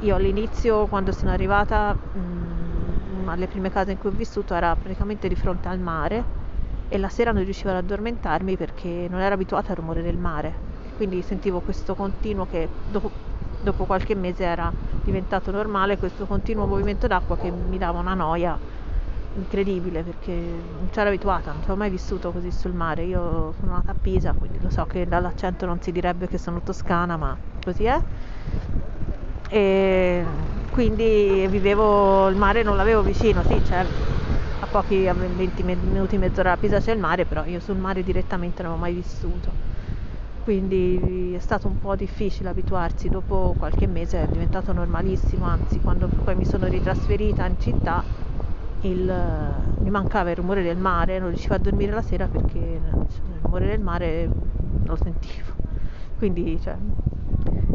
Io 0.00 0.14
all'inizio 0.14 0.86
quando 0.86 1.12
sono 1.12 1.30
arrivata 1.32 1.92
mh, 1.92 2.67
mm, 3.28 3.32
alle 3.32 3.46
prime 3.46 3.70
case 3.70 3.92
in 3.92 3.98
cui 3.98 4.10
ho 4.10 4.12
vissuto 4.12 4.54
era 4.54 4.74
praticamente 4.76 5.28
di 5.28 5.34
fronte 5.36 5.68
al 5.68 5.78
mare 5.78 6.26
e 6.88 6.98
la 6.98 7.08
sera 7.08 7.32
non 7.32 7.44
riuscivo 7.44 7.70
ad 7.70 7.76
addormentarmi 7.76 8.56
perché 8.56 9.06
non 9.08 9.20
ero 9.20 9.34
abituata 9.34 9.70
al 9.70 9.76
rumore 9.76 10.02
del 10.02 10.16
mare 10.18 10.62
quindi 10.94 11.22
sentivo 11.22 11.60
questo 11.60 11.94
continuo 11.94 12.46
che 12.46 12.70
dopo 12.84 13.12
dopo 13.60 13.86
qualche 13.86 14.14
mese 14.14 14.44
era 14.44 14.72
diventato 15.02 15.50
normale 15.50 15.96
questo 15.96 16.26
continuo 16.26 16.66
movimento 16.66 17.06
d'acqua 17.06 17.36
che 17.36 17.50
mi 17.50 17.76
dava 17.78 17.98
una 17.98 18.14
noia 18.14 18.58
incredibile 19.32 20.02
perché 20.02 20.32
non 20.32 20.88
c'ero 20.90 21.08
abituata, 21.08 21.52
non 21.52 21.62
ci 21.62 21.70
ho 21.70 21.76
mai 21.76 21.90
vissuto 21.90 22.32
così 22.32 22.50
sul 22.50 22.72
mare. 22.72 23.04
Io 23.04 23.52
sono 23.52 23.72
nata 23.72 23.92
a 23.92 23.94
Pisa, 23.94 24.32
quindi 24.34 24.58
lo 24.60 24.70
so 24.70 24.84
che 24.86 25.06
dall'accento 25.06 25.66
non 25.66 25.80
si 25.80 25.92
direbbe 25.92 26.26
che 26.26 26.38
sono 26.38 26.62
toscana, 26.62 27.16
ma 27.16 27.38
così 27.62 27.84
è. 27.84 28.02
E 29.50 30.24
quindi 30.70 31.46
vivevo 31.48 32.28
il 32.28 32.36
mare, 32.36 32.62
non 32.62 32.76
l'avevo 32.76 33.02
vicino, 33.02 33.42
sì, 33.42 33.62
certo. 33.62 34.08
A 34.60 34.66
pochi 34.66 35.06
a 35.06 35.14
20 35.14 35.62
minuti, 35.62 36.18
mezz'ora 36.18 36.52
a 36.52 36.56
Pisa 36.56 36.80
c'è 36.80 36.92
il 36.92 36.98
mare, 36.98 37.26
però 37.26 37.44
io 37.44 37.60
sul 37.60 37.76
mare 37.76 38.02
direttamente 38.02 38.62
non 38.62 38.72
avevo 38.72 38.86
mai 38.86 38.94
vissuto. 38.94 39.56
Quindi 40.38 41.34
è 41.34 41.38
stato 41.38 41.68
un 41.68 41.76
po' 41.78 41.94
difficile 41.96 42.48
abituarsi, 42.48 43.08
dopo 43.08 43.54
qualche 43.56 43.86
mese 43.86 44.22
è 44.24 44.28
diventato 44.28 44.72
normalissimo, 44.72 45.44
anzi 45.44 45.80
quando 45.80 46.08
poi 46.22 46.36
mi 46.36 46.44
sono 46.44 46.66
ritrasferita 46.66 47.44
in 47.46 47.58
città 47.58 48.04
il, 48.82 49.74
mi 49.78 49.90
mancava 49.90 50.30
il 50.30 50.36
rumore 50.36 50.62
del 50.62 50.76
mare, 50.78 51.18
non 51.18 51.28
riuscivo 51.28 51.54
a 51.54 51.58
dormire 51.58 51.92
la 51.92 52.02
sera 52.02 52.28
perché 52.28 52.58
il 52.58 53.38
rumore 53.40 53.66
del 53.66 53.80
mare 53.80 54.28
lo 54.84 54.96
sentivo, 54.96 55.56
quindi 56.14 56.58
cioè, 56.60 56.78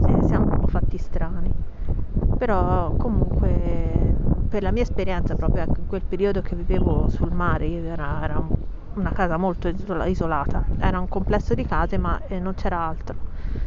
eh, 0.05 0.21
siamo 0.23 0.47
un 0.47 0.55
po' 0.55 0.67
fatti 0.67 0.97
strani, 0.97 1.53
però 2.43 2.93
comunque 2.97 4.15
per 4.49 4.63
la 4.63 4.71
mia 4.71 4.81
esperienza 4.81 5.33
proprio 5.33 5.63
ecco, 5.63 5.79
in 5.79 5.87
quel 5.87 6.01
periodo 6.05 6.41
che 6.41 6.57
vivevo 6.57 7.07
sul 7.07 7.31
mare, 7.31 7.67
era, 7.67 8.21
era 8.21 8.37
un 8.37 8.51
una 8.95 9.11
casa 9.11 9.37
molto 9.37 9.69
isolata, 10.05 10.63
era 10.77 10.99
un 10.99 11.07
complesso 11.07 11.55
di 11.55 11.65
case 11.65 11.97
ma 11.97 12.19
eh, 12.27 12.37
non 12.39 12.53
c'era 12.53 12.79
altro, 12.79 13.15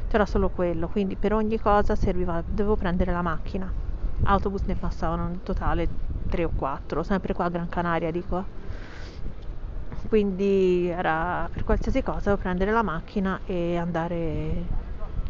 c'era 0.09 0.25
solo 0.27 0.51
quello, 0.51 0.89
quindi 0.89 1.17
per 1.17 1.33
ogni 1.33 1.59
cosa 1.59 1.97
serviva, 1.97 2.41
dovevo 2.45 2.77
prendere 2.77 3.11
la 3.13 3.23
macchina, 3.23 3.73
autobus 4.25 4.63
ne 4.67 4.77
passavano 4.77 5.29
in 5.31 5.43
totale 5.43 5.89
3 6.29 6.45
o 6.45 6.51
4, 6.55 7.03
sempre 7.03 7.33
qua 7.33 7.47
a 7.47 7.49
Gran 7.49 7.69
Canaria 7.69 8.11
dico, 8.13 8.45
quindi 10.09 10.87
era 10.87 11.49
per 11.51 11.65
qualsiasi 11.65 12.03
cosa 12.03 12.31
devo 12.31 12.37
prendere 12.37 12.71
la 12.71 12.83
macchina 12.83 13.41
e 13.45 13.77
andare, 13.77 14.69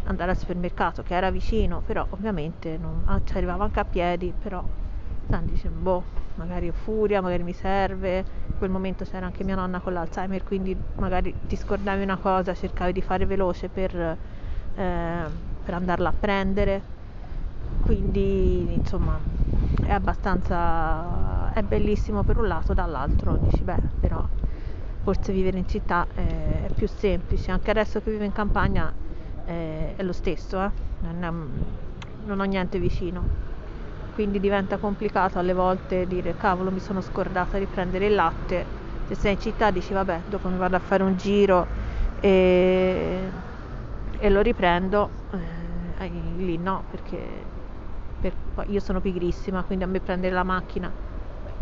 andare 0.07 0.31
al 0.31 0.37
supermercato 0.37 1.03
che 1.03 1.15
era 1.15 1.31
vicino 1.31 1.83
però 1.85 2.07
ovviamente 2.11 2.77
non, 2.79 3.03
ah, 3.07 3.21
ci 3.25 3.37
arrivavo 3.37 3.65
anche 3.65 3.81
a 3.81 3.85
piedi 3.85 4.33
però 4.37 4.63
tanti 5.29 5.53
dice 5.53 5.69
boh 5.69 6.03
magari 6.35 6.69
ho 6.69 6.73
furia 6.73 7.21
magari 7.21 7.43
mi 7.43 7.53
serve. 7.53 8.19
In 8.47 8.59
quel 8.59 8.71
momento 8.71 9.05
c'era 9.05 9.27
anche 9.27 9.43
mia 9.45 9.55
nonna 9.55 9.81
con 9.81 9.93
l'Alzheimer 9.93 10.43
quindi 10.45 10.77
magari 10.97 11.35
ti 11.47 11.57
scordavi 11.57 12.03
una 12.03 12.17
cosa 12.17 12.55
cercavi 12.55 12.93
di 12.93 13.03
fare 13.03 13.27
veloce 13.27 13.69
per, 13.69 13.95
eh, 13.97 14.17
per 15.65 15.75
andarla 15.75 16.09
a 16.09 16.13
prendere. 16.19 16.95
Quindi 17.85 18.75
insomma 18.75 19.19
è 19.83 19.93
abbastanza 19.93 21.53
è 21.53 21.63
bellissimo 21.63 22.23
per 22.23 22.39
un 22.39 22.49
lato 22.49 22.75
dall'altro 22.75 23.37
dici 23.37 23.63
beh 23.63 23.79
però 24.01 24.25
forse 25.03 25.33
vivere 25.33 25.59
in 25.59 25.69
città 25.69 26.07
è 26.15 26.69
più 26.75 26.89
semplice, 26.89 27.51
anche 27.53 27.71
adesso 27.71 28.01
che 28.01 28.11
vivo 28.11 28.25
in 28.25 28.33
campagna 28.33 28.93
è, 29.47 29.95
è 29.97 30.03
lo 30.03 30.13
stesso, 30.13 30.63
eh? 30.63 30.73
non, 30.99 31.23
è, 31.25 31.31
non 32.25 32.41
ho 32.41 32.45
niente 32.45 32.79
vicino, 32.79 33.31
quindi 34.11 34.41
diventa 34.41 34.79
complicato 34.79 35.39
alle 35.39 35.53
volte 35.53 36.07
dire 36.07 36.37
cavolo 36.37 36.73
mi 36.73 36.81
sono 36.81 37.01
scordata 37.01 37.59
di 37.59 37.69
prendere 37.69 38.07
il 38.07 38.15
latte, 38.15 38.71
se 39.03 39.15
sei 39.15 39.33
in 39.33 39.39
città 39.39 39.71
dici 39.71 39.93
vabbè 39.93 40.25
dopo 40.27 40.49
mi 40.49 40.57
vado 40.57 40.77
a 40.77 40.81
fare 40.81 41.03
un 41.03 41.17
giro 41.17 41.71
e, 42.15 43.33
e 44.19 44.31
lo 44.31 44.41
riprendo, 44.41 45.13
eh, 45.33 46.09
lì 46.37 46.57
no 46.59 46.85
perché 46.89 47.53
per, 48.19 48.37
io 48.67 48.81
sono 48.81 49.01
pigrissima 49.01 49.65
quindi 49.65 49.85
a 49.85 49.87
me 49.89 50.01
prendere 50.01 50.35
la 50.35 50.45
macchina 50.45 50.95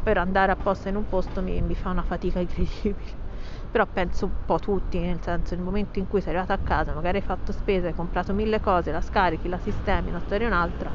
per 0.02 0.18
andare 0.18 0.52
apposta 0.52 0.88
in 0.88 0.96
un 0.96 1.06
posto 1.06 1.42
mi, 1.42 1.60
mi 1.62 1.74
fa 1.74 1.90
una 1.90 2.02
fatica 2.04 2.40
incredibile 2.40 3.22
però 3.70 3.86
penso 3.86 4.26
un 4.26 4.32
po' 4.46 4.58
tutti, 4.58 4.98
nel 4.98 5.20
senso 5.20 5.54
nel 5.54 5.64
momento 5.64 5.98
in 5.98 6.06
cui 6.06 6.20
sei 6.20 6.34
arrivato 6.34 6.52
a 6.52 6.64
casa, 6.64 6.92
magari 6.92 7.18
hai 7.18 7.22
fatto 7.22 7.52
spesa, 7.52 7.86
hai 7.86 7.94
comprato 7.94 8.32
mille 8.32 8.60
cose, 8.60 8.92
la 8.92 9.00
scarichi, 9.00 9.48
la 9.48 9.58
sistemi, 9.58 10.10
una 10.10 10.20
storia 10.20 10.46
e 10.46 10.50
un'altra, 10.50 10.90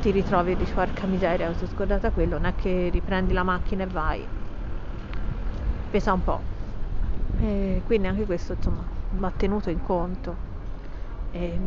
ti 0.00 0.10
ritrovi 0.10 0.52
e 0.52 0.56
dici 0.56 0.72
porca 0.72 1.06
miseria, 1.06 1.48
mi 1.48 1.54
sono 1.54 1.70
scordata 1.70 2.10
quello, 2.10 2.36
non 2.36 2.46
è 2.46 2.54
che 2.54 2.88
riprendi 2.92 3.32
la 3.32 3.42
macchina 3.42 3.84
e 3.84 3.86
vai. 3.86 4.26
Pesa 5.90 6.12
un 6.12 6.22
po'. 6.22 6.42
E 7.40 7.82
quindi 7.84 8.06
anche 8.06 8.26
questo 8.26 8.52
insomma 8.52 8.84
va 9.12 9.30
tenuto 9.36 9.70
in 9.70 9.82
conto. 9.82 10.36
E, 11.32 11.58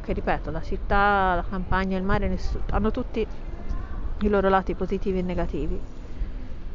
che 0.00 0.12
ripeto, 0.12 0.50
la 0.50 0.62
città, 0.62 1.34
la 1.34 1.44
campagna, 1.48 1.96
il 1.96 2.02
mare 2.02 2.28
nessuno, 2.28 2.64
hanno 2.70 2.90
tutti 2.90 3.26
i 4.20 4.28
loro 4.28 4.48
lati 4.48 4.74
positivi 4.74 5.18
e 5.18 5.22
negativi 5.22 5.80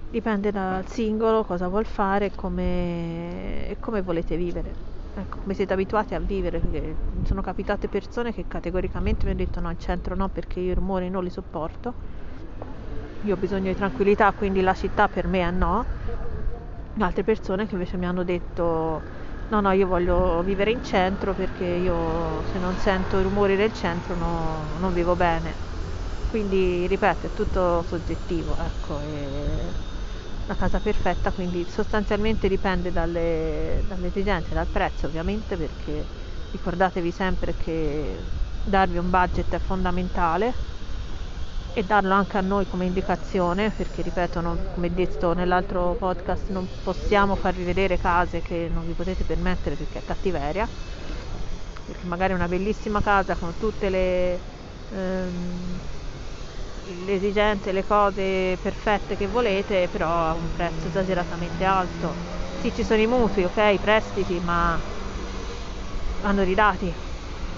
dipende 0.09 0.51
dal 0.51 0.87
singolo 0.87 1.43
cosa 1.43 1.67
vuol 1.67 1.85
fare 1.85 2.25
e 2.27 2.31
come, 2.35 3.67
e 3.67 3.77
come 3.79 4.01
volete 4.01 4.35
vivere. 4.37 4.85
Ecco, 5.15 5.39
come 5.41 5.55
siete 5.55 5.73
abituati 5.73 6.13
a 6.13 6.19
vivere, 6.19 6.59
perché 6.59 6.95
sono 7.25 7.41
capitate 7.41 7.87
persone 7.87 8.31
che 8.31 8.45
categoricamente 8.47 9.25
mi 9.25 9.31
hanno 9.31 9.43
detto 9.43 9.59
no, 9.59 9.71
in 9.71 9.79
centro 9.79 10.15
no, 10.15 10.29
perché 10.29 10.59
io 10.59 10.71
i 10.71 10.75
rumori 10.75 11.09
non 11.09 11.23
li 11.23 11.29
sopporto, 11.31 11.93
io 13.23 13.33
ho 13.33 13.37
bisogno 13.37 13.69
di 13.69 13.75
tranquillità, 13.75 14.31
quindi 14.31 14.61
la 14.61 14.73
città 14.73 15.07
per 15.07 15.25
me 15.25 15.39
è 15.39 15.49
no. 15.49 15.85
Altre 16.99 17.23
persone 17.23 17.67
che 17.67 17.73
invece 17.73 17.97
mi 17.97 18.05
hanno 18.05 18.23
detto 18.23 19.01
no, 19.49 19.59
no, 19.59 19.71
io 19.71 19.87
voglio 19.87 20.41
vivere 20.43 20.71
in 20.71 20.83
centro 20.83 21.33
perché 21.33 21.63
io 21.63 22.43
se 22.51 22.59
non 22.59 22.75
sento 22.77 23.19
i 23.19 23.23
rumori 23.23 23.55
del 23.55 23.71
centro 23.71 24.15
no, 24.15 24.77
non 24.79 24.93
vivo 24.93 25.15
bene. 25.15 25.65
Quindi, 26.29 26.85
ripeto, 26.87 27.27
è 27.27 27.33
tutto 27.33 27.81
soggettivo, 27.83 28.55
ecco. 28.57 28.99
E 28.99 29.85
la 30.47 30.55
casa 30.55 30.79
perfetta, 30.79 31.31
quindi 31.33 31.67
sostanzialmente 31.67 32.47
dipende 32.47 32.91
dalle, 32.91 33.81
dalle 33.85 34.07
esigenze, 34.07 34.53
dal 34.55 34.69
prezzo 34.69 35.05
ovviamente, 35.07 35.57
perché 35.57 36.07
ricordatevi 36.49 37.11
sempre 37.11 37.55
che 37.55 38.25
darvi 38.61 38.97
un 38.97 39.09
budget 39.09 39.53
è 39.55 39.59
fondamentale 39.59 40.61
e 41.71 41.83
darlo 41.83 42.13
anche 42.13 42.37
a 42.37 42.41
noi 42.41 42.65
come 42.65 42.85
indicazione, 42.85 43.71
perché 43.71 44.01
ripeto, 44.01 44.41
non, 44.41 44.65
come 44.69 44.91
detto 44.93 45.33
nell'altro 45.33 45.95
podcast, 45.95 46.49
non 46.49 46.67
possiamo 46.81 47.35
farvi 47.35 47.63
vedere 47.63 47.97
case 47.97 48.41
che 48.41 48.67
non 48.69 48.83
vi 48.85 48.93
potete 48.95 49.23
permettere 49.25 49.75
perché 49.77 49.99
è 49.99 50.03
cattiveria, 50.03 50.69
perché 51.83 52.05
magari 52.05 52.33
è 52.33 52.35
una 52.35 52.47
bellissima 52.47 52.99
casa 53.01 53.35
con 53.37 53.55
tutte 53.57 53.89
le... 53.89 54.41
Ehm, 54.89 55.79
le 56.93 57.13
esigenze, 57.13 57.71
le 57.71 57.83
cose 57.83 58.57
perfette 58.59 59.15
che 59.15 59.27
volete, 59.27 59.87
però 59.89 60.09
a 60.29 60.33
un 60.35 60.49
prezzo 60.49 60.87
esageratamente 60.87 61.63
alto. 61.63 62.19
Sì, 62.55 62.71
ci 62.73 62.83
sono 62.83 63.01
i 63.01 63.07
mutui, 63.07 63.43
ok, 63.45 63.57
i 63.73 63.79
prestiti, 63.79 64.39
ma 64.39 64.81
vanno 66.19 66.43
ridati. 66.43 66.95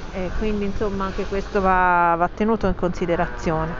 E 0.09 0.31
quindi 0.33 0.65
insomma 0.65 1.05
anche 1.05 1.25
questo 1.27 1.61
va, 1.61 2.15
va 2.17 2.29
tenuto 2.29 2.67
in 2.67 2.75
considerazione. 2.75 3.79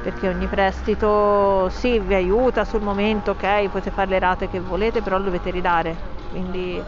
Perché 0.00 0.28
ogni 0.28 0.48
prestito 0.48 1.68
sì 1.70 2.00
vi 2.00 2.14
aiuta 2.14 2.64
sul 2.64 2.82
momento, 2.82 3.32
ok, 3.32 3.68
potete 3.68 3.90
fare 3.92 4.10
le 4.10 4.18
rate 4.18 4.48
che 4.48 4.60
volete, 4.60 5.02
però 5.02 5.18
lo 5.18 5.24
dovete 5.24 5.50
ridare. 5.50 6.02
Quindi 6.28 6.84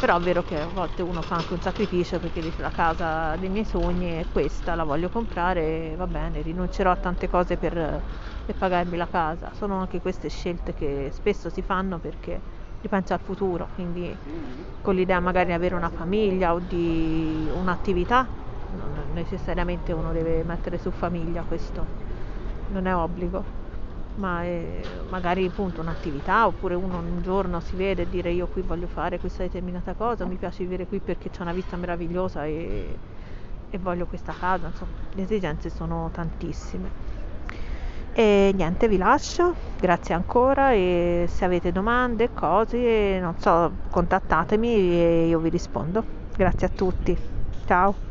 però 0.00 0.16
è 0.16 0.20
vero 0.22 0.42
che 0.42 0.56
a 0.60 0.66
volte 0.68 1.02
uno 1.02 1.22
fa 1.22 1.36
anche 1.36 1.52
un 1.52 1.60
sacrificio 1.60 2.18
perché 2.20 2.40
dice 2.40 2.62
la 2.62 2.70
casa 2.70 3.36
dei 3.36 3.50
miei 3.50 3.66
sogni 3.66 4.06
è 4.12 4.26
questa, 4.30 4.74
la 4.74 4.84
voglio 4.84 5.10
comprare, 5.10 5.94
va 5.94 6.06
bene, 6.06 6.40
rinuncerò 6.40 6.90
a 6.90 6.96
tante 6.96 7.28
cose 7.28 7.58
per, 7.58 7.74
per 8.42 8.56
pagarmi 8.56 8.96
la 8.96 9.06
casa. 9.08 9.52
Sono 9.52 9.76
anche 9.78 10.00
queste 10.00 10.30
scelte 10.30 10.72
che 10.72 11.10
spesso 11.12 11.50
si 11.50 11.60
fanno 11.60 11.98
perché 12.00 12.42
si 12.78 12.88
pensa 12.88 13.12
al 13.12 13.20
futuro, 13.20 13.68
quindi 13.68 14.18
con 14.80 14.94
l'idea 14.94 15.20
magari 15.20 15.48
di 15.48 15.52
avere 15.52 15.74
una 15.74 15.90
famiglia 15.90 16.54
o 16.54 16.60
di 16.60 17.50
un'attività, 17.52 18.32
non 18.68 19.10
necessariamente 19.12 19.92
uno 19.92 20.12
deve 20.12 20.42
mettere 20.44 20.78
su 20.78 20.90
famiglia, 20.90 21.44
questo 21.44 21.90
non 22.68 22.86
è 22.86 22.94
obbligo 22.94 23.59
ma 24.14 24.42
è 24.42 24.82
magari 25.08 25.44
appunto 25.46 25.80
un'attività 25.80 26.46
oppure 26.46 26.74
uno 26.74 26.98
un 26.98 27.22
giorno 27.22 27.60
si 27.60 27.76
vede 27.76 28.02
e 28.02 28.08
dire 28.08 28.30
io 28.30 28.46
qui 28.46 28.62
voglio 28.62 28.86
fare 28.86 29.18
questa 29.18 29.42
determinata 29.42 29.94
cosa, 29.94 30.26
mi 30.26 30.36
piace 30.36 30.64
vivere 30.64 30.86
qui 30.86 31.00
perché 31.00 31.30
c'è 31.30 31.42
una 31.42 31.52
vista 31.52 31.76
meravigliosa 31.76 32.44
e, 32.44 32.96
e 33.70 33.78
voglio 33.78 34.06
questa 34.06 34.34
casa, 34.38 34.66
insomma 34.66 34.92
le 35.12 35.22
esigenze 35.22 35.70
sono 35.70 36.10
tantissime. 36.12 37.08
E 38.12 38.50
niente, 38.54 38.88
vi 38.88 38.96
lascio, 38.96 39.54
grazie 39.78 40.14
ancora 40.14 40.72
e 40.72 41.26
se 41.28 41.44
avete 41.44 41.70
domande, 41.70 42.30
cose, 42.32 43.18
non 43.20 43.34
so, 43.38 43.70
contattatemi 43.88 44.68
e 44.68 45.26
io 45.28 45.38
vi 45.38 45.48
rispondo. 45.48 46.04
Grazie 46.36 46.66
a 46.66 46.70
tutti, 46.70 47.16
ciao. 47.66 48.09